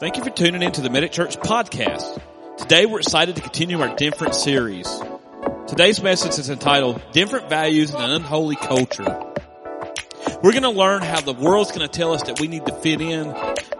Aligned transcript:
Thank 0.00 0.16
you 0.16 0.24
for 0.24 0.30
tuning 0.30 0.62
in 0.62 0.72
to 0.72 0.80
the 0.80 0.88
Medic 0.88 1.12
Church 1.12 1.36
podcast. 1.36 2.22
Today 2.56 2.86
we're 2.86 3.00
excited 3.00 3.36
to 3.36 3.42
continue 3.42 3.82
our 3.82 3.94
different 3.96 4.34
series. 4.34 4.88
Today's 5.68 6.02
message 6.02 6.38
is 6.38 6.48
entitled 6.48 7.02
Different 7.12 7.50
Values 7.50 7.90
in 7.90 8.00
an 8.00 8.10
Unholy 8.10 8.56
Culture. 8.56 9.20
We're 10.42 10.52
going 10.52 10.62
to 10.62 10.70
learn 10.70 11.02
how 11.02 11.20
the 11.20 11.34
world's 11.34 11.72
going 11.72 11.86
to 11.86 11.98
tell 11.98 12.14
us 12.14 12.22
that 12.22 12.40
we 12.40 12.48
need 12.48 12.64
to 12.64 12.74
fit 12.76 13.02
in, 13.02 13.30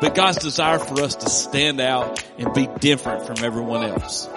but 0.03 0.15
God's 0.15 0.41
desire 0.41 0.79
for 0.79 1.01
us 1.01 1.15
to 1.15 1.31
stand 1.31 1.81
out 1.81 2.23
and 2.37 2.53
be 2.53 2.69
different 2.81 3.27
from 3.27 3.43
everyone 3.43 3.83
else. 3.85 4.29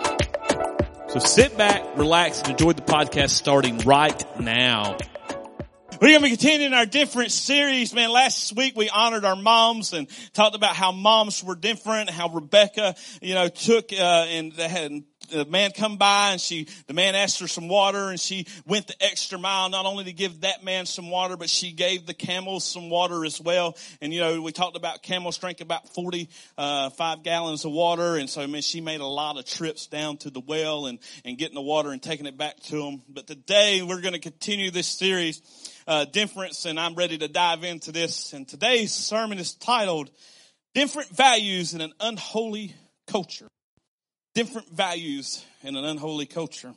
So 1.10 1.20
sit 1.20 1.58
back, 1.58 1.98
relax, 1.98 2.40
and 2.40 2.52
enjoy 2.52 2.72
the 2.72 2.82
podcast 2.82 3.32
starting 3.32 3.80
right 3.80 4.40
now. 4.40 4.96
We're 6.04 6.10
going 6.10 6.20
to 6.20 6.24
be 6.26 6.30
continuing 6.32 6.74
our 6.74 6.86
different 6.86 7.32
series, 7.32 7.94
man. 7.94 8.12
Last 8.12 8.54
week 8.58 8.76
we 8.76 8.90
honored 8.90 9.24
our 9.24 9.38
moms 9.38 9.94
and 9.94 10.10
talked 10.34 10.54
about 10.54 10.76
how 10.76 10.92
moms 10.92 11.42
were 11.42 11.56
different, 11.56 12.10
how 12.10 12.28
Rebecca, 12.28 12.96
you 13.22 13.34
know, 13.36 13.48
took, 13.48 13.94
uh, 13.94 14.26
and 14.28 14.52
had 14.52 15.06
the 15.32 15.46
man 15.46 15.72
come 15.72 15.96
by 15.96 16.32
and 16.32 16.42
she, 16.42 16.68
the 16.88 16.94
man 16.94 17.16
asked 17.16 17.40
her 17.40 17.48
some 17.48 17.70
water 17.70 18.10
and 18.10 18.20
she 18.20 18.48
went 18.66 18.88
the 18.88 18.96
extra 19.00 19.40
mile 19.40 19.70
not 19.70 19.86
only 19.86 20.04
to 20.04 20.12
give 20.12 20.42
that 20.42 20.62
man 20.62 20.86
some 20.86 21.10
water, 21.10 21.38
but 21.38 21.50
she 21.50 21.72
gave 21.72 22.06
the 22.06 22.14
camels 22.14 22.66
some 22.66 22.90
water 22.90 23.24
as 23.24 23.40
well. 23.40 23.78
And 24.02 24.14
you 24.14 24.20
know, 24.20 24.42
we 24.42 24.52
talked 24.52 24.76
about 24.76 25.04
camels 25.04 25.38
drink 25.38 25.62
about 25.62 25.88
45 25.96 26.92
uh, 27.00 27.16
gallons 27.24 27.64
of 27.64 27.72
water. 27.72 28.18
And 28.18 28.30
so, 28.30 28.42
I 28.42 28.48
mean, 28.48 28.62
she 28.62 28.82
made 28.82 29.00
a 29.00 29.08
lot 29.08 29.38
of 29.38 29.46
trips 29.46 29.88
down 29.88 30.18
to 30.18 30.30
the 30.30 30.42
well 30.42 30.88
and, 30.88 31.00
and 31.24 31.38
getting 31.38 31.56
the 31.56 31.62
water 31.62 31.92
and 31.92 32.04
taking 32.04 32.26
it 32.26 32.38
back 32.38 32.60
to 32.64 32.76
them. 32.76 33.04
But 33.08 33.26
today 33.26 33.82
we're 33.82 34.02
going 34.02 34.16
to 34.16 34.20
continue 34.20 34.70
this 34.70 34.88
series 34.88 35.42
uh, 35.88 36.06
difference, 36.06 36.66
and 36.66 36.80
I'm 36.80 36.96
ready 36.96 37.18
to 37.18 37.28
dive 37.28 37.64
into 37.64 37.92
this. 37.92 38.34
And 38.34 38.48
today's 38.48 38.94
sermon 38.94 39.40
is 39.40 39.54
titled 39.54 40.10
"Different 40.74 41.10
Values 41.10 41.74
in 41.74 41.82
an 41.82 41.94
Unholy 42.00 42.76
Culture." 43.08 43.48
Different 44.36 44.70
values 44.70 45.46
in 45.62 45.76
an 45.76 45.86
unholy 45.86 46.26
culture. 46.26 46.74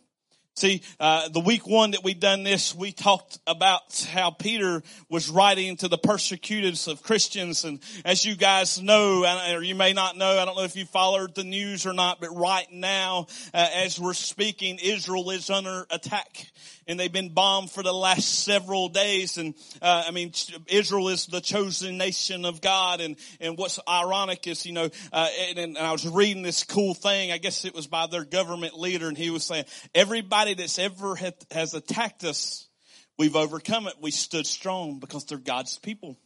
See, 0.59 0.81
uh, 0.99 1.29
the 1.29 1.41
week 1.41 1.67
one 1.67 1.91
that 1.91 2.03
we 2.03 2.15
done 2.15 2.43
this, 2.43 2.75
we 2.75 2.91
talked 2.91 3.39
about 3.47 4.09
how 4.11 4.31
Peter 4.31 4.83
was 5.11 5.29
writing 5.29 5.77
to 5.77 5.89
the 5.89 5.99
persecutors 5.99 6.89
of 6.89 7.03
Christians. 7.03 7.67
And 7.67 7.79
as 8.07 8.25
you 8.25 8.37
guys 8.37 8.81
know, 8.81 9.27
or 9.55 9.63
you 9.63 9.75
may 9.75 9.93
not 9.93 10.17
know, 10.17 10.39
I 10.39 10.47
don't 10.47 10.57
know 10.57 10.65
if 10.65 10.75
you 10.75 10.87
followed 10.87 11.35
the 11.35 11.45
news 11.45 11.85
or 11.85 11.93
not, 11.93 12.23
but 12.23 12.35
right 12.35 12.67
now, 12.73 13.27
uh, 13.53 13.69
as 13.75 14.01
we're 14.01 14.15
speaking, 14.15 14.79
Israel 14.83 15.29
is 15.29 15.51
under 15.51 15.85
attack 15.91 16.51
and 16.87 16.99
they've 16.99 17.13
been 17.13 17.31
bombed 17.31 17.71
for 17.71 17.83
the 17.83 17.93
last 17.93 18.45
several 18.45 18.89
days. 18.89 19.39
And 19.39 19.55
uh, 19.83 20.05
I 20.07 20.11
mean, 20.11 20.33
Israel 20.69 21.09
is 21.09 21.27
the 21.27 21.41
chosen 21.41 21.99
nation 21.99 22.45
of 22.45 22.61
God. 22.61 23.01
And 23.01 23.17
and 23.41 23.59
what's 23.59 23.81
ironic 23.89 24.47
is, 24.47 24.65
you 24.65 24.73
know, 24.73 24.89
uh, 25.13 25.29
and, 25.49 25.59
and 25.59 25.79
I 25.79 25.93
was 25.93 26.09
reading 26.09 26.43
this 26.43 26.65
cool 26.65 26.95
thing. 26.95 27.33
I 27.33 27.39
guess 27.39 27.65
it 27.65 27.75
was 27.75 27.87
by 27.87 28.07
their 28.07 28.25
government 28.25 28.79
leader, 28.79 29.09
and 29.09 29.19
he 29.19 29.31
was 29.31 29.45
saying 29.45 29.65
everybody 29.95 30.46
that's 30.55 30.79
ever 30.79 31.17
has 31.51 31.75
attacked 31.75 32.25
us, 32.25 32.69
we've 33.19 33.37
overcome 33.37 33.87
it. 33.87 33.95
We 34.01 34.11
stood 34.11 34.47
strong 34.47 34.99
because 34.99 35.25
they're 35.25 35.39
God's 35.39 35.79
people. 35.79 36.17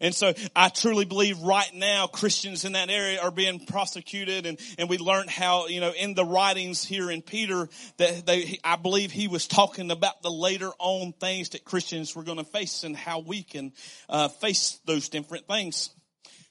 And 0.00 0.14
so 0.14 0.34
I 0.54 0.68
truly 0.68 1.04
believe 1.04 1.40
right 1.40 1.72
now 1.74 2.06
Christians 2.06 2.64
in 2.64 2.72
that 2.72 2.90
area 2.90 3.20
are 3.20 3.30
being 3.30 3.64
prosecuted 3.66 4.46
and, 4.46 4.58
and 4.78 4.88
we 4.88 4.98
learned 4.98 5.30
how, 5.30 5.66
you 5.66 5.80
know, 5.80 5.92
in 5.92 6.14
the 6.14 6.24
writings 6.24 6.84
here 6.84 7.10
in 7.10 7.22
Peter 7.22 7.68
that 7.96 8.26
they, 8.26 8.58
I 8.62 8.76
believe 8.76 9.12
he 9.12 9.28
was 9.28 9.46
talking 9.46 9.90
about 9.90 10.22
the 10.22 10.30
later 10.30 10.70
on 10.78 11.12
things 11.12 11.50
that 11.50 11.64
Christians 11.64 12.14
were 12.14 12.24
going 12.24 12.38
to 12.38 12.44
face 12.44 12.84
and 12.84 12.96
how 12.96 13.20
we 13.20 13.42
can, 13.42 13.72
uh, 14.08 14.28
face 14.28 14.78
those 14.84 15.08
different 15.08 15.46
things. 15.46 15.90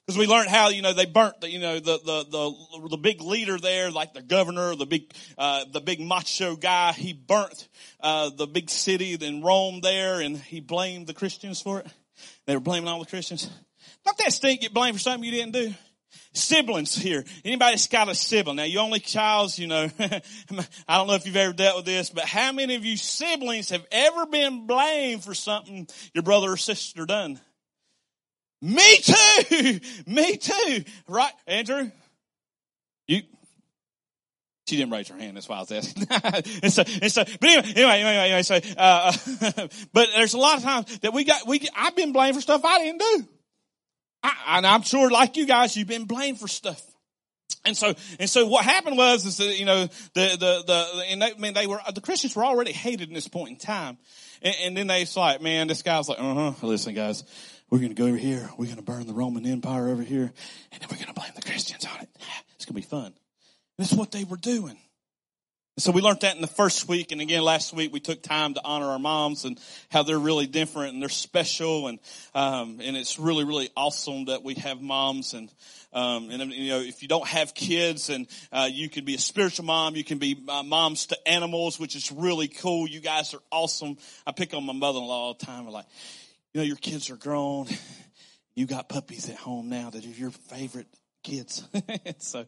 Because 0.08 0.20
we 0.20 0.26
learned 0.26 0.48
how, 0.48 0.70
you 0.70 0.80
know, 0.80 0.94
they 0.94 1.04
burnt 1.04 1.42
the, 1.42 1.50
you 1.50 1.58
know, 1.58 1.80
the, 1.80 1.98
the, 1.98 2.24
the, 2.30 2.88
the 2.88 2.96
big 2.96 3.20
leader 3.20 3.58
there, 3.58 3.90
like 3.90 4.14
the 4.14 4.22
governor, 4.22 4.74
the 4.74 4.86
big, 4.86 5.12
uh, 5.36 5.66
the 5.70 5.82
big 5.82 6.00
macho 6.00 6.56
guy, 6.56 6.92
he 6.92 7.12
burnt, 7.12 7.68
uh, 8.00 8.30
the 8.30 8.46
big 8.46 8.70
city 8.70 9.12
in 9.20 9.42
Rome 9.42 9.82
there 9.82 10.22
and 10.22 10.38
he 10.38 10.60
blamed 10.60 11.08
the 11.08 11.12
Christians 11.12 11.60
for 11.60 11.80
it. 11.80 11.86
They 12.46 12.54
were 12.54 12.60
blaming 12.60 12.88
all 12.88 13.00
the 13.00 13.04
Christians. 13.04 13.50
Don't 14.06 14.16
that 14.16 14.32
stink 14.32 14.62
get 14.62 14.72
blamed 14.72 14.96
for 14.96 15.02
something 15.02 15.24
you 15.24 15.30
didn't 15.30 15.52
do? 15.52 15.74
Siblings 16.32 16.94
here. 16.94 17.22
Anybody's 17.44 17.86
got 17.86 18.08
a 18.08 18.14
sibling. 18.14 18.56
Now, 18.56 18.62
you 18.62 18.78
only 18.78 19.00
childs, 19.00 19.58
you 19.58 19.66
know, 19.66 19.90
I 20.88 20.96
don't 20.96 21.06
know 21.06 21.16
if 21.16 21.26
you've 21.26 21.36
ever 21.36 21.52
dealt 21.52 21.76
with 21.76 21.84
this, 21.84 22.08
but 22.08 22.24
how 22.24 22.50
many 22.52 22.76
of 22.76 22.84
you 22.86 22.96
siblings 22.96 23.68
have 23.68 23.86
ever 23.92 24.24
been 24.24 24.66
blamed 24.66 25.22
for 25.22 25.34
something 25.34 25.86
your 26.14 26.22
brother 26.22 26.52
or 26.52 26.56
sister 26.56 27.04
done? 27.04 27.38
Me 28.60 28.96
too! 28.96 29.80
Me 30.06 30.36
too! 30.36 30.84
Right, 31.06 31.32
Andrew? 31.46 31.90
You, 33.06 33.22
she 34.68 34.76
didn't 34.76 34.92
raise 34.92 35.08
her 35.08 35.16
hand. 35.16 35.36
That's 35.36 35.48
why 35.48 35.56
I 35.56 35.60
was 35.60 35.72
asking. 35.72 36.06
and 36.62 36.72
so, 36.72 36.82
and 37.00 37.10
so, 37.10 37.24
but 37.24 37.48
anyway, 37.48 37.72
anyway, 37.74 38.00
anyway, 38.00 38.24
anyway 38.24 38.42
so, 38.42 38.60
uh, 38.76 39.12
but 39.92 40.08
there's 40.14 40.34
a 40.34 40.38
lot 40.38 40.58
of 40.58 40.62
times 40.62 40.98
that 40.98 41.12
we 41.14 41.24
got, 41.24 41.46
we, 41.46 41.66
I've 41.74 41.96
been 41.96 42.12
blamed 42.12 42.34
for 42.34 42.42
stuff 42.42 42.64
I 42.64 42.78
didn't 42.80 43.00
do. 43.00 43.28
I, 44.22 44.32
and 44.58 44.66
I'm 44.66 44.82
sure 44.82 45.10
like 45.10 45.36
you 45.36 45.46
guys, 45.46 45.76
you've 45.76 45.88
been 45.88 46.04
blamed 46.04 46.38
for 46.38 46.48
stuff. 46.48 46.82
And 47.64 47.76
so, 47.76 47.94
and 48.18 48.28
so 48.28 48.46
what 48.46 48.64
happened 48.64 48.98
was, 48.98 49.24
is 49.24 49.38
that, 49.38 49.58
you 49.58 49.64
know, 49.64 49.86
the, 49.86 50.36
the, 50.38 50.64
the, 50.66 51.02
and 51.08 51.22
they, 51.22 51.32
I 51.32 51.38
mean, 51.38 51.54
they 51.54 51.66
were, 51.66 51.80
the 51.94 52.00
Christians 52.00 52.36
were 52.36 52.44
already 52.44 52.72
hated 52.72 53.08
in 53.08 53.14
this 53.14 53.28
point 53.28 53.50
in 53.50 53.56
time. 53.56 53.98
And, 54.42 54.54
and 54.64 54.76
then 54.76 54.86
they 54.86 55.06
like, 55.16 55.40
man, 55.40 55.68
this 55.68 55.82
guy's 55.82 56.08
like, 56.08 56.18
uh 56.20 56.52
huh, 56.52 56.66
listen 56.66 56.94
guys, 56.94 57.24
we're 57.70 57.78
going 57.78 57.94
to 57.94 57.94
go 57.94 58.06
over 58.06 58.16
here. 58.16 58.48
We're 58.56 58.66
going 58.66 58.76
to 58.76 58.82
burn 58.82 59.06
the 59.06 59.14
Roman 59.14 59.46
Empire 59.46 59.88
over 59.88 60.02
here. 60.02 60.32
And 60.72 60.80
then 60.80 60.88
we're 60.90 60.96
going 60.96 61.08
to 61.08 61.14
blame 61.14 61.32
the 61.34 61.42
Christians 61.42 61.84
on 61.84 62.00
it. 62.00 62.08
It's 62.56 62.64
going 62.64 62.82
to 62.82 62.88
be 62.88 62.90
fun. 62.90 63.14
That's 63.78 63.92
what 63.92 64.10
they 64.10 64.24
were 64.24 64.36
doing. 64.36 64.76
So 65.78 65.92
we 65.92 66.00
learned 66.00 66.22
that 66.22 66.34
in 66.34 66.40
the 66.40 66.48
first 66.48 66.88
week, 66.88 67.12
and 67.12 67.20
again 67.20 67.42
last 67.42 67.72
week 67.72 67.92
we 67.92 68.00
took 68.00 68.20
time 68.20 68.54
to 68.54 68.60
honor 68.64 68.86
our 68.86 68.98
moms 68.98 69.44
and 69.44 69.60
how 69.92 70.02
they're 70.02 70.18
really 70.18 70.48
different 70.48 70.92
and 70.92 71.00
they're 71.00 71.08
special, 71.08 71.86
and 71.86 72.00
um, 72.34 72.80
and 72.82 72.96
it's 72.96 73.16
really 73.16 73.44
really 73.44 73.70
awesome 73.76 74.24
that 74.24 74.42
we 74.42 74.54
have 74.54 74.80
moms 74.80 75.34
and 75.34 75.48
um, 75.92 76.30
and 76.30 76.52
you 76.52 76.70
know 76.70 76.80
if 76.80 77.00
you 77.02 77.06
don't 77.06 77.28
have 77.28 77.54
kids 77.54 78.10
and 78.10 78.26
uh, 78.50 78.68
you 78.68 78.88
can 78.88 79.04
be 79.04 79.14
a 79.14 79.18
spiritual 79.18 79.66
mom, 79.66 79.94
you 79.94 80.02
can 80.02 80.18
be 80.18 80.36
uh, 80.48 80.64
moms 80.64 81.06
to 81.06 81.28
animals, 81.28 81.78
which 81.78 81.94
is 81.94 82.10
really 82.10 82.48
cool. 82.48 82.88
You 82.88 82.98
guys 82.98 83.32
are 83.32 83.42
awesome. 83.52 83.98
I 84.26 84.32
pick 84.32 84.54
on 84.54 84.66
my 84.66 84.72
mother-in-law 84.72 85.26
all 85.26 85.34
the 85.34 85.46
time. 85.46 85.68
I'm 85.68 85.72
like, 85.72 85.86
know, 86.58 86.64
your 86.64 86.76
kids 86.76 87.10
are 87.10 87.16
grown. 87.16 87.66
You 88.54 88.66
got 88.66 88.88
puppies 88.88 89.28
at 89.30 89.36
home 89.36 89.68
now 89.68 89.90
that 89.90 90.04
are 90.04 90.08
your 90.08 90.30
favorite 90.30 90.88
kids. 91.22 91.62
so 92.18 92.44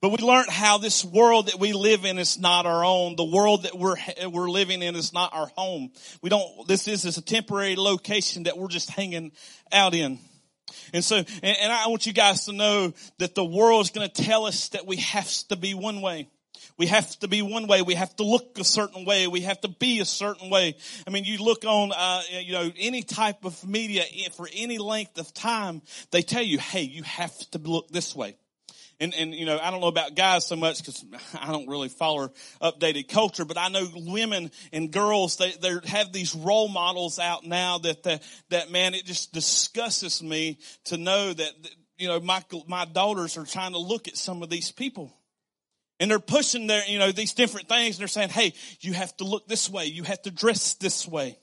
but 0.00 0.10
we 0.10 0.18
learned 0.18 0.48
how 0.48 0.78
this 0.78 1.04
world 1.04 1.48
that 1.48 1.58
we 1.58 1.74
live 1.74 2.06
in 2.06 2.18
is 2.18 2.38
not 2.38 2.64
our 2.64 2.84
own. 2.84 3.16
The 3.16 3.24
world 3.24 3.64
that 3.64 3.76
we're, 3.76 3.96
we're 4.30 4.48
living 4.48 4.82
in 4.82 4.96
is 4.96 5.12
not 5.12 5.34
our 5.34 5.50
home. 5.56 5.90
We 6.22 6.30
don't, 6.30 6.66
this 6.66 6.88
is, 6.88 7.04
is 7.04 7.18
a 7.18 7.22
temporary 7.22 7.76
location 7.76 8.44
that 8.44 8.56
we're 8.56 8.68
just 8.68 8.90
hanging 8.90 9.32
out 9.72 9.94
in. 9.94 10.18
And 10.94 11.04
so, 11.04 11.16
and, 11.16 11.26
and 11.42 11.72
I 11.72 11.88
want 11.88 12.06
you 12.06 12.14
guys 12.14 12.46
to 12.46 12.52
know 12.52 12.94
that 13.18 13.34
the 13.34 13.44
world 13.44 13.82
is 13.82 13.90
going 13.90 14.08
to 14.08 14.22
tell 14.22 14.46
us 14.46 14.70
that 14.70 14.86
we 14.86 14.96
have 14.96 15.30
to 15.48 15.56
be 15.56 15.74
one 15.74 16.00
way. 16.00 16.28
We 16.80 16.86
have 16.86 17.18
to 17.18 17.28
be 17.28 17.42
one 17.42 17.66
way. 17.66 17.82
We 17.82 17.94
have 17.94 18.16
to 18.16 18.24
look 18.24 18.58
a 18.58 18.64
certain 18.64 19.04
way. 19.04 19.26
We 19.26 19.42
have 19.42 19.60
to 19.60 19.68
be 19.68 20.00
a 20.00 20.06
certain 20.06 20.48
way. 20.48 20.76
I 21.06 21.10
mean, 21.10 21.24
you 21.24 21.36
look 21.36 21.66
on, 21.66 21.92
uh, 21.92 22.22
you 22.30 22.52
know, 22.52 22.72
any 22.78 23.02
type 23.02 23.44
of 23.44 23.62
media 23.68 24.04
for 24.34 24.48
any 24.50 24.78
length 24.78 25.18
of 25.18 25.34
time, 25.34 25.82
they 26.10 26.22
tell 26.22 26.42
you, 26.42 26.58
hey, 26.58 26.80
you 26.80 27.02
have 27.02 27.36
to 27.50 27.58
look 27.58 27.90
this 27.90 28.16
way 28.16 28.34
and, 29.00 29.14
and, 29.14 29.34
you 29.34 29.46
know, 29.46 29.58
I 29.58 29.70
don't 29.70 29.80
know 29.80 29.88
about 29.88 30.14
guys 30.14 30.46
so 30.46 30.56
much 30.56 30.78
because 30.78 31.04
I 31.40 31.52
don't 31.52 31.68
really 31.68 31.88
follow 31.88 32.32
updated 32.62 33.08
culture, 33.08 33.44
but 33.44 33.58
I 33.58 33.68
know 33.68 33.86
women 33.94 34.50
and 34.72 34.90
girls, 34.90 35.38
they, 35.38 35.52
they 35.52 35.74
have 35.86 36.12
these 36.12 36.34
role 36.34 36.68
models 36.68 37.18
out 37.18 37.44
now 37.44 37.78
that, 37.78 38.02
that, 38.04 38.22
that 38.50 38.70
man, 38.70 38.94
it 38.94 39.06
just 39.06 39.32
disgusts 39.32 40.22
me 40.22 40.58
to 40.84 40.98
know 40.98 41.32
that, 41.32 41.52
you 41.98 42.08
know, 42.08 42.20
my, 42.20 42.42
my 42.66 42.84
daughters 42.84 43.36
are 43.38 43.44
trying 43.44 43.72
to 43.72 43.78
look 43.78 44.06
at 44.06 44.16
some 44.16 44.42
of 44.42 44.50
these 44.50 44.70
people. 44.70 45.14
And 46.00 46.10
they're 46.10 46.18
pushing 46.18 46.66
their, 46.66 46.82
you 46.86 46.98
know, 46.98 47.12
these 47.12 47.34
different 47.34 47.68
things 47.68 47.96
and 47.96 48.00
they're 48.00 48.08
saying, 48.08 48.30
hey, 48.30 48.54
you 48.80 48.94
have 48.94 49.16
to 49.18 49.24
look 49.24 49.46
this 49.46 49.68
way. 49.70 49.84
You 49.84 50.02
have 50.04 50.22
to 50.22 50.30
dress 50.30 50.74
this 50.74 51.06
way. 51.06 51.38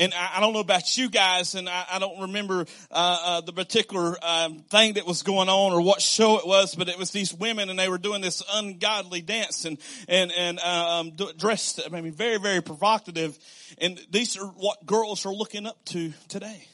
And 0.00 0.14
I, 0.14 0.36
I, 0.36 0.40
don't 0.40 0.52
know 0.52 0.60
about 0.60 0.96
you 0.96 1.10
guys, 1.10 1.56
and 1.56 1.68
I, 1.68 1.84
I 1.94 1.98
don't 1.98 2.20
remember 2.20 2.66
uh, 2.90 3.22
uh, 3.24 3.40
the 3.40 3.52
particular 3.52 4.16
um, 4.22 4.60
thing 4.70 4.94
that 4.94 5.06
was 5.06 5.24
going 5.24 5.48
on 5.48 5.72
or 5.72 5.80
what 5.80 6.00
show 6.00 6.38
it 6.38 6.46
was, 6.46 6.76
but 6.76 6.88
it 6.88 6.96
was 6.96 7.10
these 7.10 7.34
women, 7.34 7.68
and 7.68 7.76
they 7.76 7.88
were 7.88 7.98
doing 7.98 8.22
this 8.22 8.40
ungodly 8.52 9.22
dance 9.22 9.64
and 9.64 9.76
and 10.06 10.30
and 10.30 10.60
uh, 10.60 11.00
um, 11.00 11.16
dressed. 11.36 11.80
I 11.84 11.88
mean, 12.00 12.12
very 12.12 12.38
very 12.38 12.62
provocative. 12.62 13.36
And 13.78 14.00
these 14.10 14.36
are 14.36 14.46
what 14.46 14.86
girls 14.86 15.26
are 15.26 15.34
looking 15.34 15.66
up 15.66 15.84
to 15.86 16.12
today. 16.28 16.68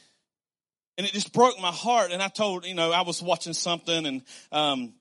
And 0.99 1.07
it 1.07 1.11
just 1.11 1.33
broke 1.33 1.59
my 1.59 1.71
heart. 1.71 2.11
And 2.11 2.21
I 2.21 2.27
told, 2.27 2.65
you 2.65 2.75
know, 2.75 2.91
I 2.91 3.01
was 3.01 3.23
watching 3.23 3.53
something, 3.53 4.05
and 4.05 4.21
um, 4.51 4.93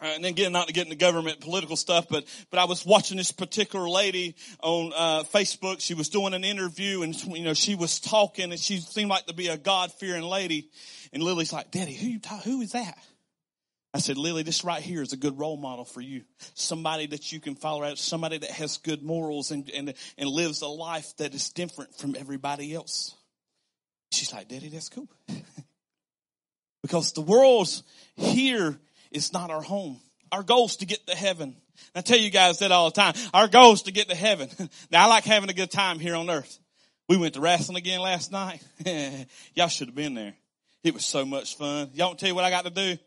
uh, 0.00 0.06
and 0.06 0.24
again, 0.24 0.52
not 0.52 0.68
to 0.68 0.72
get 0.72 0.86
into 0.86 0.96
government 0.96 1.40
political 1.40 1.76
stuff, 1.76 2.06
but 2.08 2.24
but 2.50 2.58
I 2.58 2.64
was 2.64 2.84
watching 2.84 3.16
this 3.16 3.32
particular 3.32 3.88
lady 3.88 4.36
on 4.62 4.92
uh, 4.94 5.22
Facebook. 5.24 5.80
She 5.80 5.94
was 5.94 6.08
doing 6.08 6.34
an 6.34 6.44
interview, 6.44 7.02
and 7.02 7.14
you 7.24 7.44
know 7.44 7.54
she 7.54 7.74
was 7.74 8.00
talking, 8.00 8.50
and 8.50 8.60
she 8.60 8.80
seemed 8.80 9.10
like 9.10 9.26
to 9.26 9.34
be 9.34 9.48
a 9.48 9.56
God 9.56 9.92
fearing 9.92 10.22
lady. 10.22 10.70
And 11.12 11.22
Lily's 11.22 11.52
like, 11.52 11.70
"Daddy, 11.70 11.94
who 11.94 12.06
you 12.06 12.20
who 12.44 12.60
is 12.60 12.72
that?" 12.72 12.98
I 13.94 13.98
said, 13.98 14.16
Lily, 14.16 14.42
this 14.42 14.64
right 14.64 14.82
here 14.82 15.02
is 15.02 15.12
a 15.12 15.16
good 15.16 15.38
role 15.38 15.56
model 15.56 15.84
for 15.84 16.00
you. 16.00 16.22
Somebody 16.54 17.06
that 17.06 17.30
you 17.30 17.38
can 17.38 17.54
follow 17.54 17.84
out, 17.84 17.96
somebody 17.96 18.38
that 18.38 18.50
has 18.50 18.78
good 18.78 19.04
morals 19.04 19.52
and, 19.52 19.70
and, 19.70 19.94
and 20.18 20.28
lives 20.28 20.62
a 20.62 20.66
life 20.66 21.16
that 21.18 21.32
is 21.32 21.50
different 21.50 21.94
from 21.96 22.16
everybody 22.18 22.74
else. 22.74 23.14
She's 24.10 24.32
like, 24.32 24.48
Daddy, 24.48 24.68
that's 24.68 24.88
cool. 24.88 25.08
because 26.82 27.12
the 27.12 27.20
world's 27.20 27.84
here 28.16 28.80
is 29.14 29.32
not 29.32 29.50
our 29.50 29.62
home. 29.62 30.00
Our 30.32 30.42
goal 30.42 30.66
is 30.66 30.76
to 30.76 30.86
get 30.86 31.06
to 31.06 31.14
heaven. 31.14 31.56
I 31.94 32.00
tell 32.00 32.18
you 32.18 32.30
guys 32.30 32.58
that 32.58 32.72
all 32.72 32.90
the 32.90 33.00
time. 33.00 33.14
Our 33.32 33.48
goal 33.48 33.72
is 33.72 33.82
to 33.82 33.92
get 33.92 34.08
to 34.08 34.14
heaven. 34.14 34.48
now 34.90 35.04
I 35.04 35.08
like 35.08 35.24
having 35.24 35.50
a 35.50 35.54
good 35.54 35.70
time 35.70 35.98
here 35.98 36.16
on 36.16 36.28
earth. 36.28 36.58
We 37.08 37.16
went 37.16 37.34
to 37.34 37.40
wrestling 37.40 37.76
again 37.76 38.00
last 38.00 38.32
night. 38.32 38.62
Y'all 39.54 39.68
should 39.68 39.88
have 39.88 39.94
been 39.94 40.14
there. 40.14 40.34
It 40.82 40.94
was 40.94 41.04
so 41.04 41.24
much 41.24 41.56
fun. 41.56 41.90
Y'all 41.94 42.08
want 42.08 42.18
to 42.18 42.22
tell 42.24 42.28
you 42.28 42.34
what 42.34 42.44
I 42.44 42.50
got 42.50 42.64
to 42.64 42.70
do? 42.70 42.98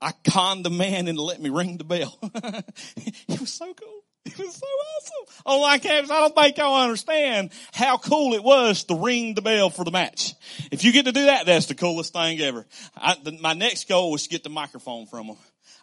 I 0.00 0.12
conned 0.28 0.64
the 0.64 0.70
man 0.70 1.08
into 1.08 1.22
let 1.22 1.40
me 1.40 1.50
ring 1.50 1.78
the 1.78 1.84
bell. 1.84 2.18
it 2.22 3.40
was 3.40 3.52
so 3.52 3.72
cool. 3.72 4.02
It 4.38 4.38
was 4.38 4.56
so 4.56 4.66
awesome. 4.66 5.42
Oh 5.46 5.62
my 5.62 5.78
campus, 5.78 6.10
I 6.10 6.20
don't 6.20 6.34
think 6.34 6.58
y'all 6.58 6.82
understand 6.82 7.50
how 7.72 7.96
cool 7.96 8.34
it 8.34 8.42
was 8.42 8.84
to 8.84 8.96
ring 8.96 9.34
the 9.34 9.42
bell 9.42 9.70
for 9.70 9.84
the 9.84 9.92
match. 9.92 10.34
If 10.72 10.82
you 10.84 10.92
get 10.92 11.04
to 11.04 11.12
do 11.12 11.26
that, 11.26 11.46
that's 11.46 11.66
the 11.66 11.74
coolest 11.74 12.12
thing 12.12 12.40
ever. 12.40 12.66
I, 12.96 13.16
the, 13.22 13.38
my 13.40 13.52
next 13.52 13.88
goal 13.88 14.10
was 14.10 14.24
to 14.24 14.28
get 14.28 14.42
the 14.42 14.50
microphone 14.50 15.06
from 15.06 15.28
them. 15.28 15.36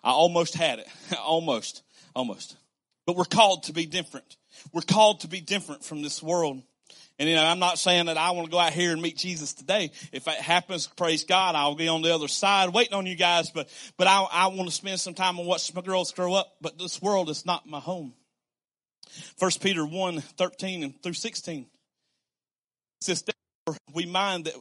I 0.03 0.11
almost 0.11 0.55
had 0.55 0.79
it. 0.79 0.87
almost. 1.23 1.83
Almost. 2.13 2.57
But 3.05 3.15
we're 3.15 3.23
called 3.23 3.63
to 3.63 3.73
be 3.73 3.85
different. 3.85 4.35
We're 4.73 4.81
called 4.81 5.21
to 5.21 5.27
be 5.27 5.39
different 5.39 5.85
from 5.85 6.01
this 6.01 6.21
world. 6.21 6.61
And 7.19 7.29
you 7.29 7.35
know, 7.35 7.45
I'm 7.45 7.59
not 7.59 7.77
saying 7.77 8.07
that 8.07 8.17
I 8.17 8.31
want 8.31 8.47
to 8.47 8.51
go 8.51 8.59
out 8.59 8.73
here 8.73 8.91
and 8.91 9.01
meet 9.01 9.17
Jesus 9.17 9.53
today. 9.53 9.91
If 10.11 10.27
it 10.27 10.33
happens, 10.33 10.87
praise 10.87 11.23
God, 11.23 11.55
I'll 11.55 11.75
be 11.75 11.87
on 11.87 12.01
the 12.01 12.13
other 12.13 12.27
side 12.27 12.73
waiting 12.73 12.93
on 12.93 13.05
you 13.05 13.15
guys. 13.15 13.51
But, 13.51 13.69
but 13.97 14.07
I, 14.07 14.27
I 14.31 14.47
want 14.47 14.67
to 14.67 14.75
spend 14.75 14.99
some 14.99 15.13
time 15.13 15.37
and 15.37 15.47
watch 15.47 15.73
my 15.73 15.81
girls 15.81 16.11
grow 16.11 16.33
up. 16.33 16.55
But 16.59 16.77
this 16.77 17.01
world 17.01 17.29
is 17.29 17.45
not 17.45 17.67
my 17.67 17.79
home. 17.79 18.13
First 19.37 19.61
Peter 19.61 19.85
1, 19.85 20.21
13 20.21 20.83
and 20.83 21.01
through 21.03 21.13
16 21.13 21.67
says, 23.01 23.23
therefore 23.23 23.79
we 23.93 24.05
mind 24.05 24.45
that 24.45 24.55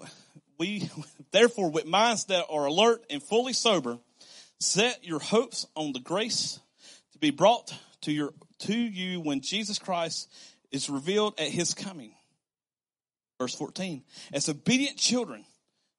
we, 0.59 0.89
therefore 1.33 1.71
with 1.71 1.87
minds 1.87 2.27
that 2.27 2.47
are 2.51 2.67
alert 2.67 3.05
and 3.11 3.23
fully 3.23 3.53
sober, 3.53 3.99
set 4.61 5.05
your 5.05 5.21
hopes 5.21 5.67
on 5.75 5.93
the 5.93 6.01
grace 6.01 6.61
to 7.13 7.19
be 7.19 7.31
brought 7.31 7.75
to 8.03 8.13
your, 8.13 8.33
to 8.61 8.75
you 8.75 9.21
when 9.21 9.41
Jesus 9.41 9.79
Christ 9.79 10.33
is 10.71 10.91
revealed 10.91 11.35
at 11.39 11.49
his 11.49 11.75
coming. 11.75 12.15
Verse 13.41 13.55
14. 13.55 14.03
As 14.33 14.49
obedient 14.49 14.97
children, 14.97 15.45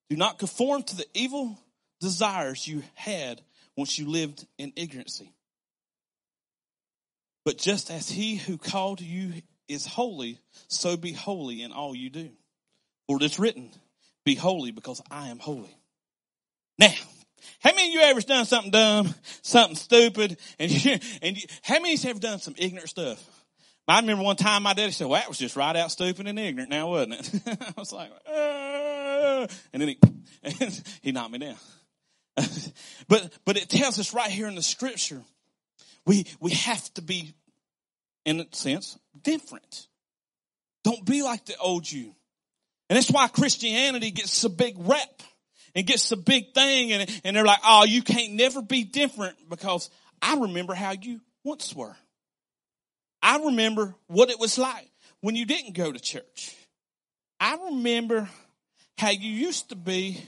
do 0.10 0.16
not 0.16 0.40
conform 0.40 0.84
to 0.84 0.96
the 0.96 1.06
evil 1.14 1.60
desires 2.00 2.68
you 2.68 2.84
had 2.96 3.42
once 3.76 3.98
you 3.98 4.08
lived 4.08 4.46
in 4.58 4.72
ignorancy. 4.76 5.32
But 7.46 7.58
just 7.58 7.92
as 7.92 8.10
he 8.10 8.36
who 8.36 8.58
called 8.58 9.02
you 9.02 9.34
is 9.68 9.86
holy, 9.86 10.40
so 10.68 10.98
be 10.98 11.12
holy 11.12 11.62
in 11.62 11.72
all 11.72 11.96
you 11.96 12.10
do. 12.10 12.30
For 13.08 13.18
it 13.18 13.24
is 13.24 13.40
written, 13.40 13.72
be 14.26 14.36
holy 14.36 14.72
because 14.72 15.02
I 15.12 15.28
am 15.28 15.40
holy. 15.40 15.76
Now, 16.80 16.94
how 17.60 17.74
many 17.74 17.90
of 17.90 17.94
you 17.94 18.02
ever 18.02 18.22
done 18.22 18.46
something 18.46 18.72
dumb, 18.72 19.14
something 19.42 19.76
stupid, 19.76 20.38
and 20.60 20.72
you, 20.72 21.00
and 21.22 21.38
you, 21.38 21.44
how 21.62 21.76
many 21.76 21.96
of 21.96 22.04
you 22.04 22.10
ever 22.10 22.20
done 22.20 22.40
some 22.40 22.56
ignorant 22.58 22.90
stuff? 22.90 23.24
I 23.88 24.00
remember 24.00 24.24
one 24.24 24.38
time 24.38 24.64
my 24.64 24.74
daddy 24.74 24.94
said, 24.94 25.08
well, 25.08 25.20
that 25.20 25.28
was 25.28 25.38
just 25.38 25.58
right 25.58 25.76
out 25.76 25.92
stupid 25.92 26.26
and 26.26 26.40
ignorant 26.40 26.70
now, 26.70 26.90
wasn't 26.90 27.14
it? 27.16 27.42
I 27.62 27.74
was 27.78 27.92
like, 27.92 28.12
uh, 28.26 29.48
and 29.74 29.82
then 29.82 29.90
he, 29.90 30.00
he 31.02 31.12
knocked 31.12 31.32
me 31.32 31.40
down. 31.40 31.58
but, 33.10 33.30
but 33.44 33.58
it 33.58 33.68
tells 33.68 34.00
us 34.00 34.14
right 34.14 34.30
here 34.30 34.48
in 34.48 34.56
the 34.56 34.62
scripture, 34.62 35.22
we, 36.06 36.26
we 36.40 36.52
have 36.52 36.94
to 36.96 37.02
be, 37.02 37.34
in 38.26 38.40
a 38.40 38.46
sense, 38.52 38.98
different. 39.22 39.88
Don't 40.84 41.06
be 41.06 41.24
like 41.24 41.46
the 41.46 41.58
old 41.58 41.90
you. 41.90 42.14
And 42.90 42.98
that's 42.98 43.10
why 43.10 43.28
Christianity 43.28 44.12
gets 44.12 44.44
a 44.44 44.50
big 44.50 44.76
rep 44.78 45.24
and 45.76 45.88
gets 45.88 46.12
a 46.12 46.18
big 46.18 46.54
thing 46.54 46.92
and, 46.92 47.10
and 47.24 47.36
they're 47.36 47.46
like, 47.46 47.62
oh, 47.66 47.86
you 47.86 48.02
can't 48.02 48.34
never 48.34 48.62
be 48.62 48.84
different 48.84 49.38
because 49.50 49.90
I 50.22 50.36
remember 50.36 50.74
how 50.74 50.92
you 50.92 51.22
once 51.44 51.74
were. 51.74 51.96
I 53.22 53.38
remember 53.46 53.96
what 54.08 54.30
it 54.30 54.40
was 54.40 54.58
like 54.58 54.90
when 55.22 55.36
you 55.36 55.46
didn't 55.46 55.76
go 55.76 55.92
to 55.92 56.00
church. 56.00 56.56
I 57.40 57.58
remember 57.66 58.30
how 58.98 59.10
you 59.10 59.32
used 59.32 59.70
to 59.70 59.76
be. 59.76 60.22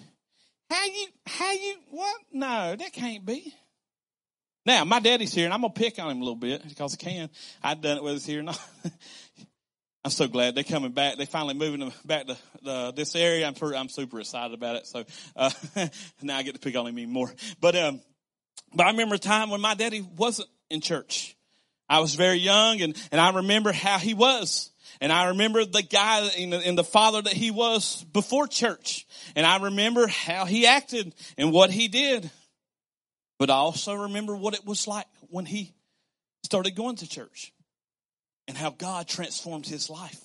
How 0.70 0.86
you, 0.86 1.08
how 1.28 1.52
you, 1.52 1.76
what? 1.92 2.16
No, 2.34 2.76
that 2.76 2.94
can't 2.94 3.26
be. 3.26 3.54
Now, 4.66 4.84
my 4.84 5.00
daddy's 5.00 5.34
here 5.34 5.46
and 5.46 5.54
I'm 5.54 5.62
going 5.62 5.74
to 5.74 5.80
pick 5.80 6.00
on 6.00 6.10
him 6.10 6.18
a 6.18 6.20
little 6.20 6.36
bit 6.36 6.68
because 6.68 6.96
I 6.96 6.98
can. 6.98 7.30
I've 7.64 7.82
done 7.82 7.98
it 7.98 8.04
whether 8.04 8.16
it's 8.16 8.26
here 8.26 8.40
or 8.40 8.44
not. 8.44 8.60
I'm 10.04 10.12
so 10.12 10.28
glad 10.28 10.54
they're 10.54 10.64
coming 10.64 10.92
back. 10.92 11.18
They 11.18 11.26
finally 11.26 11.56
moving 11.56 11.80
them 11.80 11.92
back 12.06 12.28
to 12.28 12.38
uh, 12.66 12.92
this 12.92 13.16
area. 13.16 13.48
I'm 13.48 13.56
I'm 13.76 13.90
super 13.90 14.20
excited 14.20 14.54
about 14.54 14.76
it. 14.76 14.88
So, 14.88 15.04
uh, 15.36 15.50
now 16.22 16.38
I 16.38 16.44
get 16.44 16.54
to 16.54 16.60
pick 16.60 16.76
on 16.76 16.88
him 16.88 17.00
even 17.00 17.12
more. 17.12 17.32
But, 17.60 17.76
um, 17.76 18.02
but 18.74 18.86
I 18.86 18.92
remember 18.92 19.16
a 19.16 19.20
time 19.20 19.50
when 19.50 19.62
my 19.62 19.74
daddy 19.74 20.02
wasn't 20.02 20.50
in 20.70 20.82
church. 20.82 21.36
I 21.90 22.00
was 22.00 22.16
very 22.16 22.38
young 22.38 22.82
and, 22.82 22.96
and 23.12 23.22
I 23.22 23.32
remember 23.32 23.72
how 23.72 23.98
he 23.98 24.14
was. 24.14 24.72
And 25.02 25.12
I 25.12 25.30
remember 25.30 25.66
the 25.66 25.82
guy 25.82 26.22
the, 26.22 26.62
and 26.66 26.78
the 26.78 26.84
father 26.84 27.22
that 27.22 27.34
he 27.34 27.52
was 27.52 28.04
before 28.06 28.48
church. 28.48 29.06
And 29.36 29.46
I 29.46 29.58
remember 29.58 30.08
how 30.08 30.46
he 30.46 30.66
acted 30.66 31.14
and 31.38 31.52
what 31.52 31.70
he 31.70 31.88
did. 31.88 32.30
But 33.38 33.50
I 33.50 33.56
also 33.56 33.94
remember 33.94 34.36
what 34.36 34.54
it 34.54 34.66
was 34.66 34.88
like 34.88 35.08
when 35.30 35.46
he 35.46 35.74
started 36.44 36.76
going 36.76 36.98
to 36.98 37.10
church 37.10 37.54
and 38.48 38.58
how 38.58 38.70
God 38.70 39.08
transformed 39.08 39.66
his 39.66 39.90
life. 39.90 40.22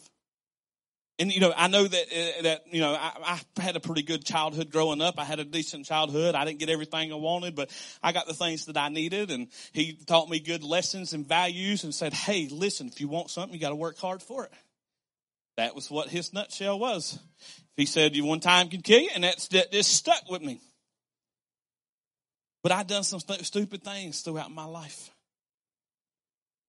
And 1.18 1.30
you 1.30 1.40
know, 1.40 1.52
I 1.54 1.68
know 1.68 1.86
that 1.86 2.06
uh, 2.06 2.42
that 2.44 2.62
you 2.72 2.80
know, 2.80 2.94
I, 2.94 3.38
I 3.56 3.60
had 3.60 3.76
a 3.76 3.80
pretty 3.80 4.02
good 4.02 4.24
childhood 4.24 4.70
growing 4.70 5.02
up. 5.02 5.16
I 5.18 5.24
had 5.24 5.38
a 5.38 5.44
decent 5.44 5.84
childhood. 5.84 6.34
I 6.34 6.46
didn't 6.46 6.60
get 6.60 6.70
everything 6.70 7.12
I 7.12 7.16
wanted, 7.16 7.54
but 7.54 7.70
I 8.02 8.12
got 8.12 8.26
the 8.26 8.32
things 8.32 8.64
that 8.66 8.78
I 8.78 8.88
needed. 8.88 9.30
And 9.30 9.48
he 9.72 9.98
taught 10.06 10.30
me 10.30 10.40
good 10.40 10.64
lessons 10.64 11.12
and 11.12 11.26
values, 11.28 11.84
and 11.84 11.94
said, 11.94 12.14
"Hey, 12.14 12.48
listen, 12.50 12.86
if 12.86 13.02
you 13.02 13.08
want 13.08 13.28
something, 13.28 13.52
you 13.52 13.60
got 13.60 13.68
to 13.68 13.76
work 13.76 13.98
hard 13.98 14.22
for 14.22 14.44
it." 14.44 14.52
That 15.58 15.74
was 15.74 15.90
what 15.90 16.08
his 16.08 16.32
nutshell 16.32 16.78
was. 16.78 17.18
He 17.76 17.84
said, 17.84 18.16
"You 18.16 18.24
one 18.24 18.40
time 18.40 18.70
can 18.70 18.80
kill 18.80 19.00
you," 19.00 19.10
and 19.14 19.22
that's 19.22 19.46
that 19.48 19.72
just 19.72 19.92
stuck 19.92 20.30
with 20.30 20.40
me. 20.40 20.58
But 22.62 22.72
I've 22.72 22.86
done 22.86 23.04
some 23.04 23.20
st- 23.20 23.44
stupid 23.44 23.82
things 23.82 24.20
throughout 24.20 24.50
my 24.50 24.64
life. 24.64 25.10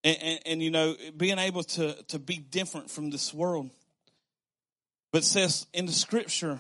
And, 0.04 0.18
and, 0.22 0.40
and, 0.46 0.64
you 0.64 0.72
know, 0.72 0.96
being 1.16 1.38
able 1.38 1.64
to, 1.64 1.94
to 2.04 2.18
be 2.18 2.38
different 2.38 2.90
from 2.90 3.12
this 3.12 3.34
world 3.34 3.70
but 5.12 5.24
says 5.24 5.68
in 5.74 5.86
the 5.86 5.92
scripture 5.92 6.60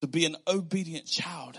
to 0.00 0.06
be 0.06 0.26
an 0.26 0.36
obedient 0.46 1.06
child. 1.06 1.58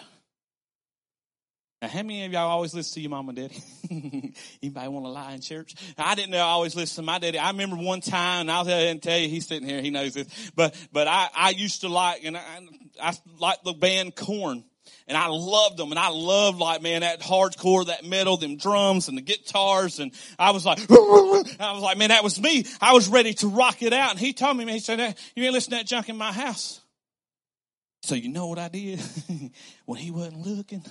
Now, 1.81 1.89
how 1.89 2.01
many 2.01 2.25
of 2.25 2.31
y'all 2.31 2.49
always 2.49 2.73
listen 2.73 2.93
to 2.95 3.01
your 3.01 3.09
mom 3.09 3.29
and 3.29 3.37
daddy? 3.37 3.61
Anybody 4.63 4.87
want 4.87 5.05
to 5.05 5.09
lie 5.09 5.33
in 5.33 5.41
church? 5.41 5.75
I 5.97 6.15
didn't 6.15 6.31
know 6.31 6.37
I 6.37 6.41
always 6.41 6.75
listen 6.75 7.03
to 7.03 7.05
my 7.05 7.19
daddy. 7.19 7.37
I 7.37 7.49
remember 7.49 7.75
one 7.75 7.99
time, 7.99 8.41
and 8.41 8.51
I'll 8.51 8.63
tell 8.65 9.17
you, 9.17 9.27
he's 9.27 9.47
sitting 9.47 9.67
here, 9.67 9.81
he 9.81 9.89
knows 9.89 10.13
this, 10.13 10.27
but, 10.55 10.75
but 10.93 11.07
I, 11.07 11.29
I 11.35 11.49
used 11.49 11.81
to 11.81 11.89
like, 11.89 12.23
and 12.23 12.37
I, 12.37 12.59
I 13.01 13.13
like 13.37 13.63
the 13.63 13.73
band 13.73 14.15
Korn. 14.15 14.63
And 15.07 15.17
I 15.17 15.27
loved 15.27 15.77
them. 15.77 15.91
And 15.91 15.99
I 15.99 16.09
loved 16.09 16.59
like, 16.59 16.81
man, 16.81 17.01
that 17.01 17.21
hardcore, 17.21 17.87
that 17.87 18.05
metal, 18.05 18.37
them 18.37 18.57
drums 18.57 19.09
and 19.09 19.17
the 19.17 19.21
guitars. 19.21 19.99
And 19.99 20.11
I 20.39 20.51
was 20.51 20.65
like, 20.65 20.79
I 20.89 21.73
was 21.73 21.81
like, 21.81 21.97
man, 21.97 22.09
that 22.09 22.23
was 22.23 22.39
me. 22.39 22.65
I 22.79 22.93
was 22.93 23.07
ready 23.09 23.33
to 23.35 23.47
rock 23.47 23.81
it 23.81 23.93
out. 23.93 24.11
And 24.11 24.19
he 24.19 24.33
told 24.33 24.57
me, 24.57 24.65
man, 24.65 24.75
he 24.75 24.79
said, 24.79 25.15
you 25.35 25.43
ain't 25.43 25.53
listen 25.53 25.71
to 25.71 25.77
that 25.77 25.87
junk 25.87 26.09
in 26.09 26.17
my 26.17 26.31
house. 26.31 26.81
So 28.03 28.15
you 28.15 28.29
know 28.29 28.47
what 28.47 28.59
I 28.59 28.67
did? 28.67 29.01
when 29.85 29.99
he 29.99 30.11
wasn't 30.11 30.45
looking, 30.45 30.83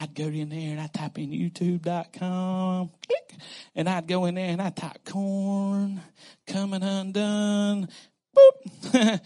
I'd 0.00 0.14
go 0.14 0.24
in 0.24 0.48
there 0.48 0.72
and 0.72 0.80
I'd 0.80 0.92
type 0.92 1.16
in 1.18 1.30
youtube.com, 1.30 2.90
click, 3.06 3.40
and 3.76 3.88
I'd 3.88 4.08
go 4.08 4.24
in 4.24 4.34
there 4.34 4.48
and 4.48 4.60
I'd 4.60 4.74
type 4.74 5.04
Korn 5.04 6.00
coming 6.48 6.82
undone, 6.82 7.88
boop. 8.36 9.20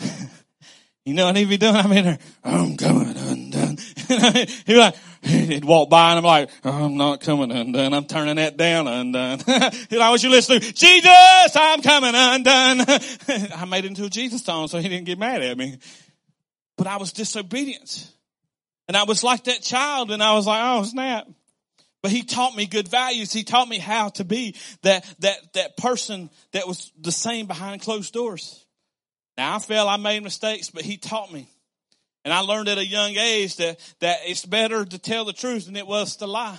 You 1.04 1.12
know 1.12 1.26
what 1.26 1.36
he'd 1.36 1.50
be 1.50 1.58
doing? 1.58 1.76
I'm 1.76 1.92
in 1.92 2.04
there, 2.04 2.18
I'm 2.42 2.78
coming 2.78 3.14
undone. 3.14 3.76
he'd 4.66 4.76
like, 4.76 4.96
he'd 5.22 5.64
walk 5.64 5.90
by 5.90 6.10
and 6.10 6.18
I'm 6.18 6.24
like, 6.24 6.48
I'm 6.64 6.96
not 6.96 7.20
coming 7.20 7.52
undone. 7.52 7.92
I'm 7.92 8.06
turning 8.06 8.36
that 8.36 8.56
down 8.56 8.88
undone. 8.88 9.38
he'd 9.90 9.98
what 9.98 10.22
you 10.22 10.30
listen 10.30 10.60
to? 10.60 10.72
Jesus, 10.72 11.56
I'm 11.56 11.82
coming 11.82 12.14
undone. 12.14 12.86
I 13.54 13.66
made 13.66 13.84
it 13.84 13.88
into 13.88 14.06
a 14.06 14.08
Jesus 14.08 14.42
song 14.42 14.66
so 14.66 14.78
he 14.78 14.88
didn't 14.88 15.04
get 15.04 15.18
mad 15.18 15.42
at 15.42 15.58
me. 15.58 15.76
But 16.78 16.86
I 16.86 16.96
was 16.96 17.12
disobedient. 17.12 18.10
And 18.88 18.96
I 18.96 19.04
was 19.04 19.22
like 19.22 19.44
that 19.44 19.60
child 19.60 20.10
and 20.10 20.22
I 20.22 20.32
was 20.32 20.46
like, 20.46 20.60
oh 20.62 20.84
snap. 20.84 21.26
But 22.02 22.12
he 22.12 22.22
taught 22.22 22.56
me 22.56 22.66
good 22.66 22.88
values. 22.88 23.30
He 23.30 23.44
taught 23.44 23.68
me 23.68 23.78
how 23.78 24.08
to 24.10 24.24
be 24.24 24.56
that, 24.82 25.04
that, 25.20 25.52
that 25.52 25.76
person 25.76 26.30
that 26.52 26.66
was 26.66 26.92
the 26.98 27.12
same 27.12 27.46
behind 27.46 27.82
closed 27.82 28.14
doors. 28.14 28.63
Now 29.36 29.56
I 29.56 29.58
fell, 29.58 29.88
I 29.88 29.96
made 29.96 30.22
mistakes, 30.22 30.70
but 30.70 30.82
he 30.82 30.96
taught 30.96 31.32
me. 31.32 31.48
And 32.24 32.32
I 32.32 32.40
learned 32.40 32.68
at 32.68 32.78
a 32.78 32.86
young 32.86 33.16
age 33.16 33.56
that, 33.56 33.78
that 34.00 34.20
it's 34.24 34.46
better 34.46 34.84
to 34.84 34.98
tell 34.98 35.24
the 35.24 35.32
truth 35.32 35.66
than 35.66 35.76
it 35.76 35.86
was 35.86 36.16
to 36.16 36.26
lie. 36.26 36.58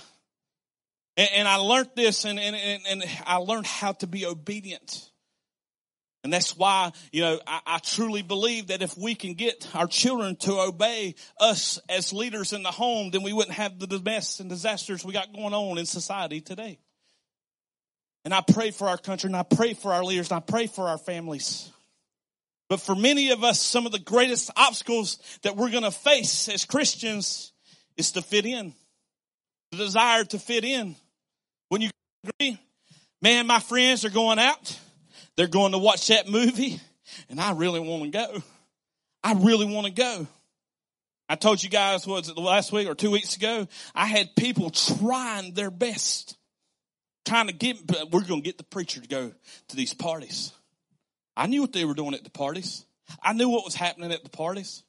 And, 1.16 1.28
and 1.34 1.48
I 1.48 1.56
learned 1.56 1.90
this 1.96 2.24
and, 2.24 2.38
and, 2.38 2.54
and, 2.54 2.82
and 2.88 3.04
I 3.26 3.36
learned 3.36 3.66
how 3.66 3.92
to 3.92 4.06
be 4.06 4.26
obedient. 4.26 5.10
And 6.22 6.32
that's 6.32 6.56
why, 6.56 6.92
you 7.12 7.22
know, 7.22 7.40
I, 7.46 7.60
I, 7.66 7.78
truly 7.78 8.22
believe 8.22 8.68
that 8.68 8.82
if 8.82 8.98
we 8.98 9.14
can 9.14 9.34
get 9.34 9.68
our 9.74 9.86
children 9.86 10.34
to 10.40 10.54
obey 10.54 11.14
us 11.38 11.78
as 11.88 12.12
leaders 12.12 12.52
in 12.52 12.64
the 12.64 12.72
home, 12.72 13.12
then 13.12 13.22
we 13.22 13.32
wouldn't 13.32 13.54
have 13.54 13.78
the 13.78 14.00
mess 14.00 14.40
and 14.40 14.50
disasters 14.50 15.04
we 15.04 15.12
got 15.12 15.32
going 15.32 15.54
on 15.54 15.78
in 15.78 15.86
society 15.86 16.40
today. 16.40 16.80
And 18.24 18.34
I 18.34 18.40
pray 18.40 18.72
for 18.72 18.88
our 18.88 18.98
country 18.98 19.28
and 19.28 19.36
I 19.36 19.44
pray 19.44 19.74
for 19.74 19.92
our 19.92 20.02
leaders 20.02 20.32
and 20.32 20.38
I 20.38 20.40
pray 20.40 20.66
for 20.66 20.88
our 20.88 20.98
families. 20.98 21.70
But 22.68 22.80
for 22.80 22.94
many 22.94 23.30
of 23.30 23.44
us, 23.44 23.60
some 23.60 23.86
of 23.86 23.92
the 23.92 23.98
greatest 23.98 24.50
obstacles 24.56 25.18
that 25.42 25.56
we're 25.56 25.70
going 25.70 25.84
to 25.84 25.90
face 25.90 26.48
as 26.48 26.64
Christians 26.64 27.52
is 27.96 28.12
to 28.12 28.22
fit 28.22 28.44
in. 28.44 28.74
The 29.70 29.78
desire 29.78 30.24
to 30.24 30.38
fit 30.38 30.64
in. 30.64 30.96
When 31.68 31.80
you 31.80 31.90
agree, 32.24 32.58
man, 33.22 33.46
my 33.46 33.60
friends 33.60 34.04
are 34.04 34.10
going 34.10 34.38
out 34.38 34.78
they're 35.36 35.46
going 35.46 35.72
to 35.72 35.78
watch 35.78 36.08
that 36.08 36.28
movie 36.28 36.80
and 37.28 37.40
I 37.40 37.52
really 37.52 37.80
want 37.80 38.04
to 38.04 38.10
go. 38.10 38.42
I 39.22 39.34
really 39.34 39.66
want 39.66 39.86
to 39.86 39.92
go. 39.92 40.26
I 41.28 41.34
told 41.34 41.62
you 41.62 41.68
guys, 41.68 42.06
was 42.06 42.28
it 42.28 42.38
last 42.38 42.72
week 42.72 42.88
or 42.88 42.94
two 42.94 43.10
weeks 43.10 43.36
ago? 43.36 43.66
I 43.94 44.06
had 44.06 44.34
people 44.36 44.70
trying 44.70 45.54
their 45.54 45.70
best, 45.70 46.36
trying 47.24 47.48
to 47.48 47.52
get, 47.52 47.76
we're 48.12 48.22
going 48.22 48.42
to 48.42 48.46
get 48.46 48.58
the 48.58 48.64
preacher 48.64 49.00
to 49.00 49.08
go 49.08 49.32
to 49.68 49.76
these 49.76 49.92
parties. 49.92 50.52
I 51.36 51.46
knew 51.46 51.60
what 51.60 51.72
they 51.72 51.84
were 51.84 51.94
doing 51.94 52.14
at 52.14 52.24
the 52.24 52.30
parties. 52.30 52.84
I 53.22 53.32
knew 53.32 53.48
what 53.48 53.64
was 53.64 53.74
happening 53.74 54.12
at 54.12 54.24
the 54.24 54.30
parties. 54.30 54.82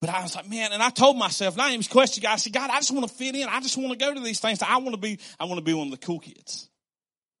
But 0.00 0.10
I 0.10 0.22
was 0.22 0.34
like, 0.34 0.48
man, 0.50 0.72
and 0.72 0.82
I 0.82 0.90
told 0.90 1.16
myself, 1.16 1.54
and 1.54 1.62
I 1.62 1.72
even 1.72 1.84
questioned 1.84 2.24
God. 2.24 2.32
I 2.32 2.36
said, 2.36 2.52
God, 2.52 2.70
I 2.70 2.76
just 2.76 2.92
want 2.92 3.08
to 3.08 3.14
fit 3.14 3.34
in. 3.34 3.48
I 3.48 3.60
just 3.60 3.76
want 3.76 3.92
to 3.92 3.98
go 3.98 4.12
to 4.12 4.20
these 4.20 4.40
things. 4.40 4.60
I 4.62 4.76
want 4.76 4.92
to 4.92 5.00
be, 5.00 5.18
I 5.40 5.44
want 5.44 5.58
to 5.58 5.64
be 5.64 5.72
one 5.72 5.86
of 5.86 5.92
the 5.92 6.04
cool 6.04 6.18
kids. 6.18 6.68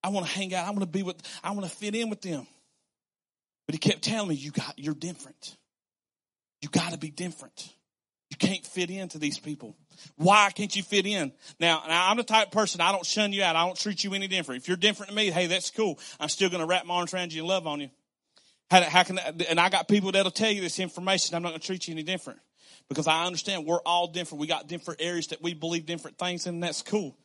I 0.02 0.08
want 0.08 0.26
to 0.26 0.32
hang 0.32 0.54
out. 0.54 0.66
I 0.66 0.70
want 0.70 0.80
to 0.80 0.86
be 0.86 1.02
with, 1.02 1.16
I 1.42 1.50
want 1.50 1.64
to 1.64 1.70
fit 1.70 1.94
in 1.94 2.10
with 2.10 2.22
them. 2.22 2.46
But 3.66 3.74
he 3.74 3.78
kept 3.78 4.02
telling 4.02 4.28
me, 4.28 4.34
you 4.34 4.50
got, 4.50 4.78
you're 4.78 4.94
different. 4.94 5.56
You 6.60 6.68
got 6.68 6.92
to 6.92 6.98
be 6.98 7.10
different. 7.10 7.70
You 8.34 8.48
can't 8.48 8.66
fit 8.66 8.90
into 8.90 9.18
these 9.18 9.38
people. 9.38 9.76
Why 10.16 10.50
can't 10.50 10.74
you 10.74 10.82
fit 10.82 11.06
in? 11.06 11.32
Now, 11.60 11.84
now, 11.86 12.10
I'm 12.10 12.16
the 12.16 12.24
type 12.24 12.48
of 12.48 12.52
person, 12.52 12.80
I 12.80 12.90
don't 12.90 13.06
shun 13.06 13.32
you 13.32 13.44
out. 13.44 13.54
I 13.54 13.64
don't 13.64 13.78
treat 13.78 14.02
you 14.02 14.12
any 14.14 14.26
different. 14.26 14.62
If 14.62 14.68
you're 14.68 14.76
different 14.76 15.10
to 15.10 15.16
me, 15.16 15.30
hey, 15.30 15.46
that's 15.46 15.70
cool. 15.70 15.98
I'm 16.18 16.28
still 16.28 16.48
going 16.48 16.60
to 16.60 16.66
wrap 16.66 16.84
my 16.84 16.94
arms 16.94 17.14
around 17.14 17.32
you 17.32 17.42
and 17.42 17.48
love 17.48 17.66
on 17.66 17.80
you. 17.80 17.90
How, 18.70 18.82
how 18.82 19.02
can, 19.04 19.18
and 19.48 19.60
I 19.60 19.68
got 19.68 19.86
people 19.86 20.10
that'll 20.12 20.32
tell 20.32 20.50
you 20.50 20.60
this 20.60 20.80
information. 20.80 21.36
I'm 21.36 21.42
not 21.42 21.50
going 21.50 21.60
to 21.60 21.66
treat 21.66 21.86
you 21.86 21.92
any 21.92 22.02
different 22.02 22.40
because 22.88 23.06
I 23.06 23.24
understand 23.24 23.66
we're 23.66 23.80
all 23.86 24.08
different. 24.08 24.40
We 24.40 24.48
got 24.48 24.66
different 24.66 25.00
areas 25.00 25.28
that 25.28 25.40
we 25.40 25.54
believe 25.54 25.86
different 25.86 26.18
things 26.18 26.46
and 26.46 26.60
that's 26.62 26.82
cool. 26.82 27.16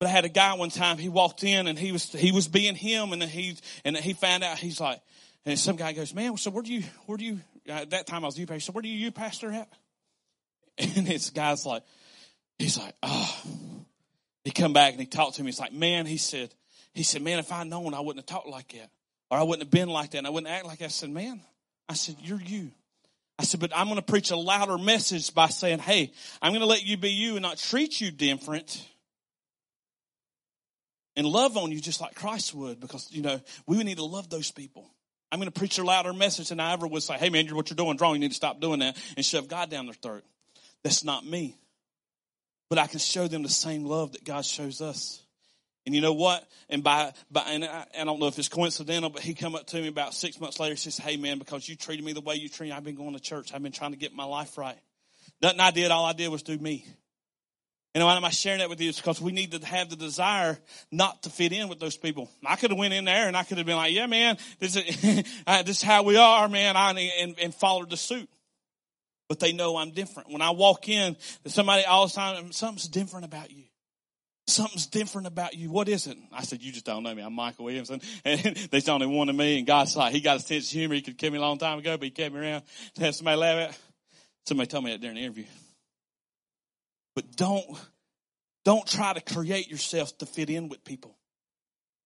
But 0.00 0.08
I 0.08 0.10
had 0.10 0.26
a 0.26 0.28
guy 0.28 0.54
one 0.54 0.68
time, 0.68 0.98
he 0.98 1.08
walked 1.08 1.44
in 1.44 1.66
and 1.66 1.78
he 1.78 1.92
was, 1.92 2.12
he 2.12 2.30
was 2.30 2.46
being 2.46 2.74
him 2.74 3.12
and 3.14 3.22
he, 3.22 3.56
and 3.86 3.96
he 3.96 4.12
found 4.12 4.44
out, 4.44 4.58
he's 4.58 4.80
like, 4.80 5.00
and 5.46 5.58
some 5.58 5.76
guy 5.76 5.92
goes, 5.92 6.12
man, 6.12 6.36
so 6.36 6.50
where 6.50 6.62
do 6.62 6.74
you, 6.74 6.82
where 7.06 7.16
do 7.16 7.24
you, 7.24 7.40
uh, 7.68 7.84
that 7.90 8.06
time 8.06 8.24
I 8.24 8.26
was 8.26 8.38
you 8.38 8.46
pastor, 8.46 8.60
so 8.60 8.72
where 8.72 8.82
do 8.82 8.88
you, 8.88 8.98
you 8.98 9.10
pastor 9.10 9.52
at? 9.52 9.68
And 10.96 11.08
this 11.08 11.30
guy's 11.30 11.66
like, 11.66 11.82
he's 12.56 12.78
like, 12.78 12.94
oh, 13.02 13.42
he 14.44 14.52
come 14.52 14.72
back 14.72 14.92
and 14.92 15.00
he 15.00 15.06
talked 15.06 15.34
to 15.36 15.42
me. 15.42 15.48
He's 15.48 15.58
like, 15.58 15.72
man, 15.72 16.06
he 16.06 16.18
said, 16.18 16.54
he 16.94 17.02
said, 17.02 17.20
man, 17.20 17.40
if 17.40 17.50
I'd 17.50 17.66
known, 17.66 17.94
I 17.94 18.00
wouldn't 18.00 18.18
have 18.18 18.26
talked 18.26 18.48
like 18.48 18.72
that. 18.72 18.88
Or 19.28 19.38
I 19.38 19.42
wouldn't 19.42 19.64
have 19.64 19.70
been 19.72 19.88
like 19.88 20.12
that. 20.12 20.18
And 20.18 20.26
I 20.26 20.30
wouldn't 20.30 20.52
act 20.52 20.66
like 20.66 20.78
that. 20.78 20.86
I 20.86 20.88
said, 20.88 21.10
man, 21.10 21.40
I 21.88 21.94
said, 21.94 22.14
you're 22.22 22.40
you. 22.40 22.70
I 23.40 23.44
said, 23.44 23.58
but 23.60 23.72
I'm 23.74 23.86
going 23.86 23.96
to 23.96 24.02
preach 24.02 24.30
a 24.30 24.36
louder 24.36 24.78
message 24.78 25.34
by 25.34 25.48
saying, 25.48 25.80
hey, 25.80 26.12
I'm 26.40 26.52
going 26.52 26.60
to 26.60 26.66
let 26.66 26.84
you 26.84 26.96
be 26.96 27.10
you 27.10 27.34
and 27.34 27.42
not 27.42 27.58
treat 27.58 28.00
you 28.00 28.10
different 28.10 28.84
and 31.18 31.26
love 31.26 31.56
on 31.56 31.72
you 31.72 31.80
just 31.80 32.00
like 32.00 32.14
Christ 32.14 32.54
would 32.54 32.78
because, 32.78 33.10
you 33.10 33.22
know, 33.22 33.40
we 33.66 33.76
would 33.76 33.86
need 33.86 33.98
to 33.98 34.04
love 34.04 34.30
those 34.30 34.52
people. 34.52 34.88
I'm 35.30 35.38
going 35.38 35.50
to 35.50 35.58
preach 35.58 35.78
a 35.78 35.84
louder 35.84 36.12
message 36.12 36.48
than 36.48 36.60
I 36.60 36.72
ever 36.72 36.86
would 36.86 37.02
say, 37.02 37.14
hey 37.14 37.28
man, 37.28 37.46
what 37.54 37.70
you're 37.70 37.76
doing 37.76 37.96
wrong. 37.98 38.14
You 38.14 38.20
need 38.20 38.30
to 38.30 38.34
stop 38.34 38.60
doing 38.60 38.80
that 38.80 38.96
and 39.16 39.24
shove 39.24 39.48
God 39.48 39.70
down 39.70 39.86
their 39.86 39.94
throat. 39.94 40.24
That's 40.82 41.04
not 41.04 41.26
me. 41.26 41.56
But 42.70 42.78
I 42.78 42.86
can 42.86 42.98
show 42.98 43.28
them 43.28 43.42
the 43.42 43.48
same 43.48 43.84
love 43.84 44.12
that 44.12 44.24
God 44.24 44.44
shows 44.44 44.80
us. 44.80 45.22
And 45.86 45.94
you 45.94 46.02
know 46.02 46.12
what? 46.12 46.46
And 46.68 46.84
by, 46.84 47.12
by 47.30 47.42
and 47.48 47.64
I, 47.64 47.86
I, 47.98 48.04
don't 48.04 48.20
know 48.20 48.26
if 48.26 48.38
it's 48.38 48.48
coincidental, 48.48 49.08
but 49.08 49.22
he 49.22 49.32
come 49.32 49.54
up 49.54 49.66
to 49.68 49.80
me 49.80 49.88
about 49.88 50.12
six 50.12 50.38
months 50.38 50.60
later. 50.60 50.74
He 50.74 50.78
says, 50.78 50.98
"Hey 50.98 51.16
man, 51.16 51.38
because 51.38 51.66
you 51.66 51.76
treated 51.76 52.04
me 52.04 52.12
the 52.12 52.20
way 52.20 52.34
you 52.34 52.50
treat 52.50 52.68
me, 52.68 52.72
I've 52.72 52.84
been 52.84 52.94
going 52.94 53.14
to 53.14 53.20
church. 53.20 53.54
I've 53.54 53.62
been 53.62 53.72
trying 53.72 53.92
to 53.92 53.96
get 53.96 54.12
my 54.12 54.24
life 54.24 54.58
right. 54.58 54.76
Nothing 55.40 55.60
I 55.60 55.70
did. 55.70 55.90
All 55.90 56.04
I 56.04 56.12
did 56.12 56.28
was 56.28 56.42
do 56.42 56.58
me. 56.58 56.84
And 57.98 58.06
why 58.06 58.16
am 58.16 58.24
I 58.24 58.30
sharing 58.30 58.60
that 58.60 58.68
with 58.68 58.80
you? 58.80 58.90
It's 58.90 59.00
because 59.00 59.20
we 59.20 59.32
need 59.32 59.50
to 59.50 59.66
have 59.66 59.90
the 59.90 59.96
desire 59.96 60.56
not 60.92 61.24
to 61.24 61.30
fit 61.30 61.50
in 61.52 61.66
with 61.66 61.80
those 61.80 61.96
people. 61.96 62.30
I 62.46 62.54
could 62.54 62.70
have 62.70 62.78
went 62.78 62.94
in 62.94 63.06
there 63.06 63.26
and 63.26 63.36
I 63.36 63.42
could 63.42 63.58
have 63.58 63.66
been 63.66 63.74
like, 63.74 63.92
yeah, 63.92 64.06
man, 64.06 64.38
this 64.60 64.76
is, 64.76 64.84
this 65.02 65.68
is 65.78 65.82
how 65.82 66.04
we 66.04 66.16
are, 66.16 66.48
man, 66.48 66.76
I, 66.76 66.92
and, 67.20 67.34
and 67.42 67.52
followed 67.52 67.90
the 67.90 67.96
suit. 67.96 68.28
But 69.28 69.40
they 69.40 69.52
know 69.52 69.76
I'm 69.76 69.90
different. 69.90 70.30
When 70.30 70.42
I 70.42 70.50
walk 70.50 70.88
in, 70.88 71.16
somebody 71.46 71.84
all 71.86 72.06
the 72.06 72.12
time, 72.12 72.52
something's 72.52 72.86
different 72.86 73.24
about 73.24 73.50
you. 73.50 73.64
Something's 74.46 74.86
different 74.86 75.26
about 75.26 75.54
you. 75.54 75.68
What 75.68 75.88
is 75.88 76.06
it? 76.06 76.16
I 76.32 76.44
said, 76.44 76.62
you 76.62 76.70
just 76.70 76.86
don't 76.86 77.02
know 77.02 77.12
me. 77.12 77.22
I'm 77.22 77.32
Michael 77.32 77.64
Williamson. 77.64 78.00
And 78.24 78.40
there's 78.70 78.88
only 78.88 79.08
one 79.08 79.28
of 79.28 79.34
me. 79.34 79.58
And 79.58 79.66
God's 79.66 79.96
like, 79.96 80.12
he 80.12 80.20
got 80.20 80.34
his 80.34 80.46
sense 80.46 80.66
of 80.68 80.72
humor. 80.72 80.94
He 80.94 81.02
could 81.02 81.18
kill 81.18 81.32
me 81.32 81.38
a 81.38 81.40
long 81.40 81.58
time 81.58 81.80
ago, 81.80 81.96
but 81.96 82.04
he 82.04 82.10
kept 82.12 82.32
me 82.32 82.42
around 82.42 82.62
to 82.94 83.04
have 83.04 83.16
somebody 83.16 83.38
laugh 83.38 83.70
at. 83.70 83.78
Somebody 84.46 84.68
told 84.68 84.84
me 84.84 84.92
that 84.92 85.00
during 85.00 85.16
the 85.16 85.22
interview. 85.22 85.46
But 87.18 87.34
don't, 87.34 87.66
don't 88.64 88.86
try 88.86 89.12
to 89.12 89.20
create 89.20 89.68
yourself 89.68 90.16
to 90.18 90.24
fit 90.24 90.50
in 90.50 90.68
with 90.68 90.84
people. 90.84 91.18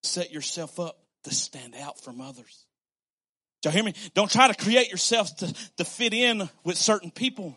Set 0.01 0.31
yourself 0.31 0.79
up 0.79 0.97
to 1.25 1.31
stand 1.31 1.75
out 1.79 2.01
from 2.01 2.19
others. 2.19 2.65
Do 3.61 3.69
you 3.69 3.73
hear 3.73 3.83
me? 3.83 3.93
Don't 4.15 4.31
try 4.31 4.47
to 4.47 4.55
create 4.55 4.89
yourself 4.89 5.35
to, 5.35 5.53
to 5.77 5.85
fit 5.85 6.15
in 6.15 6.49
with 6.63 6.77
certain 6.77 7.11
people, 7.11 7.55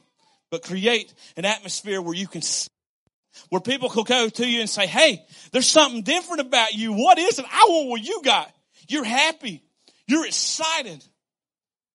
but 0.50 0.64
create 0.64 1.14
an 1.38 1.46
atmosphere 1.46 2.02
where 2.02 2.12
you 2.12 2.28
can, 2.28 2.42
where 3.48 3.62
people 3.62 3.88
can 3.88 4.04
go 4.04 4.28
to 4.28 4.46
you 4.46 4.60
and 4.60 4.68
say, 4.68 4.86
Hey, 4.86 5.24
there's 5.52 5.66
something 5.66 6.02
different 6.02 6.42
about 6.42 6.74
you. 6.74 6.92
What 6.92 7.16
is 7.16 7.38
it? 7.38 7.46
I 7.50 7.64
want 7.70 7.88
what 7.88 8.02
you 8.02 8.20
got. 8.22 8.54
You're 8.86 9.02
happy. 9.02 9.62
You're 10.06 10.26
excited. 10.26 11.02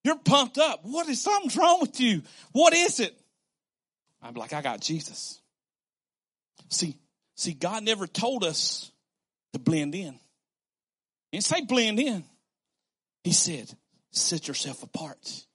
You're 0.03 0.17
pumped 0.17 0.57
up. 0.57 0.79
What 0.81 1.07
is 1.07 1.21
something's 1.21 1.55
wrong 1.55 1.81
with 1.81 1.99
you? 1.99 2.23
What 2.51 2.73
is 2.73 2.99
it? 2.99 3.15
I'm 4.23 4.33
like, 4.33 4.53
I 4.53 4.63
got 4.63 4.81
Jesus. 4.81 5.40
See, 6.71 6.97
see, 7.35 7.53
God 7.53 7.83
never 7.83 8.07
told 8.07 8.43
us 8.43 8.91
to 9.53 9.59
blend 9.59 9.93
in. 9.93 10.13
He 11.31 11.37
didn't 11.37 11.45
say 11.45 11.61
blend 11.65 11.99
in. 11.99 12.23
He 13.23 13.33
said, 13.33 13.69
set 14.11 14.47
yourself 14.47 14.81
apart 14.81 15.45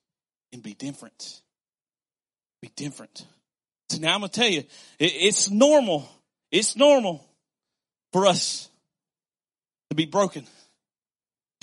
and 0.53 0.63
be 0.63 0.73
different. 0.73 1.41
Be 2.61 2.71
different. 2.75 3.25
So 3.89 3.99
now 3.99 4.13
I'm 4.13 4.21
going 4.21 4.29
to 4.29 4.39
tell 4.39 4.49
you, 4.49 4.59
it, 4.59 4.65
it's 4.99 5.49
normal. 5.49 6.09
It's 6.51 6.75
normal 6.75 7.27
for 8.13 8.25
us 8.25 8.69
to 9.89 9.95
be 9.95 10.05
broken, 10.05 10.45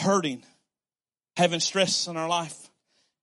hurting, 0.00 0.42
having 1.36 1.60
stress 1.60 2.06
in 2.06 2.16
our 2.16 2.28
life, 2.28 2.56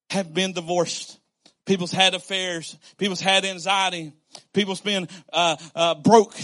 have 0.10 0.34
been 0.34 0.54
divorced. 0.54 1.20
People's 1.66 1.92
had 1.92 2.14
affairs. 2.14 2.78
People's 2.98 3.22
had 3.22 3.46
anxiety. 3.46 4.14
People's 4.54 4.82
been 4.82 5.08
uh, 5.32 5.56
uh, 5.76 5.96
broke, 5.96 6.36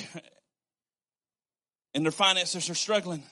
and 1.93 2.05
their 2.05 2.11
finances 2.11 2.69
are 2.69 2.75
struggling. 2.75 3.23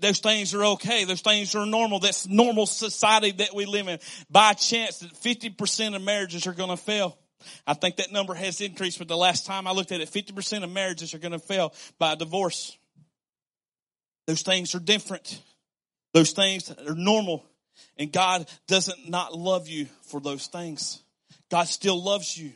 Those 0.00 0.20
things 0.20 0.54
are 0.54 0.64
okay. 0.64 1.04
Those 1.04 1.20
things 1.20 1.54
are 1.54 1.66
normal. 1.66 2.00
That's 2.00 2.26
normal 2.26 2.64
society 2.66 3.32
that 3.32 3.54
we 3.54 3.66
live 3.66 3.88
in. 3.88 3.98
By 4.30 4.54
chance, 4.54 5.00
that 5.00 5.12
50% 5.12 5.94
of 5.94 6.02
marriages 6.02 6.46
are 6.46 6.54
going 6.54 6.70
to 6.70 6.76
fail. 6.76 7.18
I 7.66 7.74
think 7.74 7.96
that 7.96 8.10
number 8.10 8.32
has 8.32 8.62
increased, 8.62 8.98
but 8.98 9.08
the 9.08 9.16
last 9.16 9.44
time 9.44 9.66
I 9.66 9.72
looked 9.72 9.92
at 9.92 10.00
it, 10.00 10.10
50% 10.10 10.64
of 10.64 10.70
marriages 10.70 11.12
are 11.12 11.18
going 11.18 11.32
to 11.32 11.38
fail 11.38 11.74
by 11.98 12.14
divorce. 12.14 12.76
Those 14.26 14.40
things 14.40 14.74
are 14.74 14.80
different. 14.80 15.38
Those 16.14 16.32
things 16.32 16.70
are 16.70 16.94
normal. 16.94 17.44
And 17.98 18.10
God 18.10 18.48
doesn't 18.66 19.10
not 19.10 19.36
love 19.36 19.68
you 19.68 19.86
for 20.04 20.20
those 20.20 20.46
things. 20.46 21.02
God 21.50 21.68
still 21.68 22.02
loves 22.02 22.36
you. 22.36 22.52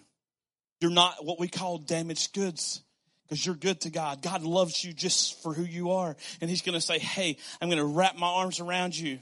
You're 0.80 0.90
not 0.90 1.25
what 1.25 1.40
we 1.40 1.49
call 1.49 1.78
damaged 1.78 2.32
goods 2.35 2.82
because 3.28 3.44
you're 3.44 3.54
good 3.54 3.80
to 3.82 3.90
God. 3.90 4.23
God 4.23 4.42
loves 4.42 4.82
you 4.82 4.92
just 4.92 5.42
for 5.42 5.52
who 5.52 5.64
you 5.64 5.90
are. 5.90 6.16
And 6.40 6.49
He's 6.49 6.62
going 6.62 6.75
to 6.75 6.80
say, 6.80 6.99
Hey, 6.99 7.37
I'm 7.61 7.68
going 7.68 7.78
to 7.78 7.85
wrap 7.85 8.16
my 8.16 8.28
arms 8.28 8.61
around 8.61 8.97
you 8.97 9.18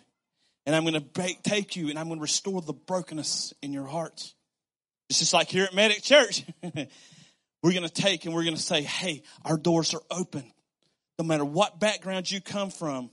and 0.65 0.75
I'm 0.75 0.85
going 0.85 1.01
to 1.01 1.35
take 1.43 1.77
you 1.77 1.89
and 1.89 1.99
I'm 1.99 2.07
going 2.07 2.19
to 2.19 2.23
restore 2.23 2.61
the 2.61 2.73
brokenness 2.73 3.55
in 3.63 3.73
your 3.73 3.87
heart. 3.87 4.35
It's 5.09 5.21
just 5.21 5.33
like 5.33 5.49
here 5.49 5.65
at 5.65 5.75
Medic 5.75 6.03
Church. 6.03 6.45
we're 6.63 7.73
going 7.73 7.83
to 7.83 7.89
take 7.89 8.25
and 8.27 8.35
we're 8.35 8.45
going 8.45 8.57
to 8.57 8.63
say, 8.63 8.83
Hey, 8.83 9.23
our 9.45 9.57
doors 9.57 9.95
are 9.95 10.03
open. 10.11 10.45
No 11.19 11.25
matter 11.25 11.45
what 11.45 11.81
background 11.81 12.31
you 12.31 12.43
come 12.43 12.71
from, 12.71 13.11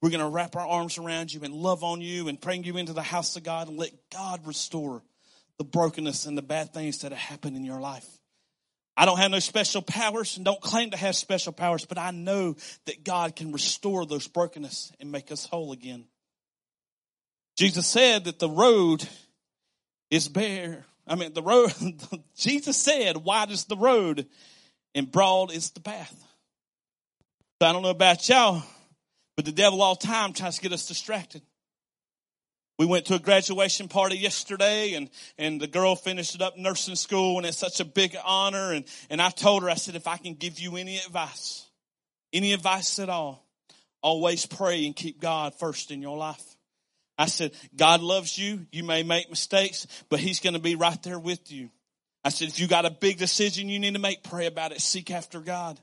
we're 0.00 0.10
going 0.10 0.20
to 0.20 0.28
wrap 0.28 0.56
our 0.56 0.66
arms 0.66 0.98
around 0.98 1.32
you 1.32 1.42
and 1.42 1.52
love 1.52 1.82
on 1.82 2.00
you 2.00 2.28
and 2.28 2.40
bring 2.40 2.64
you 2.64 2.76
into 2.76 2.92
the 2.92 3.02
house 3.02 3.36
of 3.36 3.42
God 3.42 3.68
and 3.68 3.76
let 3.76 3.90
God 4.10 4.46
restore 4.46 5.02
the 5.60 5.64
brokenness 5.64 6.24
and 6.24 6.38
the 6.38 6.42
bad 6.42 6.72
things 6.72 7.02
that 7.02 7.12
have 7.12 7.20
happened 7.20 7.54
in 7.54 7.66
your 7.66 7.82
life. 7.82 8.08
I 8.96 9.04
don't 9.04 9.18
have 9.18 9.30
no 9.30 9.40
special 9.40 9.82
powers 9.82 10.38
and 10.38 10.44
don't 10.46 10.58
claim 10.58 10.92
to 10.92 10.96
have 10.96 11.14
special 11.14 11.52
powers, 11.52 11.84
but 11.84 11.98
I 11.98 12.12
know 12.12 12.56
that 12.86 13.04
God 13.04 13.36
can 13.36 13.52
restore 13.52 14.06
those 14.06 14.26
brokenness 14.26 14.90
and 15.00 15.12
make 15.12 15.30
us 15.30 15.44
whole 15.44 15.72
again. 15.72 16.06
Jesus 17.58 17.86
said 17.86 18.24
that 18.24 18.38
the 18.38 18.48
road 18.48 19.06
is 20.10 20.28
bare. 20.28 20.86
I 21.06 21.16
mean, 21.16 21.34
the 21.34 21.42
road, 21.42 21.74
Jesus 22.38 22.78
said, 22.78 23.18
wide 23.18 23.50
is 23.50 23.66
the 23.66 23.76
road 23.76 24.28
and 24.94 25.12
broad 25.12 25.52
is 25.52 25.72
the 25.72 25.80
path. 25.80 26.24
So 27.60 27.68
I 27.68 27.72
don't 27.74 27.82
know 27.82 27.90
about 27.90 28.26
y'all, 28.30 28.62
but 29.36 29.44
the 29.44 29.52
devil 29.52 29.82
all 29.82 29.94
time 29.94 30.32
tries 30.32 30.56
to 30.56 30.62
get 30.62 30.72
us 30.72 30.88
distracted. 30.88 31.42
We 32.80 32.86
went 32.86 33.04
to 33.08 33.14
a 33.14 33.18
graduation 33.18 33.88
party 33.88 34.16
yesterday 34.16 34.94
and, 34.94 35.10
and 35.36 35.60
the 35.60 35.66
girl 35.66 35.94
finished 35.94 36.40
up 36.40 36.56
nursing 36.56 36.94
school 36.94 37.36
and 37.36 37.44
it's 37.44 37.58
such 37.58 37.78
a 37.80 37.84
big 37.84 38.16
honor. 38.24 38.72
And, 38.72 38.86
and 39.10 39.20
I 39.20 39.28
told 39.28 39.64
her, 39.64 39.68
I 39.68 39.74
said, 39.74 39.96
if 39.96 40.06
I 40.06 40.16
can 40.16 40.32
give 40.32 40.58
you 40.58 40.76
any 40.76 40.96
advice, 40.96 41.66
any 42.32 42.54
advice 42.54 42.98
at 42.98 43.10
all, 43.10 43.46
always 44.00 44.46
pray 44.46 44.86
and 44.86 44.96
keep 44.96 45.20
God 45.20 45.54
first 45.56 45.90
in 45.90 46.00
your 46.00 46.16
life. 46.16 46.42
I 47.18 47.26
said, 47.26 47.52
God 47.76 48.00
loves 48.00 48.38
you. 48.38 48.64
You 48.72 48.82
may 48.82 49.02
make 49.02 49.28
mistakes, 49.28 49.86
but 50.08 50.18
he's 50.18 50.40
going 50.40 50.54
to 50.54 50.58
be 50.58 50.74
right 50.74 51.02
there 51.02 51.18
with 51.18 51.52
you. 51.52 51.68
I 52.24 52.30
said, 52.30 52.48
if 52.48 52.58
you 52.58 52.66
got 52.66 52.86
a 52.86 52.90
big 52.90 53.18
decision 53.18 53.68
you 53.68 53.78
need 53.78 53.92
to 53.92 54.00
make, 54.00 54.22
pray 54.22 54.46
about 54.46 54.72
it. 54.72 54.80
Seek 54.80 55.10
after 55.10 55.40
God. 55.40 55.78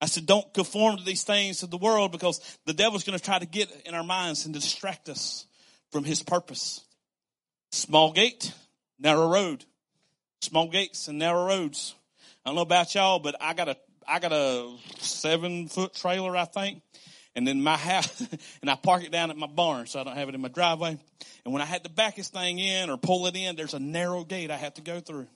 I 0.00 0.06
said, 0.06 0.26
don't 0.26 0.52
conform 0.52 0.96
to 0.96 1.04
these 1.04 1.22
things 1.22 1.62
of 1.62 1.70
the 1.70 1.78
world 1.78 2.10
because 2.10 2.40
the 2.64 2.74
devil's 2.74 3.04
going 3.04 3.16
to 3.16 3.24
try 3.24 3.38
to 3.38 3.46
get 3.46 3.70
in 3.86 3.94
our 3.94 4.02
minds 4.02 4.44
and 4.44 4.52
distract 4.52 5.08
us 5.08 5.46
from 5.92 6.04
his 6.04 6.22
purpose. 6.22 6.84
Small 7.72 8.12
gate, 8.12 8.52
narrow 8.98 9.28
road. 9.28 9.64
Small 10.40 10.68
gates 10.68 11.08
and 11.08 11.18
narrow 11.18 11.46
roads. 11.46 11.94
I 12.44 12.50
don't 12.50 12.56
know 12.56 12.62
about 12.62 12.94
y'all, 12.94 13.18
but 13.18 13.34
I 13.40 13.54
got 13.54 13.68
a, 13.68 13.76
I 14.06 14.18
got 14.18 14.32
a 14.32 14.76
seven 14.98 15.68
foot 15.68 15.94
trailer, 15.94 16.36
I 16.36 16.44
think. 16.44 16.82
And 17.34 17.46
then 17.46 17.62
my 17.62 17.76
house, 17.76 18.20
and 18.62 18.70
I 18.70 18.76
park 18.76 19.04
it 19.04 19.12
down 19.12 19.30
at 19.30 19.36
my 19.36 19.46
barn 19.46 19.86
so 19.86 20.00
I 20.00 20.04
don't 20.04 20.16
have 20.16 20.28
it 20.28 20.34
in 20.34 20.40
my 20.40 20.48
driveway. 20.48 20.98
And 21.44 21.52
when 21.52 21.60
I 21.62 21.66
had 21.66 21.84
to 21.84 21.90
back 21.90 22.16
this 22.16 22.28
thing 22.28 22.58
in 22.58 22.88
or 22.88 22.96
pull 22.96 23.26
it 23.26 23.36
in, 23.36 23.56
there's 23.56 23.74
a 23.74 23.78
narrow 23.78 24.24
gate 24.24 24.50
I 24.50 24.56
have 24.56 24.74
to 24.74 24.82
go 24.82 25.00
through. 25.00 25.26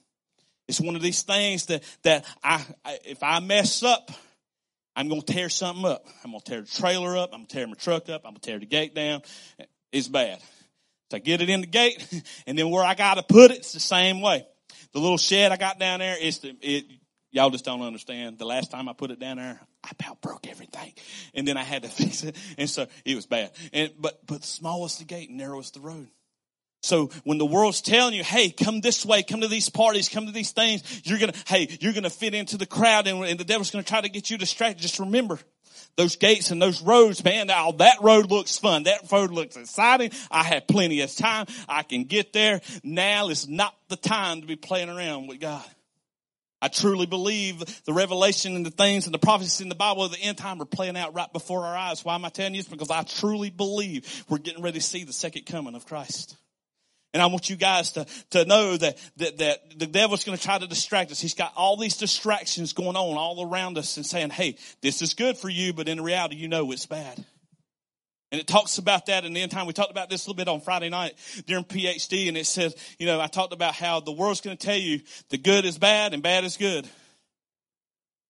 It's 0.67 0.79
one 0.79 0.95
of 0.95 1.01
these 1.01 1.21
things 1.21 1.67
that, 1.67 1.83
that 2.03 2.25
I, 2.43 2.65
I 2.85 2.99
if 3.05 3.21
I 3.23 3.39
mess 3.39 3.83
up, 3.83 4.09
I'm 4.95 5.09
to 5.09 5.21
tear 5.21 5.49
something 5.49 5.85
up. 5.85 6.05
I'm 6.23 6.31
to 6.31 6.39
tear 6.39 6.61
the 6.61 6.67
trailer 6.67 7.17
up. 7.17 7.31
I'm 7.33 7.45
to 7.45 7.53
tear 7.53 7.67
my 7.67 7.73
truck 7.73 8.09
up. 8.09 8.21
I'm 8.25 8.35
to 8.35 8.41
tear 8.41 8.59
the 8.59 8.65
gate 8.65 8.93
down. 8.93 9.21
It's 9.91 10.07
bad. 10.07 10.39
So 11.09 11.17
I 11.17 11.19
get 11.19 11.41
it 11.41 11.49
in 11.49 11.61
the 11.61 11.67
gate 11.67 12.05
and 12.47 12.57
then 12.57 12.69
where 12.69 12.83
I 12.83 12.95
got 12.95 13.15
to 13.15 13.23
put 13.23 13.51
it, 13.51 13.57
it's 13.57 13.73
the 13.73 13.79
same 13.79 14.21
way. 14.21 14.45
The 14.93 14.99
little 14.99 15.17
shed 15.17 15.51
I 15.51 15.57
got 15.57 15.79
down 15.79 15.99
there, 15.99 16.15
it's 16.19 16.39
the, 16.39 16.55
it, 16.61 16.85
y'all 17.31 17.49
just 17.49 17.65
don't 17.65 17.81
understand. 17.81 18.37
The 18.37 18.45
last 18.45 18.71
time 18.71 18.87
I 18.89 18.93
put 18.93 19.11
it 19.11 19.19
down 19.19 19.37
there, 19.37 19.59
I 19.83 19.89
about 19.99 20.21
broke 20.21 20.47
everything. 20.47 20.93
And 21.33 21.47
then 21.47 21.57
I 21.57 21.63
had 21.63 21.83
to 21.83 21.89
fix 21.89 22.23
it. 22.23 22.35
And 22.57 22.69
so 22.69 22.87
it 23.05 23.15
was 23.15 23.25
bad. 23.25 23.51
And, 23.73 23.91
but, 23.99 24.25
but 24.25 24.43
small 24.43 24.85
is 24.85 24.97
the 24.97 25.05
gate 25.05 25.29
and 25.29 25.37
narrow 25.37 25.59
is 25.59 25.71
the 25.71 25.79
road. 25.79 26.07
So 26.83 27.07
when 27.25 27.37
the 27.37 27.45
world's 27.45 27.81
telling 27.81 28.15
you, 28.15 28.23
hey, 28.23 28.49
come 28.49 28.81
this 28.81 29.05
way, 29.05 29.21
come 29.21 29.41
to 29.41 29.47
these 29.47 29.69
parties, 29.69 30.09
come 30.09 30.25
to 30.25 30.31
these 30.31 30.51
things, 30.51 31.01
you're 31.05 31.19
gonna, 31.19 31.33
hey, 31.45 31.77
you're 31.79 31.93
gonna 31.93 32.09
fit 32.09 32.33
into 32.33 32.57
the 32.57 32.65
crowd 32.65 33.05
and, 33.05 33.23
and 33.23 33.39
the 33.39 33.43
devil's 33.43 33.69
gonna 33.69 33.83
try 33.83 34.01
to 34.01 34.09
get 34.09 34.31
you 34.31 34.37
distracted. 34.37 34.81
Just 34.81 34.99
remember, 34.99 35.37
those 35.97 36.15
gates 36.15 36.51
and 36.51 36.61
those 36.61 36.81
roads, 36.81 37.23
man, 37.23 37.47
now 37.47 37.71
that 37.73 37.97
road 38.01 38.29
looks 38.29 38.57
fun. 38.57 38.83
That 38.83 39.11
road 39.11 39.31
looks 39.31 39.55
exciting. 39.55 40.11
I 40.29 40.43
have 40.43 40.67
plenty 40.67 41.01
of 41.01 41.15
time. 41.15 41.47
I 41.67 41.83
can 41.83 42.05
get 42.05 42.33
there. 42.33 42.61
Now 42.83 43.29
is 43.29 43.47
not 43.47 43.75
the 43.89 43.95
time 43.95 44.41
to 44.41 44.47
be 44.47 44.55
playing 44.55 44.89
around 44.89 45.27
with 45.27 45.39
God. 45.39 45.65
I 46.61 46.67
truly 46.67 47.07
believe 47.07 47.63
the 47.85 47.93
revelation 47.93 48.55
and 48.55 48.65
the 48.65 48.71
things 48.71 49.05
and 49.05 49.13
the 49.13 49.19
prophecies 49.19 49.61
in 49.61 49.69
the 49.69 49.75
Bible 49.75 50.03
of 50.03 50.11
the 50.11 50.19
end 50.19 50.37
time 50.37 50.61
are 50.61 50.65
playing 50.65 50.95
out 50.95 51.15
right 51.15 51.31
before 51.33 51.65
our 51.65 51.75
eyes. 51.75 52.05
Why 52.05 52.13
am 52.13 52.23
I 52.23 52.29
telling 52.29 52.53
you 52.53 52.61
this? 52.61 52.69
Because 52.69 52.91
I 52.91 53.01
truly 53.01 53.49
believe 53.49 54.25
we're 54.29 54.37
getting 54.37 54.61
ready 54.61 54.77
to 54.77 54.85
see 54.85 55.03
the 55.03 55.13
second 55.13 55.47
coming 55.47 55.73
of 55.73 55.87
Christ. 55.87 56.35
And 57.13 57.21
I 57.21 57.25
want 57.25 57.49
you 57.49 57.57
guys 57.57 57.91
to, 57.93 58.05
to 58.31 58.45
know 58.45 58.77
that, 58.77 58.97
that, 59.17 59.37
that 59.39 59.79
the 59.79 59.85
devil's 59.85 60.23
going 60.23 60.37
to 60.37 60.43
try 60.43 60.57
to 60.57 60.67
distract 60.67 61.11
us. 61.11 61.19
He's 61.19 61.33
got 61.33 61.51
all 61.57 61.75
these 61.75 61.97
distractions 61.97 62.71
going 62.71 62.95
on 62.95 63.17
all 63.17 63.45
around 63.45 63.77
us 63.77 63.97
and 63.97 64.05
saying, 64.05 64.29
hey, 64.29 64.55
this 64.81 65.01
is 65.01 65.13
good 65.13 65.37
for 65.37 65.49
you, 65.49 65.73
but 65.73 65.89
in 65.89 65.99
reality, 65.99 66.37
you 66.37 66.47
know 66.47 66.71
it's 66.71 66.85
bad. 66.85 67.23
And 68.31 68.39
it 68.39 68.47
talks 68.47 68.77
about 68.77 69.07
that 69.07 69.25
in 69.25 69.33
the 69.33 69.41
end 69.41 69.51
time. 69.51 69.67
We 69.67 69.73
talked 69.73 69.91
about 69.91 70.09
this 70.09 70.25
a 70.25 70.29
little 70.29 70.37
bit 70.37 70.47
on 70.47 70.61
Friday 70.61 70.87
night 70.87 71.15
during 71.47 71.65
PhD, 71.65 72.29
and 72.29 72.37
it 72.37 72.45
says, 72.45 72.73
you 72.97 73.05
know, 73.05 73.19
I 73.19 73.27
talked 73.27 73.51
about 73.51 73.73
how 73.73 73.99
the 73.99 74.13
world's 74.13 74.39
going 74.39 74.55
to 74.55 74.65
tell 74.65 74.77
you 74.77 75.01
the 75.29 75.37
good 75.37 75.65
is 75.65 75.77
bad 75.77 76.13
and 76.13 76.23
bad 76.23 76.45
is 76.45 76.55
good. 76.55 76.87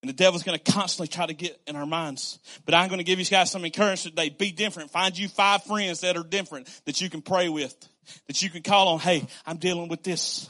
And 0.01 0.09
the 0.09 0.13
devil's 0.13 0.41
going 0.43 0.57
to 0.57 0.71
constantly 0.71 1.07
try 1.07 1.27
to 1.27 1.33
get 1.33 1.59
in 1.67 1.75
our 1.75 1.85
minds. 1.85 2.39
But 2.65 2.73
I'm 2.73 2.87
going 2.87 2.97
to 2.97 3.03
give 3.03 3.19
you 3.19 3.25
guys 3.25 3.51
some 3.51 3.63
encouragement 3.63 4.15
today. 4.15 4.29
Be 4.29 4.51
different. 4.51 4.89
Find 4.89 5.15
you 5.17 5.27
five 5.27 5.63
friends 5.63 6.01
that 6.01 6.17
are 6.17 6.23
different 6.23 6.67
that 6.85 7.01
you 7.01 7.09
can 7.09 7.21
pray 7.21 7.49
with 7.49 7.75
that 8.27 8.41
you 8.41 8.49
can 8.49 8.63
call 8.63 8.89
on, 8.89 8.99
hey, 8.99 9.25
I'm 9.45 9.57
dealing 9.57 9.87
with 9.87 10.03
this. 10.03 10.49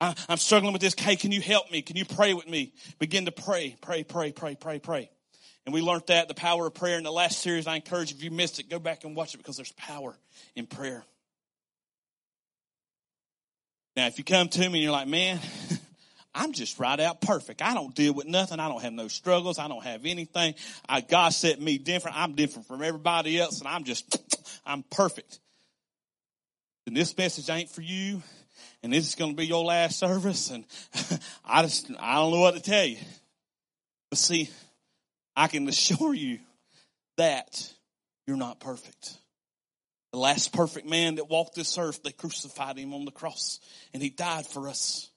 I, 0.00 0.14
am 0.28 0.36
struggling 0.36 0.72
with 0.72 0.82
this. 0.82 0.94
Hey, 0.94 1.16
can 1.16 1.32
you 1.32 1.40
help 1.40 1.70
me? 1.70 1.82
Can 1.82 1.96
you 1.96 2.04
pray 2.04 2.34
with 2.34 2.48
me? 2.48 2.72
Begin 2.98 3.26
to 3.26 3.32
pray, 3.32 3.76
pray, 3.80 4.04
pray, 4.04 4.32
pray, 4.32 4.54
pray, 4.54 4.78
pray. 4.78 5.10
And 5.64 5.74
we 5.74 5.80
learned 5.80 6.04
that, 6.06 6.28
the 6.28 6.34
power 6.34 6.66
of 6.66 6.74
prayer 6.74 6.96
in 6.96 7.04
the 7.04 7.12
last 7.12 7.40
series. 7.40 7.66
I 7.66 7.76
encourage 7.76 8.12
if 8.12 8.22
you 8.22 8.30
missed 8.30 8.60
it, 8.60 8.68
go 8.68 8.78
back 8.78 9.04
and 9.04 9.16
watch 9.16 9.34
it 9.34 9.38
because 9.38 9.56
there's 9.56 9.72
power 9.72 10.16
in 10.54 10.66
prayer. 10.66 11.04
Now, 13.96 14.06
if 14.06 14.18
you 14.18 14.24
come 14.24 14.48
to 14.48 14.60
me 14.60 14.66
and 14.66 14.76
you're 14.76 14.92
like, 14.92 15.08
man, 15.08 15.40
I'm 16.36 16.52
just 16.52 16.78
right 16.78 17.00
out 17.00 17.20
perfect. 17.20 17.62
I 17.62 17.74
don't 17.74 17.94
deal 17.94 18.12
with 18.12 18.26
nothing. 18.26 18.60
I 18.60 18.68
don't 18.68 18.82
have 18.82 18.92
no 18.92 19.08
struggles. 19.08 19.58
I 19.58 19.68
don't 19.68 19.82
have 19.84 20.04
anything. 20.04 20.54
I, 20.88 21.00
God 21.00 21.30
set 21.30 21.60
me 21.60 21.78
different. 21.78 22.16
I'm 22.16 22.34
different 22.34 22.68
from 22.68 22.82
everybody 22.82 23.40
else 23.40 23.58
and 23.60 23.68
I'm 23.68 23.84
just, 23.84 24.18
I'm 24.66 24.84
perfect 24.90 25.40
then 26.86 26.94
this 26.94 27.16
message 27.18 27.50
ain't 27.50 27.68
for 27.68 27.82
you, 27.82 28.22
and 28.82 28.92
this 28.92 29.08
is 29.08 29.14
going 29.16 29.32
to 29.32 29.36
be 29.36 29.46
your 29.46 29.64
last 29.64 29.98
service, 29.98 30.50
and 30.50 30.64
I 31.44 31.62
just, 31.62 31.90
I 31.98 32.14
don't 32.14 32.30
know 32.30 32.40
what 32.40 32.54
to 32.54 32.62
tell 32.62 32.84
you. 32.84 32.98
But 34.08 34.18
see, 34.18 34.48
I 35.34 35.48
can 35.48 35.68
assure 35.68 36.14
you 36.14 36.38
that 37.16 37.72
you're 38.26 38.36
not 38.36 38.60
perfect. 38.60 39.16
The 40.12 40.18
last 40.18 40.52
perfect 40.52 40.86
man 40.88 41.16
that 41.16 41.28
walked 41.28 41.56
this 41.56 41.76
earth, 41.76 42.04
they 42.04 42.12
crucified 42.12 42.78
him 42.78 42.94
on 42.94 43.04
the 43.04 43.10
cross, 43.10 43.58
and 43.92 44.00
he 44.00 44.08
died 44.08 44.46
for 44.46 44.68
us. 44.68 45.10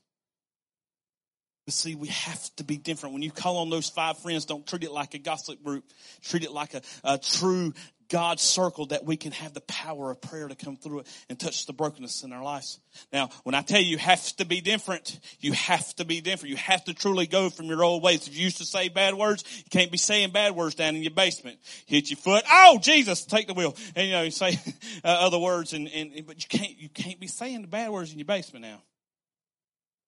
See, 1.70 1.96
we 1.96 2.08
have 2.08 2.56
to 2.58 2.64
be 2.64 2.78
different. 2.78 3.14
When 3.14 3.22
you 3.22 3.32
call 3.32 3.58
on 3.58 3.70
those 3.70 3.90
five 3.90 4.18
friends, 4.18 4.46
don't 4.46 4.66
treat 4.66 4.84
it 4.84 4.92
like 4.92 5.14
a 5.14 5.20
gossip 5.20 5.64
group. 5.64 5.86
Treat 6.22 6.44
it 6.44 6.52
like 6.52 6.74
a, 6.74 6.82
a 7.04 7.18
true 7.18 7.74
God 8.10 8.40
circle 8.40 8.88
that 8.88 9.06
we 9.06 9.16
can 9.16 9.32
have 9.32 9.54
the 9.54 9.62
power 9.62 10.12
of 10.12 10.20
prayer 10.20 10.48
to 10.48 10.56
come 10.56 10.76
through 10.76 11.00
it 11.00 11.08
and 11.30 11.40
touch 11.40 11.68
the 11.68 11.74
brokenness 11.74 12.24
in 12.24 12.34
our 12.34 12.44
lives. 12.44 12.80
Now, 13.14 13.30
when 13.44 13.54
I 13.54 13.62
tell 13.62 13.80
you 13.80 13.92
you 13.92 13.98
have 14.00 14.36
to 14.38 14.46
be 14.46 14.62
different, 14.62 15.20
you 15.40 15.54
have 15.54 15.96
to 15.96 16.06
be 16.06 16.20
different. 16.20 16.50
You 16.50 16.58
have 16.58 16.84
to 16.86 16.94
truly 16.94 17.28
go 17.28 17.50
from 17.50 17.68
your 17.68 17.84
old 17.84 18.02
ways. 18.02 18.28
If 18.28 18.36
you 18.36 18.44
used 18.44 18.58
to 18.58 18.66
say 18.66 18.90
bad 18.90 19.14
words, 19.14 19.44
you 19.58 19.70
can't 19.70 19.92
be 19.92 19.98
saying 20.00 20.32
bad 20.32 20.56
words 20.56 20.76
down 20.76 20.96
in 20.96 21.04
your 21.04 21.12
basement. 21.12 21.60
Hit 21.86 22.10
your 22.10 22.18
foot. 22.18 22.44
Oh, 22.52 22.80
Jesus, 22.82 23.26
take 23.26 23.48
the 23.48 23.54
wheel. 23.54 23.76
And 23.96 24.08
you 24.08 24.14
know, 24.14 24.24
you 24.24 24.32
say 24.32 24.60
uh, 25.04 25.08
other 25.08 25.40
words 25.40 25.74
and, 25.74 25.88
and, 25.88 26.26
but 26.26 26.42
you 26.42 26.50
can't, 26.50 26.78
you 26.80 26.90
can't 26.90 27.20
be 27.20 27.28
saying 27.28 27.62
the 27.62 27.68
bad 27.68 27.92
words 27.92 28.12
in 28.12 28.18
your 28.18 28.26
basement 28.26 28.66
now. 28.66 28.82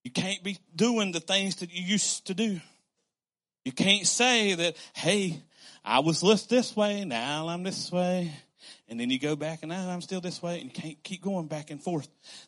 You 0.03 0.11
can't 0.11 0.43
be 0.43 0.57
doing 0.75 1.11
the 1.11 1.19
things 1.19 1.57
that 1.57 1.71
you 1.71 1.83
used 1.83 2.27
to 2.27 2.33
do. 2.33 2.59
You 3.65 3.71
can't 3.71 4.07
say 4.07 4.55
that, 4.55 4.75
hey, 4.95 5.41
I 5.85 5.99
was 5.99 6.21
this 6.47 6.75
way, 6.75 7.05
now 7.05 7.47
I'm 7.47 7.63
this 7.63 7.91
way. 7.91 8.31
And 8.87 8.99
then 8.99 9.09
you 9.09 9.19
go 9.19 9.35
back 9.35 9.59
and 9.61 9.69
now 9.69 9.89
I'm 9.89 10.01
still 10.01 10.21
this 10.21 10.41
way 10.41 10.59
and 10.59 10.65
you 10.65 10.81
can't 10.81 11.01
keep 11.03 11.21
going 11.21 11.47
back 11.47 11.71
and 11.71 11.81
forth. 11.81 12.07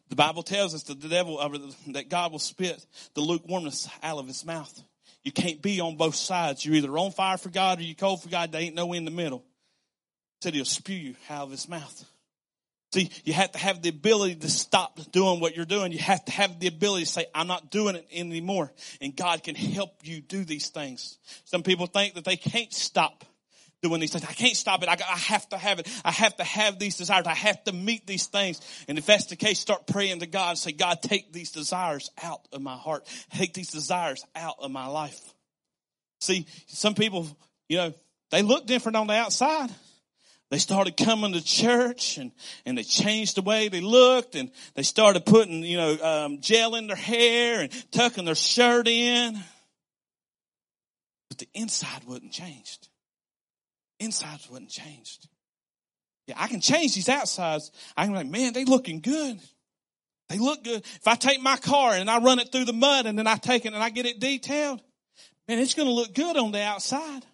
The 0.09 0.15
Bible 0.15 0.43
tells 0.43 0.75
us 0.75 0.83
that 0.83 1.01
the 1.01 1.07
devil, 1.07 1.39
uh, 1.39 1.49
that 1.89 2.09
God 2.09 2.31
will 2.31 2.39
spit 2.39 2.85
the 3.13 3.21
lukewarmness 3.21 3.89
out 4.01 4.17
of 4.17 4.27
his 4.27 4.45
mouth. 4.45 4.83
You 5.23 5.31
can't 5.31 5.61
be 5.61 5.79
on 5.79 5.95
both 5.95 6.15
sides. 6.15 6.65
You're 6.65 6.75
either 6.75 6.97
on 6.97 7.11
fire 7.11 7.37
for 7.37 7.49
God 7.49 7.79
or 7.79 7.83
you're 7.83 7.95
cold 7.95 8.21
for 8.21 8.29
God. 8.29 8.51
There 8.51 8.61
ain't 8.61 8.75
no 8.75 8.91
in 8.93 9.05
the 9.05 9.11
middle. 9.11 9.43
Said 10.41 10.53
he'll 10.53 10.65
spew 10.65 10.95
you 10.95 11.15
out 11.29 11.43
of 11.43 11.51
his 11.51 11.69
mouth. 11.69 12.05
See, 12.93 13.09
you 13.23 13.33
have 13.33 13.51
to 13.53 13.57
have 13.57 13.81
the 13.81 13.89
ability 13.89 14.35
to 14.35 14.49
stop 14.51 14.99
doing 15.11 15.39
what 15.39 15.55
you're 15.55 15.65
doing. 15.65 15.91
You 15.91 15.97
have 15.97 16.23
to 16.25 16.31
have 16.31 16.59
the 16.59 16.67
ability 16.67 17.05
to 17.05 17.09
say, 17.09 17.25
I'm 17.33 17.47
not 17.47 17.71
doing 17.71 17.95
it 17.95 18.05
anymore. 18.13 18.71
And 19.01 19.15
God 19.15 19.41
can 19.41 19.55
help 19.55 19.95
you 20.03 20.21
do 20.21 20.43
these 20.45 20.69
things. 20.69 21.17
Some 21.45 21.63
people 21.63 21.87
think 21.87 22.13
that 22.13 22.23
they 22.23 22.35
can't 22.35 22.71
stop 22.71 23.25
doing 23.81 23.99
these 23.99 24.11
things. 24.11 24.23
I 24.23 24.33
can't 24.33 24.55
stop 24.55 24.83
it. 24.83 24.89
I, 24.89 24.93
I 24.93 25.17
have 25.17 25.49
to 25.49 25.57
have 25.57 25.79
it. 25.79 25.87
I 26.05 26.11
have 26.11 26.35
to 26.35 26.43
have 26.43 26.77
these 26.77 26.95
desires. 26.95 27.25
I 27.25 27.33
have 27.33 27.63
to 27.63 27.71
meet 27.71 28.05
these 28.05 28.27
things. 28.27 28.61
And 28.87 28.99
if 28.99 29.07
that's 29.07 29.25
the 29.25 29.37
case, 29.37 29.57
start 29.57 29.87
praying 29.87 30.19
to 30.19 30.27
God 30.27 30.49
and 30.49 30.59
say, 30.59 30.71
God, 30.71 31.01
take 31.01 31.33
these 31.33 31.49
desires 31.49 32.11
out 32.21 32.47
of 32.51 32.61
my 32.61 32.75
heart. 32.75 33.07
Take 33.33 33.55
these 33.55 33.71
desires 33.71 34.23
out 34.35 34.57
of 34.59 34.69
my 34.69 34.85
life. 34.85 35.19
See, 36.21 36.45
some 36.67 36.93
people, 36.93 37.27
you 37.67 37.77
know, 37.77 37.93
they 38.29 38.43
look 38.43 38.67
different 38.67 38.97
on 38.97 39.07
the 39.07 39.13
outside 39.13 39.71
they 40.51 40.59
started 40.59 40.97
coming 40.97 41.33
to 41.33 41.43
church 41.43 42.17
and, 42.17 42.31
and 42.65 42.77
they 42.77 42.83
changed 42.83 43.37
the 43.37 43.41
way 43.41 43.69
they 43.69 43.81
looked 43.81 44.35
and 44.35 44.51
they 44.75 44.83
started 44.83 45.25
putting, 45.25 45.63
you 45.63 45.77
know, 45.77 45.97
um, 46.01 46.41
gel 46.41 46.75
in 46.75 46.87
their 46.87 46.95
hair 46.95 47.61
and 47.61 47.91
tucking 47.91 48.25
their 48.25 48.35
shirt 48.35 48.87
in. 48.87 49.39
But 51.29 51.39
the 51.39 51.47
inside 51.55 52.03
wasn't 52.05 52.31
changed. 52.31 52.89
Insides 53.99 54.47
wasn't 54.49 54.69
changed. 54.69 55.27
Yeah, 56.27 56.35
I 56.37 56.47
can 56.47 56.61
change 56.61 56.95
these 56.95 57.09
outsides. 57.09 57.71
I 57.97 58.03
can 58.03 58.13
be 58.13 58.17
like, 58.19 58.27
man, 58.27 58.53
they 58.53 58.65
looking 58.65 58.99
good. 58.99 59.39
They 60.29 60.37
look 60.37 60.63
good. 60.63 60.81
If 60.83 61.07
I 61.07 61.15
take 61.15 61.41
my 61.41 61.57
car 61.57 61.93
and 61.93 62.09
I 62.09 62.19
run 62.19 62.39
it 62.39 62.51
through 62.51 62.65
the 62.65 62.73
mud 62.73 63.05
and 63.05 63.17
then 63.17 63.27
I 63.27 63.35
take 63.35 63.65
it 63.65 63.73
and 63.73 63.83
I 63.83 63.89
get 63.89 64.05
it 64.05 64.19
detailed, 64.19 64.81
man, 65.47 65.59
it's 65.59 65.73
going 65.73 65.87
to 65.87 65.93
look 65.93 66.13
good 66.13 66.37
on 66.37 66.51
the 66.51 66.61
outside. 66.61 67.25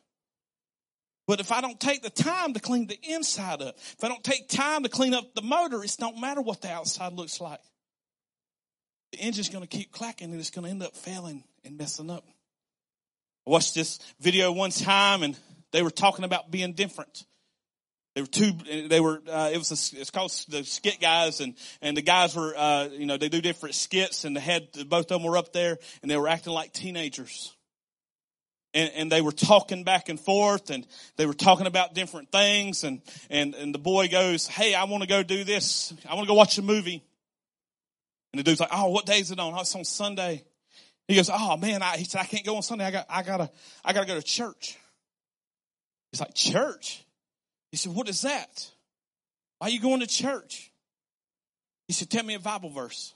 But 1.29 1.39
if 1.39 1.51
I 1.51 1.61
don't 1.61 1.79
take 1.79 2.01
the 2.01 2.09
time 2.09 2.53
to 2.53 2.59
clean 2.59 2.87
the 2.87 2.97
inside 3.03 3.61
up, 3.61 3.75
if 3.77 4.03
I 4.03 4.07
don't 4.07 4.23
take 4.23 4.49
time 4.49 4.81
to 4.81 4.89
clean 4.89 5.13
up 5.13 5.35
the 5.35 5.43
motor, 5.43 5.83
it 5.83 5.95
don't 5.99 6.19
matter 6.19 6.41
what 6.41 6.59
the 6.59 6.71
outside 6.71 7.13
looks 7.13 7.39
like. 7.39 7.59
The 9.11 9.19
engine's 9.19 9.49
going 9.49 9.61
to 9.61 9.67
keep 9.67 9.91
clacking 9.91 10.31
and 10.31 10.39
it's 10.39 10.49
going 10.49 10.65
to 10.65 10.71
end 10.71 10.81
up 10.81 10.95
failing 10.95 11.43
and 11.63 11.77
messing 11.77 12.09
up. 12.09 12.25
I 13.45 13.51
watched 13.51 13.75
this 13.75 13.99
video 14.19 14.51
one 14.51 14.71
time 14.71 15.21
and 15.21 15.37
they 15.71 15.83
were 15.83 15.91
talking 15.91 16.25
about 16.25 16.49
being 16.49 16.73
different. 16.73 17.25
They 18.15 18.21
were 18.21 18.27
two. 18.27 18.51
They 18.87 18.99
were. 18.99 19.21
Uh, 19.29 19.51
it 19.53 19.59
was. 19.59 19.69
A, 19.69 20.01
it's 20.01 20.09
called 20.09 20.31
the 20.49 20.63
skit 20.63 20.99
guys, 20.99 21.41
and 21.41 21.53
and 21.79 21.95
the 21.95 22.01
guys 22.01 22.35
were. 22.35 22.55
Uh, 22.57 22.89
you 22.91 23.05
know, 23.05 23.17
they 23.17 23.29
do 23.29 23.39
different 23.39 23.75
skits, 23.75 24.25
and 24.25 24.35
they 24.35 24.41
had 24.41 24.67
both 24.89 25.11
of 25.11 25.21
them 25.21 25.23
were 25.23 25.37
up 25.37 25.53
there, 25.53 25.77
and 26.01 26.09
they 26.09 26.17
were 26.17 26.27
acting 26.27 26.53
like 26.53 26.73
teenagers. 26.73 27.55
And, 28.73 28.91
and 28.95 29.11
they 29.11 29.21
were 29.21 29.31
talking 29.31 29.83
back 29.83 30.09
and 30.09 30.19
forth, 30.19 30.69
and 30.69 30.85
they 31.17 31.25
were 31.25 31.33
talking 31.33 31.65
about 31.65 31.95
different 31.95 32.31
things, 32.31 32.83
and 32.83 33.01
and 33.31 33.55
and 33.55 33.73
the 33.73 33.79
boy 33.79 34.09
goes, 34.09 34.45
"Hey, 34.45 34.75
I 34.75 34.83
want 34.83 35.01
to 35.01 35.09
go 35.09 35.23
do 35.23 35.43
this. 35.43 35.91
I 36.07 36.13
want 36.13 36.27
to 36.27 36.31
go 36.31 36.35
watch 36.35 36.57
a 36.59 36.61
movie." 36.61 37.03
And 38.31 38.39
the 38.39 38.43
dude's 38.43 38.59
like, 38.59 38.69
"Oh, 38.71 38.89
what 38.89 39.07
day 39.07 39.19
is 39.19 39.31
it 39.31 39.39
on? 39.39 39.53
Oh, 39.55 39.61
it's 39.61 39.75
on 39.75 39.85
Sunday." 39.85 40.43
He 41.07 41.15
goes, 41.15 41.31
"Oh 41.33 41.57
man," 41.57 41.81
I, 41.81 41.97
he 41.97 42.03
said, 42.03 42.21
"I 42.21 42.25
can't 42.25 42.45
go 42.45 42.57
on 42.57 42.61
Sunday. 42.61 42.85
I 42.85 42.91
got, 42.91 43.07
I 43.09 43.23
gotta, 43.23 43.49
I 43.83 43.93
gotta 43.93 44.05
go 44.05 44.15
to 44.15 44.21
church." 44.21 44.77
He's 46.11 46.21
like, 46.21 46.35
"Church?" 46.35 47.03
He 47.71 47.77
said, 47.77 47.93
What 47.93 48.09
is 48.09 48.21
that? 48.21 48.71
Why 49.59 49.67
are 49.67 49.71
you 49.71 49.79
going 49.79 49.99
to 49.99 50.07
church? 50.07 50.71
He 51.87 51.93
said, 51.93 52.09
Tell 52.09 52.23
me 52.23 52.33
a 52.33 52.39
Bible 52.39 52.69
verse. 52.69 53.13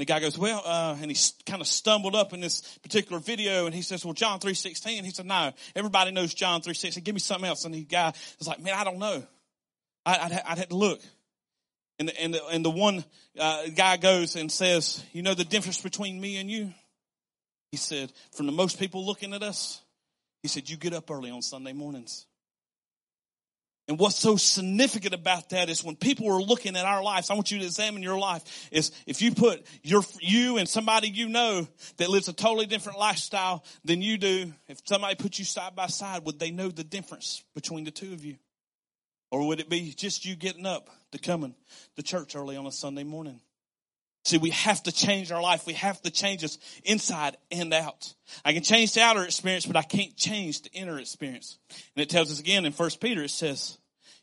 And 0.00 0.08
the 0.08 0.14
guy 0.14 0.18
goes, 0.18 0.38
well, 0.38 0.62
uh, 0.64 0.96
and 1.02 1.10
he 1.10 1.16
kind 1.44 1.60
of 1.60 1.66
stumbled 1.66 2.14
up 2.14 2.32
in 2.32 2.40
this 2.40 2.62
particular 2.78 3.20
video 3.20 3.66
and 3.66 3.74
he 3.74 3.82
says, 3.82 4.02
well, 4.02 4.14
John 4.14 4.40
3.16. 4.40 5.04
He 5.04 5.10
said, 5.10 5.26
no, 5.26 5.52
everybody 5.76 6.10
knows 6.10 6.32
John 6.32 6.62
3.16. 6.62 7.04
Give 7.04 7.14
me 7.14 7.20
something 7.20 7.46
else. 7.46 7.66
And 7.66 7.74
the 7.74 7.84
guy 7.84 8.10
was 8.38 8.48
like, 8.48 8.62
man, 8.62 8.72
I 8.72 8.84
don't 8.84 8.98
know. 8.98 9.22
I, 10.06 10.24
would 10.24 10.32
I'd 10.32 10.56
have 10.56 10.68
to 10.70 10.74
look. 10.74 11.02
And 11.98 12.08
the, 12.08 12.18
and 12.18 12.32
the, 12.32 12.46
and 12.46 12.64
the 12.64 12.70
one 12.70 13.04
uh, 13.38 13.64
guy 13.76 13.98
goes 13.98 14.36
and 14.36 14.50
says, 14.50 15.04
you 15.12 15.20
know 15.20 15.34
the 15.34 15.44
difference 15.44 15.82
between 15.82 16.18
me 16.18 16.38
and 16.38 16.50
you? 16.50 16.72
He 17.70 17.76
said, 17.76 18.10
from 18.32 18.46
the 18.46 18.52
most 18.52 18.78
people 18.78 19.04
looking 19.04 19.34
at 19.34 19.42
us, 19.42 19.82
he 20.40 20.48
said, 20.48 20.70
you 20.70 20.78
get 20.78 20.94
up 20.94 21.10
early 21.10 21.30
on 21.30 21.42
Sunday 21.42 21.74
mornings. 21.74 22.24
And 23.90 23.98
what's 23.98 24.14
so 24.14 24.36
significant 24.36 25.14
about 25.14 25.50
that 25.50 25.68
is 25.68 25.82
when 25.82 25.96
people 25.96 26.30
are 26.30 26.40
looking 26.40 26.76
at 26.76 26.84
our 26.84 27.02
lives, 27.02 27.28
I 27.28 27.34
want 27.34 27.50
you 27.50 27.58
to 27.58 27.64
examine 27.64 28.04
your 28.04 28.20
life, 28.20 28.68
is 28.70 28.92
if 29.04 29.20
you 29.20 29.34
put 29.34 29.66
your, 29.82 30.04
you 30.20 30.58
and 30.58 30.68
somebody 30.68 31.08
you 31.08 31.28
know 31.28 31.66
that 31.96 32.08
lives 32.08 32.28
a 32.28 32.32
totally 32.32 32.66
different 32.66 33.00
lifestyle 33.00 33.64
than 33.84 34.00
you 34.00 34.16
do, 34.16 34.52
if 34.68 34.78
somebody 34.84 35.16
put 35.16 35.40
you 35.40 35.44
side 35.44 35.74
by 35.74 35.88
side, 35.88 36.24
would 36.24 36.38
they 36.38 36.52
know 36.52 36.68
the 36.68 36.84
difference 36.84 37.42
between 37.52 37.82
the 37.82 37.90
two 37.90 38.12
of 38.12 38.24
you? 38.24 38.36
Or 39.32 39.48
would 39.48 39.58
it 39.58 39.68
be 39.68 39.92
just 39.92 40.24
you 40.24 40.36
getting 40.36 40.66
up 40.66 40.88
to 41.10 41.18
coming 41.18 41.56
to 41.96 42.02
church 42.04 42.36
early 42.36 42.56
on 42.56 42.68
a 42.68 42.72
Sunday 42.72 43.02
morning? 43.02 43.40
See, 44.24 44.38
we 44.38 44.50
have 44.50 44.84
to 44.84 44.92
change 44.92 45.32
our 45.32 45.42
life. 45.42 45.66
We 45.66 45.72
have 45.72 46.00
to 46.02 46.12
change 46.12 46.44
us 46.44 46.58
inside 46.84 47.36
and 47.50 47.74
out. 47.74 48.14
I 48.44 48.52
can 48.52 48.62
change 48.62 48.92
the 48.92 49.00
outer 49.00 49.24
experience, 49.24 49.66
but 49.66 49.76
I 49.76 49.82
can't 49.82 50.14
change 50.16 50.62
the 50.62 50.70
inner 50.70 51.00
experience. 51.00 51.58
And 51.96 52.02
it 52.04 52.10
tells 52.10 52.30
us 52.30 52.38
again 52.38 52.66
in 52.66 52.70
First 52.70 53.00
Peter, 53.00 53.24
it 53.24 53.30
says, 53.30 53.78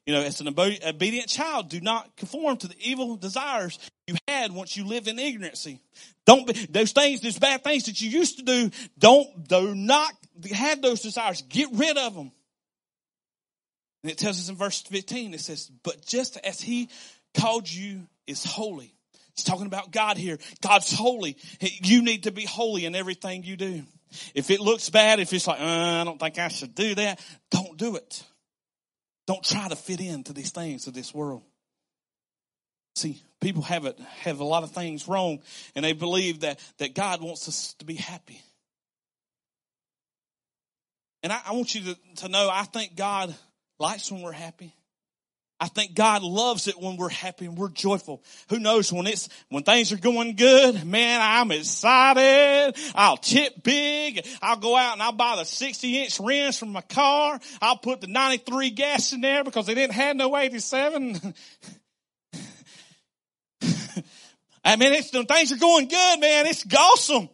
you 0.08 0.14
know, 0.14 0.22
as 0.22 0.40
an 0.40 0.48
obedient 0.48 1.28
child, 1.28 1.68
do 1.68 1.82
not 1.82 2.16
conform 2.16 2.56
to 2.56 2.70
the 2.70 2.76
evil 2.80 3.18
desires 3.18 3.78
you 4.08 4.16
had 4.26 4.54
once 4.54 4.78
you 4.78 4.86
lived 4.86 5.10
in 5.10 5.18
ignorancy. 5.18 5.80
Don't 6.26 6.48
be, 6.48 6.54
those 6.54 6.94
things, 6.94 7.20
those 7.20 7.38
bad 7.38 7.62
things 7.62 7.88
that 7.88 8.00
you 8.00 8.10
used 8.10 8.38
to 8.38 8.46
do, 8.46 8.72
don't, 8.98 9.50
do 9.50 9.76
not 9.76 10.14
have 10.54 10.82
those 10.82 11.02
desires. 11.02 11.42
Get 11.42 11.68
rid 11.74 11.98
of 11.98 12.16
them. 12.16 12.32
And 14.02 14.12
it 14.12 14.18
tells 14.18 14.40
us 14.40 14.48
in 14.48 14.56
verse 14.56 14.82
15, 14.84 15.34
it 15.34 15.42
says, 15.42 15.70
but 15.84 16.06
just 16.06 16.38
as 16.38 16.62
he 16.62 16.88
called 17.38 17.70
you 17.70 18.08
is 18.28 18.46
holy. 18.46 18.94
He's 19.36 19.44
talking 19.44 19.66
about 19.66 19.92
God 19.92 20.18
here. 20.18 20.38
God's 20.62 20.94
holy. 20.94 21.36
You 21.60 22.02
need 22.02 22.24
to 22.24 22.32
be 22.32 22.46
holy 22.46 22.86
in 22.86 22.96
everything 22.96 23.44
you 23.44 23.58
do. 23.58 23.84
If 24.34 24.52
it 24.52 24.62
looks 24.62 24.90
bad, 24.90 25.20
if 25.20 25.34
it's 25.34 25.48
like, 25.48 25.60
uh, 25.60 25.66
I 25.66 26.04
don't 26.06 26.18
think 26.18 26.40
I 26.40 26.48
should 26.48 26.76
do 26.76 26.96
that, 26.96 27.20
don't 27.52 27.78
do 27.78 27.98
it. 27.98 28.24
Don't 29.28 29.44
try 29.44 29.68
to 29.68 29.76
fit 29.76 30.00
into 30.00 30.34
these 30.34 30.52
things 30.52 30.88
of 30.88 30.94
this 30.94 31.14
world. 31.14 31.44
See, 32.96 33.22
people 33.42 33.62
have 33.62 33.86
it, 33.86 34.00
have 34.22 34.40
a 34.40 34.44
lot 34.44 34.64
of 34.64 34.72
things 34.72 35.08
wrong 35.08 35.40
and 35.76 35.86
they 35.86 35.94
believe 35.94 36.40
that, 36.40 36.60
that 36.80 36.96
God 36.96 37.22
wants 37.22 37.48
us 37.48 37.74
to 37.76 37.86
be 37.86 37.94
happy. 37.94 38.42
And 41.22 41.32
I, 41.32 41.40
I 41.46 41.52
want 41.54 41.76
you 41.76 41.82
to, 41.94 41.98
to 42.24 42.30
know, 42.30 42.50
I 42.52 42.64
think 42.64 42.96
God 42.96 43.36
likes 43.80 44.12
when 44.12 44.22
we're 44.22 44.32
happy. 44.32 44.74
I 45.60 45.68
think 45.68 45.96
God 45.96 46.22
loves 46.22 46.68
it 46.68 46.80
when 46.80 46.98
we're 46.98 47.10
happy 47.10 47.46
and 47.46 47.58
we're 47.58 47.70
joyful. 47.70 48.24
Who 48.50 48.60
knows 48.60 48.94
when 48.94 49.08
it's, 49.08 49.28
when 49.50 49.64
things 49.64 49.92
are 49.92 49.98
going 49.98 50.36
good, 50.36 50.86
man, 50.86 51.20
I'm 51.22 51.52
excited. 51.52 52.76
I'll 52.94 53.18
tip 53.18 53.64
big. 53.64 54.24
I'll 54.40 54.58
go 54.58 54.76
out 54.76 54.94
and 54.94 55.02
I'll 55.02 55.14
buy 55.14 55.36
the 55.38 55.46
60 55.46 56.04
inch 56.04 56.20
rims 56.20 56.60
from 56.60 56.74
my 56.74 56.82
car. 56.82 57.40
I'll 57.60 57.78
put 57.78 58.02
the 58.02 58.08
93 58.08 58.70
gas 58.70 59.14
in 59.14 59.22
there 59.22 59.44
because 59.44 59.66
they 59.66 59.74
didn't 59.74 59.96
have 59.96 60.16
no 60.16 60.38
87. 60.38 61.16
I 64.64 64.76
mean, 64.76 64.94
it's, 64.94 65.12
when 65.12 65.26
things 65.26 65.52
are 65.52 65.58
going 65.58 65.88
good, 65.88 66.20
man, 66.20 66.46
it's 66.46 66.66
awesome. 66.76 67.30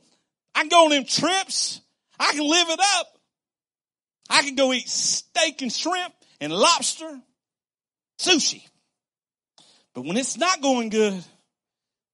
I 0.56 0.62
can 0.62 0.70
go 0.70 0.86
on 0.86 0.92
them 0.92 1.04
trips. 1.04 1.82
I 2.18 2.32
can 2.32 2.48
live 2.50 2.70
it 2.70 2.80
up. 2.80 3.08
I 4.30 4.44
can 4.44 4.56
go 4.56 4.72
eat 4.72 4.88
steak 4.88 5.62
and 5.62 5.74
shrimp 5.74 6.14
and 6.40 6.54
lobster 6.54 7.20
sushi. 8.18 8.68
But 9.94 10.06
when 10.06 10.18
it's 10.18 10.38
not 10.38 10.62
going 10.62 10.90
good, 10.90 11.24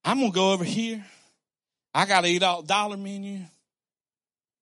I'm 0.03 0.19
going 0.19 0.31
to 0.31 0.35
go 0.35 0.53
over 0.53 0.63
here. 0.63 1.03
I 1.93 2.05
got 2.05 2.21
to 2.21 2.27
eat 2.27 2.43
all 2.43 2.61
dollar 2.61 2.97
menu. 2.97 3.39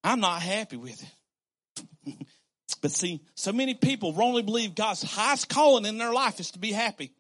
I'm 0.04 0.19
not 0.19 0.41
happy 0.41 0.78
with 0.78 1.02
it. 2.06 2.17
but 2.82 2.91
see, 2.91 3.21
so 3.36 3.52
many 3.52 3.73
people 3.73 4.13
wrongly 4.13 4.43
believe 4.43 4.76
God's 4.76 5.04
highest 5.04 5.50
calling 5.50 5.86
in 5.86 5.97
their 5.97 6.13
life 6.13 6.39
is 6.39 6.52
to 6.52 6.60
be 6.60 6.71
happy. 6.71 7.12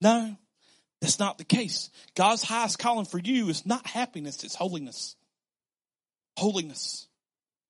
No, 0.00 0.36
that's 1.00 1.18
not 1.18 1.38
the 1.38 1.44
case. 1.44 1.90
God's 2.14 2.42
highest 2.42 2.78
calling 2.78 3.06
for 3.06 3.18
you 3.18 3.48
is 3.48 3.66
not 3.66 3.86
happiness, 3.86 4.44
it's 4.44 4.54
holiness. 4.54 5.16
Holiness. 6.36 7.06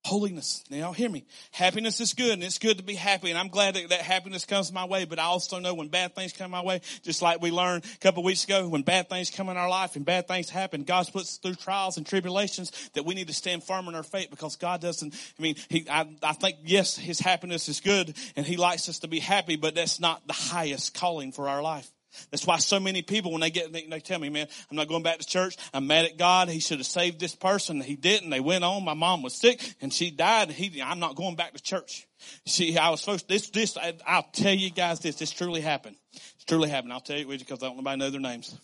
Holiness. 0.04 0.62
Now 0.68 0.92
hear 0.92 1.08
me. 1.08 1.24
Happiness 1.50 1.98
is 1.98 2.12
good 2.12 2.32
and 2.32 2.42
it's 2.42 2.58
good 2.58 2.76
to 2.76 2.84
be 2.84 2.94
happy 2.94 3.30
and 3.30 3.38
I'm 3.38 3.48
glad 3.48 3.74
that, 3.74 3.88
that 3.88 4.00
happiness 4.00 4.44
comes 4.44 4.70
my 4.70 4.84
way, 4.84 5.06
but 5.06 5.18
I 5.18 5.24
also 5.24 5.60
know 5.60 5.72
when 5.72 5.88
bad 5.88 6.14
things 6.14 6.34
come 6.34 6.50
my 6.50 6.62
way, 6.62 6.82
just 7.02 7.22
like 7.22 7.40
we 7.40 7.50
learned 7.50 7.86
a 7.86 7.98
couple 7.98 8.22
weeks 8.22 8.44
ago, 8.44 8.68
when 8.68 8.82
bad 8.82 9.08
things 9.08 9.30
come 9.30 9.48
in 9.48 9.56
our 9.56 9.68
life 9.68 9.96
and 9.96 10.04
bad 10.04 10.28
things 10.28 10.50
happen, 10.50 10.84
God 10.84 11.10
puts 11.10 11.38
through 11.38 11.54
trials 11.54 11.96
and 11.96 12.06
tribulations 12.06 12.70
that 12.92 13.06
we 13.06 13.14
need 13.14 13.28
to 13.28 13.32
stand 13.32 13.64
firm 13.64 13.88
in 13.88 13.94
our 13.94 14.02
faith 14.02 14.28
because 14.28 14.56
God 14.56 14.82
doesn't, 14.82 15.14
I 15.14 15.42
mean, 15.42 15.56
he, 15.70 15.86
I, 15.88 16.06
I 16.22 16.34
think 16.34 16.58
yes, 16.64 16.98
his 16.98 17.18
happiness 17.18 17.70
is 17.70 17.80
good 17.80 18.14
and 18.36 18.44
he 18.44 18.58
likes 18.58 18.90
us 18.90 18.98
to 18.98 19.08
be 19.08 19.20
happy, 19.20 19.56
but 19.56 19.74
that's 19.74 20.00
not 20.00 20.26
the 20.26 20.34
highest 20.34 20.92
calling 20.92 21.32
for 21.32 21.48
our 21.48 21.62
life. 21.62 21.90
That's 22.30 22.46
why 22.46 22.58
so 22.58 22.80
many 22.80 23.02
people, 23.02 23.32
when 23.32 23.40
they 23.40 23.50
get, 23.50 23.72
they, 23.72 23.86
they, 23.86 24.00
tell 24.00 24.18
me, 24.18 24.28
man, 24.28 24.46
I'm 24.70 24.76
not 24.76 24.88
going 24.88 25.02
back 25.02 25.18
to 25.18 25.26
church. 25.26 25.56
I'm 25.72 25.86
mad 25.86 26.04
at 26.04 26.18
God. 26.18 26.48
He 26.48 26.60
should 26.60 26.78
have 26.78 26.86
saved 26.86 27.20
this 27.20 27.34
person. 27.34 27.80
He 27.80 27.96
didn't. 27.96 28.30
They 28.30 28.40
went 28.40 28.64
on. 28.64 28.84
My 28.84 28.94
mom 28.94 29.22
was 29.22 29.34
sick 29.34 29.74
and 29.80 29.92
she 29.92 30.10
died. 30.10 30.50
He, 30.50 30.80
I'm 30.82 31.00
not 31.00 31.16
going 31.16 31.36
back 31.36 31.54
to 31.54 31.62
church. 31.62 32.06
See, 32.46 32.76
I 32.78 32.90
was 32.90 33.00
supposed 33.00 33.28
to, 33.28 33.34
this, 33.34 33.50
this, 33.50 33.76
I, 33.76 33.94
will 34.16 34.26
tell 34.32 34.54
you 34.54 34.70
guys 34.70 35.00
this, 35.00 35.16
this 35.16 35.30
truly 35.30 35.60
happened. 35.60 35.96
It's 36.12 36.44
truly 36.44 36.68
happened. 36.68 36.92
I'll 36.92 37.00
tell 37.00 37.18
you 37.18 37.26
because 37.26 37.62
I 37.62 37.66
don't 37.66 37.76
nobody 37.76 37.98
know 37.98 38.10
their 38.10 38.20
names. 38.20 38.58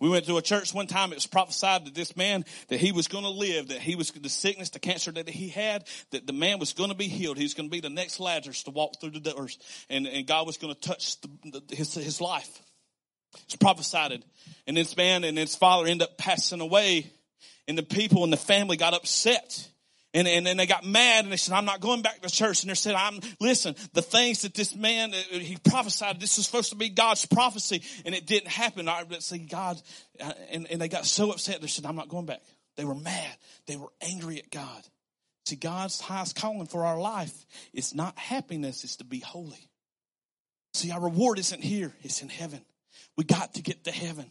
We 0.00 0.08
went 0.08 0.26
to 0.26 0.36
a 0.36 0.42
church 0.42 0.74
one 0.74 0.86
time. 0.86 1.12
It 1.12 1.16
was 1.16 1.26
prophesied 1.26 1.86
that 1.86 1.94
this 1.94 2.16
man, 2.16 2.44
that 2.68 2.80
he 2.80 2.92
was 2.92 3.08
going 3.08 3.24
to 3.24 3.30
live, 3.30 3.68
that 3.68 3.80
he 3.80 3.96
was, 3.96 4.10
the 4.10 4.28
sickness, 4.28 4.70
the 4.70 4.78
cancer 4.78 5.12
that 5.12 5.28
he 5.28 5.48
had, 5.48 5.84
that 6.10 6.26
the 6.26 6.32
man 6.32 6.58
was 6.58 6.72
going 6.72 6.90
to 6.90 6.96
be 6.96 7.08
healed. 7.08 7.36
He 7.36 7.44
was 7.44 7.54
going 7.54 7.68
to 7.68 7.72
be 7.72 7.80
the 7.80 7.90
next 7.90 8.20
Lazarus 8.20 8.62
to 8.64 8.70
walk 8.70 9.00
through 9.00 9.10
the 9.10 9.20
doors. 9.20 9.58
And, 9.88 10.06
and 10.06 10.26
God 10.26 10.46
was 10.46 10.56
going 10.56 10.74
to 10.74 10.80
touch 10.80 11.20
the, 11.20 11.60
the, 11.68 11.76
his, 11.76 11.94
his 11.94 12.20
life. 12.20 12.62
It's 13.44 13.56
prophesied. 13.56 14.24
And 14.66 14.76
this 14.76 14.96
man 14.96 15.24
and 15.24 15.36
his 15.36 15.56
father 15.56 15.88
end 15.88 16.02
up 16.02 16.18
passing 16.18 16.60
away. 16.60 17.10
And 17.66 17.78
the 17.78 17.82
people 17.82 18.24
and 18.24 18.32
the 18.32 18.38
family 18.38 18.76
got 18.76 18.94
upset. 18.94 19.68
And, 20.14 20.28
and, 20.28 20.46
and 20.46 20.58
they 20.58 20.66
got 20.66 20.84
mad 20.84 21.24
and 21.24 21.32
they 21.32 21.36
said, 21.36 21.54
I'm 21.54 21.64
not 21.64 21.80
going 21.80 22.00
back 22.00 22.22
to 22.22 22.30
church. 22.30 22.62
And 22.62 22.70
they 22.70 22.76
said, 22.76 22.94
I'm, 22.94 23.18
listen, 23.40 23.74
the 23.94 24.00
things 24.00 24.42
that 24.42 24.54
this 24.54 24.74
man, 24.74 25.12
uh, 25.12 25.38
he 25.38 25.56
prophesied, 25.56 26.20
this 26.20 26.36
was 26.36 26.46
supposed 26.46 26.70
to 26.70 26.76
be 26.76 26.88
God's 26.88 27.26
prophecy 27.26 27.82
and 28.06 28.14
it 28.14 28.24
didn't 28.24 28.48
happen. 28.48 28.88
I, 28.88 29.04
see 29.18 29.38
God, 29.38 29.82
uh, 30.20 30.32
and, 30.52 30.68
and 30.70 30.80
they 30.80 30.88
got 30.88 31.04
so 31.04 31.32
upset. 31.32 31.60
They 31.60 31.66
said, 31.66 31.84
I'm 31.84 31.96
not 31.96 32.08
going 32.08 32.26
back. 32.26 32.42
They 32.76 32.84
were 32.84 32.94
mad. 32.94 33.36
They 33.66 33.76
were 33.76 33.92
angry 34.00 34.38
at 34.38 34.50
God. 34.50 34.82
See, 35.46 35.56
God's 35.56 36.00
highest 36.00 36.36
calling 36.36 36.66
for 36.66 36.86
our 36.86 36.98
life 36.98 37.44
is 37.72 37.94
not 37.94 38.16
happiness, 38.18 38.84
it's 38.84 38.96
to 38.96 39.04
be 39.04 39.18
holy. 39.18 39.68
See, 40.74 40.90
our 40.90 41.00
reward 41.00 41.38
isn't 41.40 41.62
here, 41.62 41.92
it's 42.02 42.22
in 42.22 42.28
heaven. 42.28 42.64
We 43.16 43.24
got 43.24 43.54
to 43.54 43.62
get 43.62 43.84
to 43.84 43.90
heaven. 43.90 44.26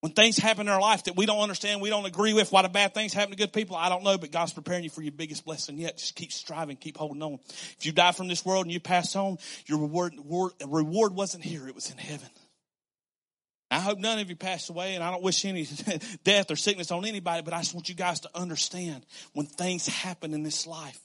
When 0.00 0.12
things 0.12 0.38
happen 0.38 0.66
in 0.66 0.72
our 0.72 0.80
life 0.80 1.04
that 1.04 1.16
we 1.16 1.26
don't 1.26 1.40
understand, 1.40 1.82
we 1.82 1.90
don't 1.90 2.06
agree 2.06 2.32
with, 2.32 2.50
why 2.50 2.62
the 2.62 2.70
bad 2.70 2.94
things 2.94 3.12
happen 3.12 3.32
to 3.32 3.36
good 3.36 3.52
people, 3.52 3.76
I 3.76 3.90
don't 3.90 4.02
know, 4.02 4.16
but 4.16 4.32
God's 4.32 4.54
preparing 4.54 4.82
you 4.82 4.88
for 4.88 5.02
your 5.02 5.12
biggest 5.12 5.44
blessing 5.44 5.76
yet. 5.76 5.98
Just 5.98 6.16
keep 6.16 6.32
striving, 6.32 6.76
keep 6.76 6.96
holding 6.96 7.22
on. 7.22 7.38
If 7.76 7.84
you 7.84 7.92
die 7.92 8.12
from 8.12 8.26
this 8.26 8.44
world 8.44 8.64
and 8.64 8.72
you 8.72 8.80
pass 8.80 9.14
on, 9.14 9.36
your 9.66 9.78
reward, 9.78 10.14
reward 10.66 11.14
wasn't 11.14 11.44
here, 11.44 11.68
it 11.68 11.74
was 11.74 11.90
in 11.90 11.98
heaven. 11.98 12.30
I 13.70 13.78
hope 13.78 13.98
none 13.98 14.18
of 14.18 14.28
you 14.28 14.36
pass 14.36 14.68
away, 14.70 14.94
and 14.94 15.04
I 15.04 15.10
don't 15.10 15.22
wish 15.22 15.44
any 15.44 15.68
death 16.24 16.50
or 16.50 16.56
sickness 16.56 16.90
on 16.90 17.04
anybody, 17.04 17.42
but 17.42 17.52
I 17.52 17.58
just 17.58 17.74
want 17.74 17.88
you 17.88 17.94
guys 17.94 18.20
to 18.20 18.30
understand 18.34 19.04
when 19.34 19.46
things 19.46 19.86
happen 19.86 20.32
in 20.32 20.42
this 20.42 20.66
life, 20.66 20.98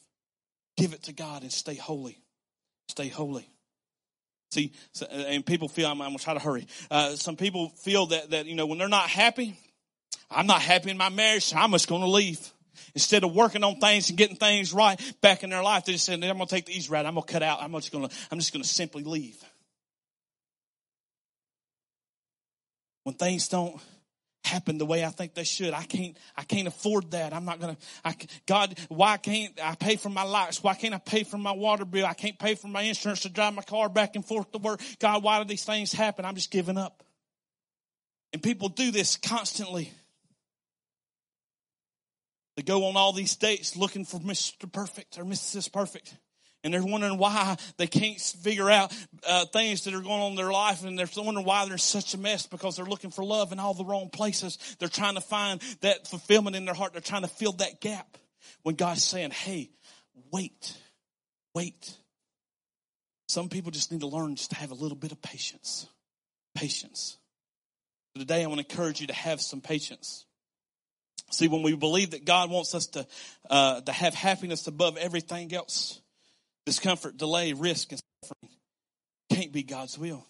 give 0.77 0.93
it 0.93 1.03
to 1.03 1.13
God 1.13 1.43
and 1.43 1.51
stay 1.51 1.75
holy. 1.75 2.17
Stay 2.88 3.10
holy. 3.10 3.47
See, 4.56 4.72
and 5.12 5.46
people 5.46 5.68
feel, 5.68 5.88
I'm, 5.88 6.02
I'm 6.02 6.08
going 6.10 6.18
to 6.18 6.24
try 6.24 6.34
to 6.34 6.39
hurry. 6.39 6.65
Uh, 6.89 7.15
some 7.15 7.36
people 7.36 7.70
feel 7.70 8.06
that, 8.08 8.30
that, 8.30 8.46
you 8.46 8.56
know, 8.56 8.65
when 8.65 8.78
they're 8.78 8.88
not 8.88 9.10
happy, 9.10 9.58
I'm 10.32 10.48
not 10.48 10.62
happy 10.62 10.91
in 10.91 10.98
my 10.98 11.10
marriage, 11.10 11.44
so 11.44 11.58
I'm 11.58 11.72
just 11.72 11.89
going 11.89 12.02
to 12.02 12.08
leave. 12.08 12.39
Instead 12.94 13.26
of 13.26 13.36
working 13.36 13.65
on 13.65 13.82
things 13.82 14.08
and 14.10 14.18
getting 14.18 14.38
things 14.38 14.74
right 14.74 14.98
back 15.20 15.44
in 15.44 15.50
their 15.50 15.62
life, 15.62 15.84
they 15.84 15.91
just 15.91 16.06
say, 16.06 16.13
I'm 16.13 16.22
going 16.22 16.39
to 16.39 16.46
take 16.46 16.68
the 16.68 16.72
easy 16.72 16.89
route. 16.89 17.06
I'm 17.06 17.15
going 17.15 17.26
to 17.26 17.34
cut 17.34 17.44
out. 17.44 17.62
I'm 17.62 17.74
just 17.74 17.91
going 17.91 18.08
to, 18.08 18.15
I'm 18.32 18.39
just 18.39 18.54
going 18.54 18.63
to 18.63 18.70
simply 18.70 19.04
leave. 19.04 19.44
When 23.04 23.15
things 23.15 23.50
don't 23.50 23.82
happen 24.45 24.77
the 24.77 24.86
way 24.86 25.03
I 25.03 25.10
think 25.10 25.34
they 25.34 25.43
should. 25.43 25.73
I 25.73 25.84
can't, 25.84 26.17
I 26.36 26.43
can't 26.43 26.67
afford 26.67 27.12
that. 27.12 27.34
I'm 27.34 27.45
not 27.45 27.60
gonna, 27.60 27.77
I, 28.03 28.15
God, 28.45 28.77
why 28.89 29.17
can't 29.17 29.60
I 29.62 29.75
pay 29.75 29.95
for 29.95 30.10
my 30.10 30.23
lights? 30.23 30.63
Why 30.63 30.75
can't 30.75 30.93
I 30.93 30.99
pay 30.99 31.23
for 31.23 31.38
my 31.38 31.51
water 31.51 31.86
bill? 31.86 32.05
I 32.05 32.13
can't 32.13 32.38
pay 32.38 32.55
for 32.55 32.67
my 32.67 32.81
insurance 32.81 33.21
to 33.21 33.29
drive 33.29 33.53
my 33.53 33.62
car 33.62 33.89
back 33.89 34.15
and 34.15 34.25
forth 34.25 34.51
to 34.51 34.58
work. 34.60 34.81
God, 34.99 35.23
why 35.23 35.39
do 35.39 35.45
these 35.45 35.65
things 35.65 35.91
happen? 35.91 36.25
I'm 36.25 36.36
just 36.36 36.51
giving 36.51 36.77
up. 36.77 37.03
And 38.34 38.41
people 38.41 38.69
do 38.69 38.91
this 38.91 39.17
constantly. 39.17 39.91
They 42.55 42.63
go 42.63 42.86
on 42.86 42.95
all 42.95 43.13
these 43.13 43.36
dates 43.36 43.75
looking 43.75 44.05
for 44.05 44.19
Mr. 44.19 44.71
Perfect 44.71 45.17
or 45.17 45.25
Mrs. 45.25 45.71
Perfect 45.71 46.15
and 46.65 46.73
they're 46.73 46.84
wondering 46.84 47.19
why 47.19 47.58
they 47.78 47.86
can't 47.86 48.19
figure 48.19 48.71
out 48.71 48.91
uh, 49.28 49.45
things 49.45 49.84
that 49.84 49.93
are 49.93 50.01
going 50.01 50.19
on 50.19 50.32
in 50.32 50.36
their 50.36 50.51
life. 50.51 50.84
And 50.84 50.97
they're 50.97 51.08
wondering 51.15 51.45
why 51.45 51.63
they're 51.63 51.73
in 51.73 51.80
such 51.80 52.15
a 52.15 52.17
mess 52.17 52.47
because 52.47 52.75
they're 52.75 52.86
looking 52.86 53.12
for 53.12 53.23
love 53.23 53.51
in 53.51 53.60
all 53.60 53.75
the 53.75 53.86
wrong 53.86 54.10
places. 54.10 54.58
They're 54.80 54.89
trying 54.89 55.13
to 55.13 55.21
find 55.21 55.62
that 55.82 56.08
fulfillment 56.08 56.56
in 56.56 56.65
their 56.65 56.73
heart. 56.73 56.93
They're 56.93 57.01
trying 57.01 57.21
to 57.21 57.28
fill 57.28 57.51
that 57.54 57.82
gap 57.82 58.17
when 58.63 58.73
god's 58.73 59.04
saying 59.04 59.30
hey 59.30 59.69
wait 60.32 60.75
wait. 61.54 61.95
Some 63.30 63.47
people 63.47 63.69
just 63.69 63.91
need 63.91 64.01
to 64.01 64.08
learn 64.08 64.36
just 64.36 64.49
to 64.49 64.56
have 64.56 64.71
a 64.71 64.75
little 64.75 64.97
bit 64.97 65.12
of 65.12 65.21
patience. 65.21 65.88
Patience. 66.56 67.17
Today 68.17 68.43
i 68.43 68.47
want 68.47 68.60
to 68.60 68.65
encourage 68.67 69.01
you 69.01 69.08
to 69.08 69.13
have 69.13 69.39
some 69.39 69.62
patience. 69.62 70.25
See 71.30 71.47
when 71.47 71.62
we 71.62 71.75
believe 71.75 72.12
that 72.12 72.25
god 72.25 72.49
wants 72.49 72.73
us 72.73 72.88
to 72.88 73.06
uh, 73.51 73.82
to 73.82 73.91
have 73.91 74.15
happiness 74.15 74.65
above 74.65 74.97
everything 74.97 75.54
else 75.54 76.01
discomfort, 76.65 77.17
delay, 77.17 77.54
risk, 77.54 77.91
and 77.91 78.01
suffering 78.23 78.51
can't 79.30 79.51
be 79.51 79.63
God's 79.63 79.97
will. 79.97 80.25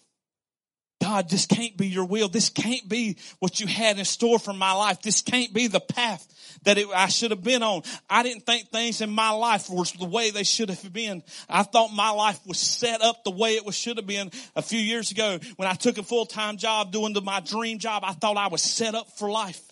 God, 1.02 1.28
this 1.28 1.46
can't 1.46 1.76
be 1.76 1.86
your 1.86 2.06
will. 2.06 2.28
This 2.28 2.48
can't 2.48 2.88
be 2.88 3.16
what 3.38 3.60
you 3.60 3.66
had 3.66 3.98
in 3.98 4.04
store 4.04 4.38
for 4.38 4.52
my 4.52 4.72
life. 4.72 5.02
This 5.02 5.20
can't 5.20 5.52
be 5.52 5.66
the 5.66 5.78
path 5.78 6.26
that 6.64 6.78
it, 6.78 6.88
I 6.88 7.08
should 7.08 7.30
have 7.30 7.44
been 7.44 7.62
on. 7.62 7.82
I 8.08 8.22
didn't 8.22 8.46
think 8.46 8.70
things 8.70 9.00
in 9.02 9.10
my 9.10 9.30
life 9.30 9.68
were 9.68 9.84
the 9.98 10.06
way 10.06 10.30
they 10.30 10.42
should 10.42 10.70
have 10.70 10.92
been. 10.92 11.22
I 11.48 11.62
thought 11.62 11.92
my 11.92 12.10
life 12.10 12.40
was 12.46 12.58
set 12.58 13.02
up 13.02 13.24
the 13.24 13.30
way 13.30 13.56
it 13.56 13.64
was, 13.64 13.76
should 13.76 13.98
have 13.98 14.06
been 14.06 14.30
a 14.56 14.62
few 14.62 14.80
years 14.80 15.10
ago 15.10 15.38
when 15.56 15.68
I 15.68 15.74
took 15.74 15.98
a 15.98 16.02
full-time 16.02 16.56
job 16.56 16.92
doing 16.92 17.12
the, 17.12 17.20
my 17.20 17.40
dream 17.40 17.78
job. 17.78 18.02
I 18.04 18.12
thought 18.12 18.36
I 18.36 18.48
was 18.48 18.62
set 18.62 18.94
up 18.94 19.18
for 19.18 19.30
life. 19.30 19.62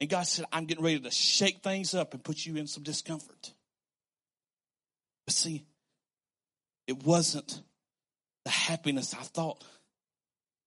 And 0.00 0.10
God 0.10 0.26
said, 0.26 0.46
I'm 0.52 0.66
getting 0.66 0.84
ready 0.84 0.98
to 1.00 1.10
shake 1.12 1.62
things 1.62 1.94
up 1.94 2.12
and 2.12 2.22
put 2.22 2.44
you 2.44 2.56
in 2.56 2.66
some 2.66 2.82
discomfort. 2.82 3.52
But 5.26 5.34
see, 5.34 5.64
it 6.86 7.04
wasn't 7.04 7.62
the 8.44 8.50
happiness 8.50 9.14
I 9.14 9.22
thought. 9.22 9.64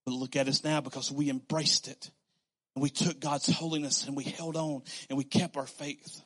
But 0.05 0.13
look 0.13 0.35
at 0.35 0.47
us 0.47 0.63
now 0.63 0.81
because 0.81 1.11
we 1.11 1.29
embraced 1.29 1.87
it. 1.87 2.11
And 2.75 2.83
we 2.83 2.89
took 2.89 3.19
God's 3.19 3.49
holiness 3.49 4.05
and 4.05 4.15
we 4.15 4.23
held 4.23 4.55
on 4.55 4.83
and 5.09 5.17
we 5.17 5.23
kept 5.23 5.57
our 5.57 5.65
faith. 5.65 6.21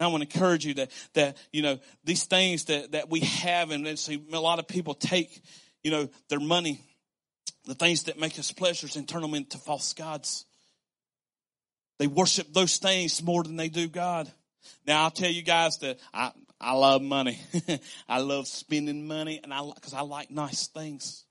I 0.00 0.06
want 0.08 0.28
to 0.28 0.36
encourage 0.36 0.64
you 0.64 0.74
that, 0.74 0.92
that, 1.14 1.36
you 1.52 1.62
know, 1.62 1.78
these 2.04 2.24
things 2.24 2.66
that, 2.66 2.92
that 2.92 3.10
we 3.10 3.20
have 3.20 3.70
and 3.70 3.98
see 3.98 4.22
a 4.32 4.40
lot 4.40 4.60
of 4.60 4.68
people 4.68 4.94
take, 4.94 5.42
you 5.82 5.90
know, 5.90 6.08
their 6.28 6.38
money, 6.38 6.80
the 7.64 7.74
things 7.74 8.04
that 8.04 8.18
make 8.18 8.38
us 8.38 8.52
pleasures 8.52 8.94
and 8.94 9.08
turn 9.08 9.22
them 9.22 9.34
into 9.34 9.58
false 9.58 9.92
gods. 9.94 10.44
They 11.98 12.06
worship 12.06 12.52
those 12.52 12.76
things 12.76 13.20
more 13.22 13.42
than 13.42 13.56
they 13.56 13.68
do 13.68 13.88
God. 13.88 14.30
Now 14.86 15.02
I'll 15.02 15.10
tell 15.10 15.30
you 15.30 15.42
guys 15.42 15.78
that 15.78 15.98
I, 16.14 16.30
I 16.60 16.72
love 16.72 17.02
money. 17.02 17.40
I 18.08 18.20
love 18.20 18.48
spending 18.48 19.06
money 19.06 19.40
and 19.42 19.54
I, 19.54 19.60
cause 19.80 19.94
I 19.94 20.00
like 20.00 20.30
nice 20.30 20.66
things. 20.66 21.24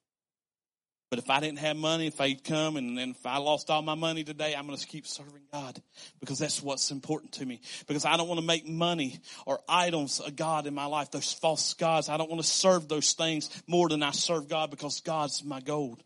But 1.10 1.20
if 1.20 1.30
I 1.30 1.40
didn't 1.40 1.60
have 1.60 1.78
money, 1.78 2.08
if 2.08 2.20
I'd 2.20 2.44
come 2.44 2.76
and, 2.76 3.00
and 3.00 3.16
if 3.16 3.26
I 3.26 3.38
lost 3.38 3.70
all 3.70 3.82
my 3.82 3.96
money 3.96 4.26
today, 4.26 4.54
I'm 4.54 4.68
going 4.68 4.78
to 4.78 4.86
keep 4.86 5.08
serving 5.08 5.44
God 5.54 5.82
because 6.20 6.38
that's 6.38 6.62
what's 6.62 6.92
important 6.92 7.34
to 7.34 7.46
me. 7.46 7.62
Because 7.88 8.04
I 8.04 8.18
don't 8.18 8.28
want 8.28 8.42
to 8.42 8.46
make 8.46 8.68
money 8.68 9.20
or 9.46 9.60
idols 9.70 10.22
a 10.26 10.32
God 10.32 10.68
in 10.68 10.74
my 10.74 10.86
life, 10.86 11.10
those 11.12 11.32
false 11.32 11.74
gods. 11.76 12.10
I 12.10 12.18
don't 12.18 12.30
want 12.30 12.42
to 12.42 12.48
serve 12.48 12.90
those 12.90 13.14
things 13.14 13.50
more 13.68 13.88
than 13.88 14.04
I 14.04 14.12
serve 14.12 14.50
God 14.50 14.70
because 14.70 15.00
God's 15.00 15.46
my 15.46 15.62
gold. 15.62 16.04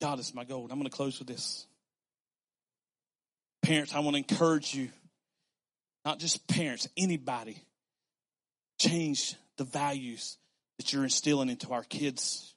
God 0.00 0.18
is 0.18 0.34
my 0.34 0.42
gold. 0.42 0.72
I'm 0.72 0.78
going 0.78 0.90
to 0.90 0.96
close 0.96 1.20
with 1.20 1.28
this. 1.28 1.66
Parents, 3.62 3.94
I 3.94 4.00
want 4.00 4.14
to 4.16 4.18
encourage 4.18 4.74
you, 4.74 4.90
not 6.04 6.18
just 6.18 6.46
parents, 6.48 6.88
anybody 6.96 7.56
change 8.78 9.34
the 9.56 9.64
values 9.64 10.38
that 10.78 10.92
you're 10.92 11.04
instilling 11.04 11.48
into 11.48 11.72
our 11.72 11.84
kids. 11.84 12.54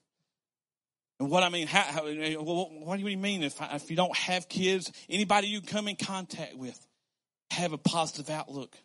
And 1.20 1.30
what 1.30 1.44
I 1.44 1.50
mean, 1.50 1.68
how, 1.68 1.82
how, 1.82 2.04
what 2.04 3.00
do 3.00 3.08
you 3.08 3.18
mean 3.18 3.44
if, 3.44 3.60
if 3.60 3.90
you 3.90 3.96
don't 3.96 4.16
have 4.16 4.48
kids, 4.48 4.92
anybody 5.10 5.48
you 5.48 5.62
come 5.62 5.88
in 5.88 5.96
contact 5.96 6.56
with, 6.56 6.80
have 7.52 7.74
a 7.74 7.78
positive 7.78 8.30
outlook. 8.30 8.76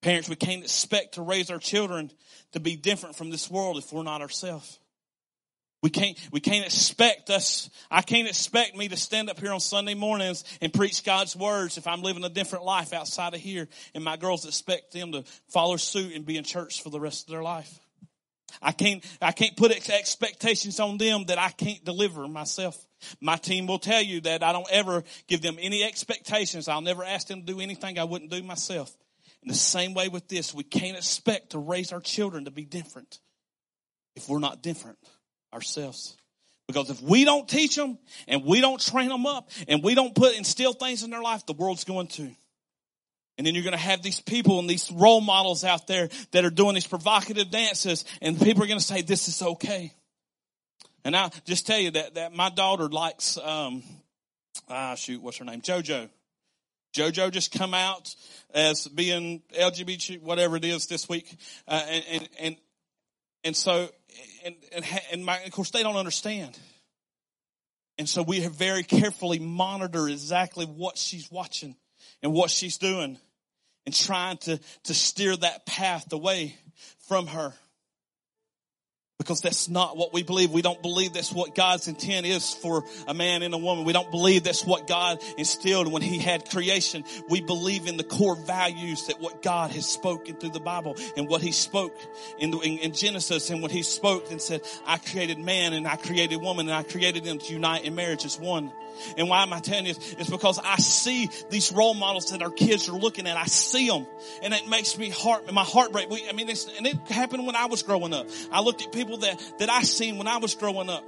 Parents, 0.00 0.28
we 0.28 0.36
can't 0.36 0.62
expect 0.62 1.14
to 1.14 1.22
raise 1.22 1.50
our 1.50 1.58
children 1.58 2.10
to 2.52 2.60
be 2.60 2.76
different 2.76 3.16
from 3.16 3.30
this 3.30 3.50
world 3.50 3.76
if 3.76 3.92
we're 3.92 4.04
not 4.04 4.22
ourselves. 4.22 4.78
We 5.80 5.90
can't, 5.90 6.18
we 6.32 6.40
can't 6.40 6.66
expect 6.66 7.30
us, 7.30 7.70
I 7.88 8.02
can't 8.02 8.26
expect 8.26 8.76
me 8.76 8.88
to 8.88 8.96
stand 8.96 9.30
up 9.30 9.38
here 9.38 9.52
on 9.52 9.60
Sunday 9.60 9.94
mornings 9.94 10.42
and 10.60 10.72
preach 10.72 11.04
God's 11.04 11.36
words 11.36 11.78
if 11.78 11.86
I'm 11.86 12.02
living 12.02 12.24
a 12.24 12.28
different 12.28 12.64
life 12.64 12.92
outside 12.92 13.34
of 13.34 13.40
here 13.40 13.68
and 13.94 14.02
my 14.02 14.16
girls 14.16 14.44
expect 14.44 14.92
them 14.92 15.12
to 15.12 15.22
follow 15.48 15.76
suit 15.76 16.16
and 16.16 16.26
be 16.26 16.36
in 16.36 16.42
church 16.42 16.82
for 16.82 16.90
the 16.90 16.98
rest 16.98 17.28
of 17.28 17.32
their 17.32 17.44
life. 17.44 17.78
I 18.60 18.72
can't, 18.72 19.04
I 19.22 19.30
can't 19.30 19.56
put 19.56 19.70
expectations 19.70 20.80
on 20.80 20.98
them 20.98 21.26
that 21.26 21.38
I 21.38 21.50
can't 21.50 21.84
deliver 21.84 22.26
myself. 22.26 22.76
My 23.20 23.36
team 23.36 23.68
will 23.68 23.78
tell 23.78 24.02
you 24.02 24.20
that 24.22 24.42
I 24.42 24.50
don't 24.52 24.70
ever 24.72 25.04
give 25.28 25.42
them 25.42 25.58
any 25.60 25.84
expectations. 25.84 26.66
I'll 26.66 26.80
never 26.80 27.04
ask 27.04 27.28
them 27.28 27.42
to 27.42 27.46
do 27.46 27.60
anything 27.60 28.00
I 28.00 28.04
wouldn't 28.04 28.32
do 28.32 28.42
myself. 28.42 28.92
In 29.42 29.48
the 29.48 29.54
same 29.54 29.94
way 29.94 30.08
with 30.08 30.26
this, 30.26 30.52
we 30.52 30.64
can't 30.64 30.96
expect 30.96 31.50
to 31.50 31.60
raise 31.60 31.92
our 31.92 32.00
children 32.00 32.46
to 32.46 32.50
be 32.50 32.64
different 32.64 33.20
if 34.16 34.28
we're 34.28 34.40
not 34.40 34.60
different 34.60 34.98
ourselves. 35.52 36.16
Because 36.66 36.90
if 36.90 37.00
we 37.00 37.24
don't 37.24 37.48
teach 37.48 37.76
them 37.76 37.98
and 38.28 38.44
we 38.44 38.60
don't 38.60 38.80
train 38.80 39.08
them 39.08 39.24
up 39.24 39.50
and 39.66 39.82
we 39.82 39.94
don't 39.94 40.14
put 40.14 40.36
instill 40.36 40.74
things 40.74 41.02
in 41.02 41.10
their 41.10 41.22
life, 41.22 41.46
the 41.46 41.54
world's 41.54 41.84
going 41.84 42.08
to. 42.08 42.30
And 43.38 43.46
then 43.46 43.54
you're 43.54 43.64
going 43.64 43.72
to 43.72 43.78
have 43.78 44.02
these 44.02 44.20
people 44.20 44.58
and 44.58 44.68
these 44.68 44.90
role 44.92 45.20
models 45.20 45.64
out 45.64 45.86
there 45.86 46.10
that 46.32 46.44
are 46.44 46.50
doing 46.50 46.74
these 46.74 46.86
provocative 46.86 47.50
dances 47.50 48.04
and 48.20 48.38
people 48.38 48.62
are 48.62 48.66
going 48.66 48.80
to 48.80 48.84
say, 48.84 49.00
this 49.00 49.28
is 49.28 49.40
okay. 49.40 49.94
And 51.04 51.16
I 51.16 51.30
just 51.46 51.66
tell 51.66 51.78
you 51.78 51.92
that, 51.92 52.16
that 52.16 52.34
my 52.34 52.50
daughter 52.50 52.88
likes, 52.88 53.38
um, 53.38 53.82
ah, 54.68 54.94
shoot, 54.94 55.22
what's 55.22 55.38
her 55.38 55.44
name? 55.44 55.62
JoJo. 55.62 56.10
JoJo 56.94 57.30
just 57.30 57.52
come 57.52 57.72
out 57.72 58.14
as 58.52 58.88
being 58.88 59.42
LGBT, 59.58 60.20
whatever 60.20 60.56
it 60.56 60.64
is 60.64 60.86
this 60.86 61.08
week. 61.08 61.34
Uh, 61.66 61.82
and, 61.88 62.04
and, 62.10 62.28
and, 62.40 62.56
and 63.44 63.56
so 63.56 63.88
and, 64.44 64.54
and, 64.72 64.84
and 65.12 65.24
my, 65.24 65.38
of 65.40 65.52
course 65.52 65.70
they 65.70 65.82
don't 65.82 65.96
understand. 65.96 66.58
And 67.98 68.08
so 68.08 68.22
we 68.22 68.40
have 68.42 68.54
very 68.54 68.82
carefully 68.84 69.38
monitor 69.38 70.08
exactly 70.08 70.66
what 70.66 70.96
she's 70.98 71.30
watching 71.30 71.74
and 72.22 72.32
what 72.32 72.50
she's 72.50 72.78
doing. 72.78 73.18
and 73.88 73.94
trying 73.94 74.36
to, 74.36 74.60
to 74.84 74.92
steer 74.92 75.34
that 75.34 75.64
path 75.64 76.12
away 76.12 76.54
from 77.08 77.26
her 77.26 77.54
because 79.18 79.40
that's 79.40 79.68
not 79.68 79.96
what 79.96 80.12
we 80.12 80.22
believe. 80.22 80.52
We 80.52 80.62
don't 80.62 80.80
believe 80.80 81.12
that's 81.12 81.32
what 81.32 81.54
God's 81.54 81.88
intent 81.88 82.24
is 82.24 82.54
for 82.54 82.84
a 83.08 83.12
man 83.12 83.42
and 83.42 83.52
a 83.52 83.58
woman. 83.58 83.84
We 83.84 83.92
don't 83.92 84.10
believe 84.12 84.44
that's 84.44 84.64
what 84.64 84.86
God 84.86 85.20
instilled 85.36 85.92
when 85.92 86.02
he 86.02 86.18
had 86.18 86.48
creation. 86.48 87.04
We 87.28 87.40
believe 87.40 87.88
in 87.88 87.96
the 87.96 88.04
core 88.04 88.36
values 88.36 89.08
that 89.08 89.20
what 89.20 89.42
God 89.42 89.72
has 89.72 89.86
spoken 89.86 90.36
through 90.36 90.50
the 90.50 90.60
Bible 90.60 90.96
and 91.16 91.28
what 91.28 91.42
he 91.42 91.50
spoke 91.50 91.96
in, 92.38 92.52
the, 92.52 92.58
in, 92.60 92.78
in 92.78 92.92
Genesis 92.92 93.50
and 93.50 93.60
what 93.60 93.72
he 93.72 93.82
spoke 93.82 94.30
and 94.30 94.40
said, 94.40 94.62
I 94.86 94.98
created 94.98 95.38
man 95.38 95.72
and 95.72 95.88
I 95.88 95.96
created 95.96 96.40
woman 96.40 96.68
and 96.68 96.76
I 96.76 96.84
created 96.84 97.24
them 97.24 97.38
to 97.38 97.52
unite 97.52 97.84
in 97.84 97.96
marriage 97.96 98.24
as 98.24 98.38
one. 98.38 98.72
And 99.16 99.28
why 99.28 99.42
am 99.42 99.52
I 99.52 99.60
telling 99.60 99.86
you 99.86 99.94
this? 99.94 100.14
It's 100.18 100.30
because 100.30 100.58
I 100.58 100.76
see 100.76 101.30
these 101.50 101.72
role 101.72 101.94
models 101.94 102.30
that 102.30 102.42
our 102.42 102.50
kids 102.50 102.88
are 102.88 102.96
looking 102.96 103.26
at. 103.26 103.36
I 103.36 103.44
see 103.44 103.88
them 103.88 104.06
and 104.42 104.54
it 104.54 104.68
makes 104.68 104.98
me 104.98 105.10
heart, 105.10 105.52
my 105.52 105.64
heart 105.64 105.92
break. 105.92 106.08
I 106.28 106.32
mean, 106.32 106.48
and 106.48 106.86
it 106.86 106.96
happened 107.08 107.46
when 107.46 107.56
I 107.56 107.66
was 107.66 107.82
growing 107.82 108.12
up. 108.12 108.28
I 108.50 108.60
looked 108.60 108.82
at 108.82 108.92
people 108.92 109.18
that, 109.18 109.42
that 109.58 109.70
I 109.70 109.82
seen 109.82 110.18
when 110.18 110.26
I 110.26 110.38
was 110.38 110.54
growing 110.54 110.88
up 110.88 111.04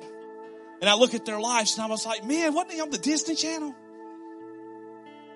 and 0.80 0.88
I 0.88 0.94
look 0.94 1.14
at 1.14 1.24
their 1.24 1.40
lives 1.40 1.76
and 1.76 1.84
I 1.84 1.86
was 1.86 2.06
like, 2.06 2.24
man, 2.24 2.54
wasn't 2.54 2.72
they 2.72 2.80
on 2.80 2.90
the 2.90 2.98
Disney 2.98 3.34
Channel? 3.34 3.74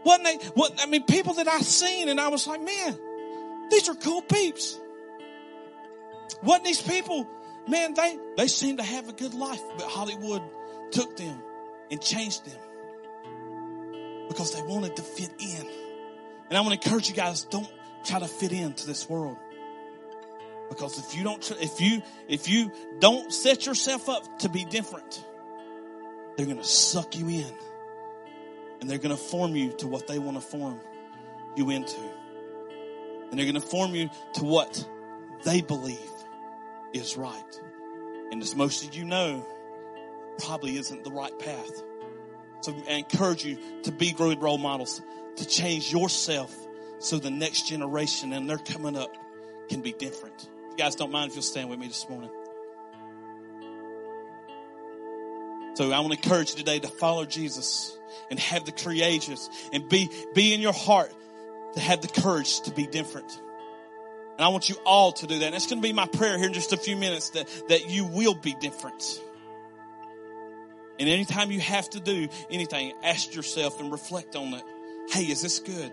Wasn't 0.05 0.25
they, 0.25 0.37
what, 0.55 0.79
I 0.83 0.87
mean, 0.87 1.05
people 1.05 1.35
that 1.35 1.49
I 1.49 1.61
seen 1.61 2.09
and 2.09 2.21
I 2.21 2.29
was 2.29 2.47
like, 2.47 2.62
man, 2.62 2.99
these 3.71 3.88
are 3.88 3.95
cool 3.95 4.23
peeps. 4.23 4.79
Wasn't 6.43 6.64
these 6.64 6.83
people, 6.83 7.27
man, 7.69 7.95
they, 7.95 8.19
they 8.37 8.47
seem 8.47 8.77
to 8.77 8.83
have 8.83 9.09
a 9.09 9.12
good 9.12 9.35
life, 9.35 9.62
but 9.79 9.87
Hollywood 9.87 10.43
took 10.90 11.17
them 11.17 11.40
and 11.94 12.02
changed 12.02 12.44
them 12.44 12.59
because 14.26 14.52
they 14.52 14.62
wanted 14.62 14.96
to 14.96 15.02
fit 15.02 15.30
in. 15.38 15.64
And 16.48 16.59
I 16.59 16.61
want 16.61 16.80
to 16.80 16.85
encourage 16.85 17.09
you 17.09 17.14
guys, 17.14 17.44
don't 17.44 17.70
try 18.04 18.18
to 18.18 18.26
fit 18.26 18.50
into 18.50 18.85
this 18.88 19.09
world. 19.09 19.37
Because 20.68 20.98
if 20.98 21.16
you 21.16 21.22
don't, 21.22 21.52
if 21.61 21.80
you, 21.80 22.02
if 22.26 22.48
you 22.48 22.72
don't 22.98 23.33
set 23.33 23.64
yourself 23.64 24.09
up 24.09 24.40
to 24.40 24.48
be 24.48 24.64
different, 24.64 25.24
they're 26.37 26.46
going 26.46 26.59
to 26.59 26.64
suck 26.64 27.16
you 27.16 27.28
in 27.28 27.54
and 28.80 28.90
they're 28.90 28.98
going 28.98 29.16
to 29.16 29.22
form 29.22 29.54
you 29.54 29.70
to 29.74 29.87
what 29.87 30.09
they 30.09 30.18
want 30.18 30.37
to 30.37 30.40
form 30.40 30.80
you 31.54 31.70
into. 31.70 32.00
And 33.30 33.38
they're 33.38 33.46
going 33.46 33.54
to 33.54 33.61
form 33.61 33.94
you 33.94 34.11
to 34.35 34.44
what 34.44 34.85
they 35.44 35.61
believe 35.61 36.11
is 36.92 37.16
right. 37.16 37.61
And 38.33 38.42
as 38.42 38.57
most 38.57 38.85
of 38.85 38.96
you 38.96 39.04
know, 39.04 39.46
probably 40.38 40.77
isn't 40.77 41.05
the 41.05 41.11
right 41.11 41.37
path. 41.38 41.83
So 42.61 42.75
I 42.88 42.94
encourage 42.94 43.44
you 43.44 43.59
to 43.83 43.92
be 43.92 44.12
good 44.12 44.40
role 44.40 44.59
models, 44.59 45.03
to 45.37 45.47
change 45.47 45.92
yourself 45.92 46.55
so 46.99 47.18
the 47.18 47.31
next 47.31 47.68
generation 47.68 48.33
and 48.33 48.49
they're 48.49 48.57
coming 48.57 48.97
up 48.97 49.14
can 49.68 49.83
be 49.83 49.92
different. 49.92 50.49
You 50.70 50.77
guys 50.77 50.94
don't 50.94 51.12
mind 51.12 51.31
if 51.31 51.37
you'll 51.37 51.42
stand 51.42 51.68
with 51.68 51.79
me 51.79 51.88
this 51.88 52.09
morning. 52.09 52.31
So 55.75 55.92
I 55.92 56.01
want 56.01 56.12
to 56.12 56.18
encourage 56.18 56.51
you 56.51 56.57
today 56.57 56.79
to 56.79 56.88
follow 56.88 57.25
Jesus 57.25 57.99
and 58.31 58.38
have 58.38 58.64
the 58.64 58.73
courageous 58.73 59.51
and 59.73 59.88
be, 59.88 60.09
be 60.35 60.55
in 60.55 60.61
your 60.61 60.73
heart 60.73 61.12
to 61.75 61.81
have 61.81 62.01
the 62.01 62.09
courage 62.09 62.61
to 62.62 62.70
be 62.70 62.87
different. 62.87 63.31
And 64.37 64.44
I 64.44 64.49
want 64.49 64.68
you 64.68 64.77
all 64.85 65.12
to 65.12 65.27
do 65.27 65.38
that. 65.40 65.47
And 65.47 65.55
it's 65.55 65.66
going 65.66 65.83
to 65.83 65.87
be 65.87 65.92
my 65.92 66.07
prayer 66.07 66.38
here 66.38 66.47
in 66.47 66.55
just 66.55 66.73
a 66.73 66.77
few 66.77 66.97
minutes 66.97 67.31
that, 67.31 67.49
that 67.68 67.90
you 67.90 68.05
will 68.05 68.35
be 68.35 68.55
different. 68.55 69.20
And 70.98 71.09
anytime 71.09 71.50
you 71.50 71.61
have 71.61 71.90
to 71.90 72.00
do 72.00 72.28
anything, 72.50 72.92
ask 73.02 73.35
yourself 73.35 73.80
and 73.80 73.90
reflect 73.90 74.37
on 74.37 74.54
it. 74.54 74.62
Hey, 75.11 75.24
is 75.24 75.42
this 75.42 75.59
good? 75.59 75.92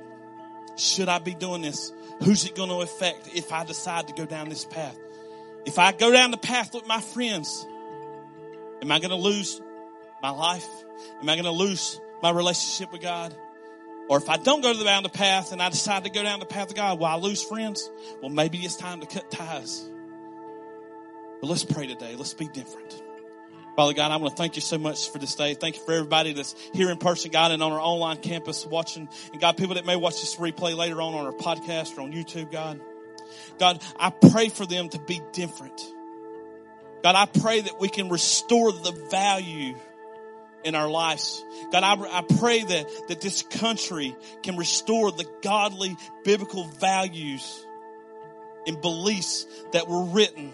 Should 0.77 1.09
I 1.09 1.19
be 1.19 1.33
doing 1.33 1.61
this? 1.61 1.91
Who's 2.23 2.45
it 2.45 2.55
going 2.55 2.69
to 2.69 2.81
affect 2.81 3.29
if 3.35 3.51
I 3.51 3.65
decide 3.65 4.07
to 4.07 4.13
go 4.13 4.25
down 4.25 4.49
this 4.49 4.65
path? 4.65 4.97
If 5.65 5.79
I 5.79 5.91
go 5.91 6.11
down 6.11 6.31
the 6.31 6.37
path 6.37 6.73
with 6.73 6.87
my 6.87 7.01
friends, 7.01 7.65
am 8.81 8.91
I 8.91 8.99
going 8.99 9.09
to 9.09 9.15
lose 9.15 9.61
my 10.21 10.29
life? 10.29 10.67
Am 11.21 11.29
I 11.29 11.35
going 11.35 11.45
to 11.45 11.51
lose 11.51 11.99
my 12.21 12.31
relationship 12.31 12.91
with 12.91 13.01
God? 13.01 13.35
Or 14.07 14.17
if 14.17 14.29
I 14.29 14.37
don't 14.37 14.61
go 14.61 14.83
down 14.83 15.03
the 15.03 15.09
path 15.09 15.51
and 15.51 15.61
I 15.61 15.69
decide 15.69 16.03
to 16.03 16.09
go 16.09 16.21
down 16.23 16.39
the 16.39 16.45
path 16.45 16.69
of 16.69 16.75
God, 16.75 16.99
will 16.99 17.05
I 17.05 17.15
lose 17.15 17.41
friends? 17.41 17.89
Well, 18.21 18.29
maybe 18.29 18.57
it's 18.59 18.75
time 18.75 18.99
to 19.01 19.07
cut 19.07 19.31
ties. 19.31 19.87
But 21.39 21.47
let's 21.47 21.63
pray 21.63 21.87
today. 21.87 22.15
Let's 22.15 22.33
be 22.33 22.47
different. 22.47 23.01
Father 23.75 23.93
God, 23.93 24.11
I 24.11 24.17
want 24.17 24.35
to 24.35 24.37
thank 24.37 24.55
you 24.55 24.61
so 24.61 24.77
much 24.77 25.09
for 25.11 25.17
this 25.17 25.35
day. 25.35 25.53
Thank 25.53 25.77
you 25.77 25.83
for 25.83 25.93
everybody 25.93 26.33
that's 26.33 26.55
here 26.73 26.91
in 26.91 26.97
person, 26.97 27.31
God, 27.31 27.51
and 27.51 27.63
on 27.63 27.71
our 27.71 27.79
online 27.79 28.17
campus 28.17 28.65
watching. 28.65 29.07
And 29.31 29.41
God, 29.41 29.57
people 29.57 29.75
that 29.75 29.85
may 29.85 29.95
watch 29.95 30.19
this 30.19 30.35
replay 30.35 30.75
later 30.75 31.01
on 31.01 31.13
on 31.13 31.25
our 31.25 31.31
podcast 31.31 31.97
or 31.97 32.01
on 32.01 32.11
YouTube, 32.11 32.51
God. 32.51 32.81
God, 33.59 33.81
I 33.97 34.09
pray 34.09 34.49
for 34.49 34.65
them 34.65 34.89
to 34.89 34.99
be 34.99 35.21
different. 35.31 35.79
God, 37.01 37.15
I 37.15 37.25
pray 37.25 37.61
that 37.61 37.79
we 37.79 37.87
can 37.87 38.09
restore 38.09 38.71
the 38.71 38.91
value 39.09 39.75
in 40.63 40.75
our 40.75 40.89
lives. 40.89 41.43
God, 41.71 41.83
I, 41.83 42.19
I 42.19 42.21
pray 42.39 42.63
that, 42.63 43.07
that 43.07 43.21
this 43.21 43.41
country 43.41 44.15
can 44.43 44.57
restore 44.57 45.11
the 45.11 45.25
godly 45.41 45.95
biblical 46.23 46.65
values 46.65 47.65
and 48.67 48.79
beliefs 48.81 49.45
that 49.71 49.87
were 49.87 50.03
written 50.03 50.51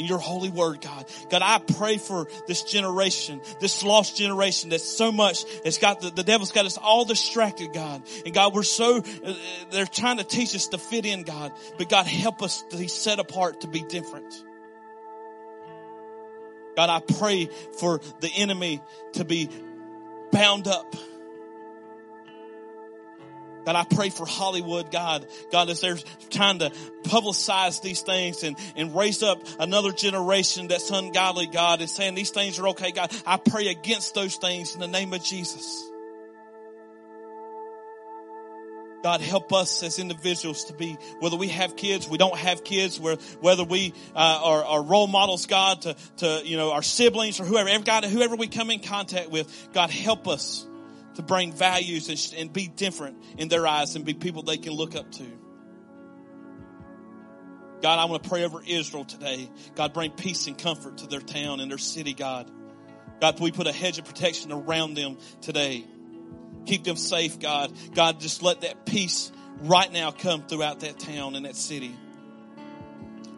in 0.00 0.06
your 0.06 0.18
holy 0.18 0.48
word, 0.48 0.80
God. 0.80 1.04
God, 1.28 1.42
I 1.44 1.58
pray 1.58 1.98
for 1.98 2.26
this 2.46 2.62
generation, 2.62 3.42
this 3.60 3.82
lost 3.82 4.16
generation 4.16 4.70
that's 4.70 4.82
so 4.82 5.12
much, 5.12 5.44
it's 5.62 5.76
got 5.76 6.00
the, 6.00 6.10
the 6.10 6.24
devil's 6.24 6.52
got 6.52 6.64
us 6.64 6.78
all 6.78 7.04
distracted, 7.04 7.74
God. 7.74 8.02
And 8.24 8.32
God, 8.32 8.54
we're 8.54 8.62
so, 8.62 8.98
uh, 8.98 9.34
they're 9.70 9.84
trying 9.84 10.16
to 10.16 10.24
teach 10.24 10.54
us 10.54 10.68
to 10.68 10.78
fit 10.78 11.04
in, 11.04 11.22
God. 11.22 11.52
But 11.76 11.90
God, 11.90 12.06
help 12.06 12.42
us 12.42 12.62
to 12.70 12.78
be 12.78 12.88
set 12.88 13.18
apart 13.18 13.60
to 13.60 13.68
be 13.68 13.82
different. 13.82 14.42
God, 16.76 16.88
I 16.88 17.00
pray 17.18 17.50
for 17.78 18.00
the 18.20 18.30
enemy 18.34 18.80
to 19.14 19.24
be 19.26 19.50
bound 20.32 20.66
up 20.66 20.96
God, 23.70 23.86
I 23.88 23.94
pray 23.94 24.10
for 24.10 24.26
Hollywood, 24.26 24.90
God. 24.90 25.24
God, 25.52 25.70
as 25.70 25.80
they're 25.80 25.96
trying 26.28 26.58
to 26.58 26.70
publicize 27.04 27.80
these 27.80 28.00
things 28.00 28.42
and, 28.42 28.56
and 28.74 28.96
raise 28.96 29.22
up 29.22 29.40
another 29.60 29.92
generation 29.92 30.66
that's 30.66 30.90
ungodly, 30.90 31.46
God, 31.46 31.80
and 31.80 31.88
saying 31.88 32.16
these 32.16 32.30
things 32.30 32.58
are 32.58 32.66
okay, 32.70 32.90
God. 32.90 33.14
I 33.24 33.36
pray 33.36 33.68
against 33.68 34.16
those 34.16 34.34
things 34.34 34.74
in 34.74 34.80
the 34.80 34.88
name 34.88 35.12
of 35.12 35.22
Jesus. 35.22 35.88
God, 39.04 39.20
help 39.20 39.52
us 39.52 39.84
as 39.84 40.00
individuals 40.00 40.64
to 40.64 40.72
be, 40.72 40.98
whether 41.20 41.36
we 41.36 41.46
have 41.50 41.76
kids, 41.76 42.08
we 42.08 42.18
don't 42.18 42.36
have 42.36 42.64
kids, 42.64 42.98
whether 42.98 43.62
we 43.62 43.94
uh, 44.16 44.40
are, 44.42 44.64
are, 44.64 44.82
role 44.82 45.06
models, 45.06 45.46
God, 45.46 45.82
to, 45.82 45.96
to, 46.16 46.42
you 46.44 46.56
know, 46.56 46.72
our 46.72 46.82
siblings 46.82 47.38
or 47.38 47.44
whoever, 47.44 47.70
God, 47.84 48.04
whoever 48.04 48.34
we 48.34 48.48
come 48.48 48.68
in 48.72 48.80
contact 48.80 49.30
with, 49.30 49.68
God, 49.72 49.90
help 49.90 50.26
us 50.26 50.66
to 51.14 51.22
bring 51.22 51.52
values 51.52 52.08
and, 52.08 52.40
and 52.40 52.52
be 52.52 52.68
different 52.68 53.22
in 53.38 53.48
their 53.48 53.66
eyes 53.66 53.96
and 53.96 54.04
be 54.04 54.14
people 54.14 54.42
they 54.42 54.58
can 54.58 54.72
look 54.72 54.94
up 54.94 55.10
to. 55.12 55.26
God, 57.82 57.98
I 57.98 58.04
want 58.04 58.22
to 58.22 58.28
pray 58.28 58.44
over 58.44 58.62
Israel 58.66 59.04
today. 59.04 59.48
God, 59.74 59.92
bring 59.92 60.10
peace 60.10 60.46
and 60.46 60.56
comfort 60.58 60.98
to 60.98 61.06
their 61.06 61.20
town 61.20 61.60
and 61.60 61.70
their 61.70 61.78
city, 61.78 62.12
God. 62.12 62.50
God, 63.20 63.40
we 63.40 63.52
put 63.52 63.66
a 63.66 63.72
hedge 63.72 63.98
of 63.98 64.04
protection 64.04 64.52
around 64.52 64.94
them 64.94 65.18
today. 65.40 65.84
Keep 66.66 66.84
them 66.84 66.96
safe, 66.96 67.38
God. 67.38 67.72
God, 67.94 68.20
just 68.20 68.42
let 68.42 68.62
that 68.62 68.84
peace 68.84 69.32
right 69.62 69.90
now 69.90 70.10
come 70.10 70.46
throughout 70.46 70.80
that 70.80 70.98
town 70.98 71.36
and 71.36 71.46
that 71.46 71.56
city. 71.56 71.94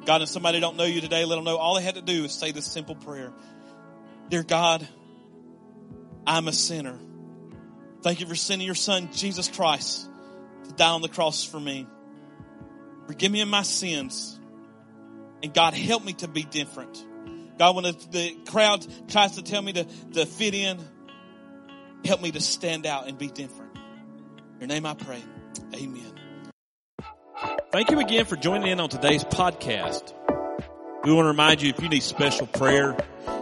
God, 0.05 0.23
if 0.23 0.29
somebody 0.29 0.59
don't 0.59 0.77
know 0.77 0.85
you 0.85 1.01
today, 1.01 1.25
let 1.25 1.37
them 1.37 1.45
know 1.45 1.57
all 1.57 1.77
they 1.77 1.83
had 1.83 1.95
to 1.95 2.03
do 2.03 2.25
is 2.25 2.33
say 2.33 2.51
this 2.51 2.67
simple 2.67 2.97
prayer. 2.97 3.33
Dear 4.29 4.43
God, 4.43 4.87
I'm 6.27 6.49
a 6.49 6.53
sinner. 6.53 6.99
Thank 8.03 8.21
you 8.21 8.27
for 8.27 8.35
sending 8.35 8.67
your 8.67 8.75
son, 8.75 9.11
Jesus 9.13 9.49
Christ, 9.49 10.09
to 10.69 10.75
die 10.75 10.91
on 10.91 11.03
the 11.03 11.09
cross 11.09 11.45
for 11.45 11.61
me. 11.61 11.87
Forgive 13.07 13.31
me 13.31 13.41
of 13.43 13.49
my 13.49 13.63
sins. 13.63 14.39
And 15.43 15.55
God, 15.55 15.75
help 15.75 16.05
me 16.05 16.13
to 16.15 16.29
be 16.29 16.43
different. 16.43 17.05
God, 17.59 17.77
when 17.77 17.85
the, 17.85 18.07
the 18.11 18.37
crowd 18.51 18.87
tries 19.09 19.33
to 19.33 19.43
tell 19.43 19.63
me 19.63 19.73
to, 19.75 19.85
to 20.15 20.27
fit 20.27 20.55
in, 20.55 20.81
help 22.05 22.21
me 22.21 22.33
to 22.33 22.41
stand 22.41 22.87
out 22.87 23.09
and 23.09 23.19
be 23.19 23.29
different. 23.29 23.77
In 24.55 24.61
your 24.61 24.69
name 24.69 24.87
I 24.87 24.95
pray. 24.95 25.23
Amen. 25.75 26.13
Thank 27.71 27.91
you 27.91 28.01
again 28.01 28.25
for 28.25 28.37
joining 28.37 28.71
in 28.71 28.81
on 28.81 28.89
today's 28.89 29.25
podcast. 29.25 30.13
We 31.05 31.13
want 31.13 31.25
to 31.25 31.29
remind 31.29 31.63
you 31.63 31.71
if 31.71 31.83
you 31.83 31.89
need 31.89 32.03
special 32.03 32.47
prayer, 32.47 32.97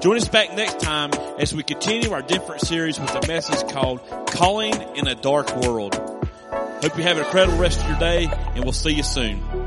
Join 0.00 0.18
us 0.18 0.28
back 0.28 0.54
next 0.54 0.78
time 0.78 1.10
as 1.40 1.54
we 1.54 1.62
continue 1.62 2.12
our 2.12 2.22
different 2.22 2.60
series 2.60 3.00
with 3.00 3.14
a 3.14 3.26
message 3.26 3.72
called 3.72 4.06
Calling 4.28 4.74
in 4.94 5.08
a 5.08 5.14
Dark 5.14 5.56
World. 5.56 5.94
Hope 5.94 6.96
you 6.96 7.02
have 7.02 7.16
an 7.16 7.24
incredible 7.24 7.58
rest 7.58 7.80
of 7.80 7.88
your 7.88 7.98
day 7.98 8.28
and 8.54 8.62
we'll 8.62 8.74
see 8.74 8.92
you 8.92 9.02
soon. 9.02 9.65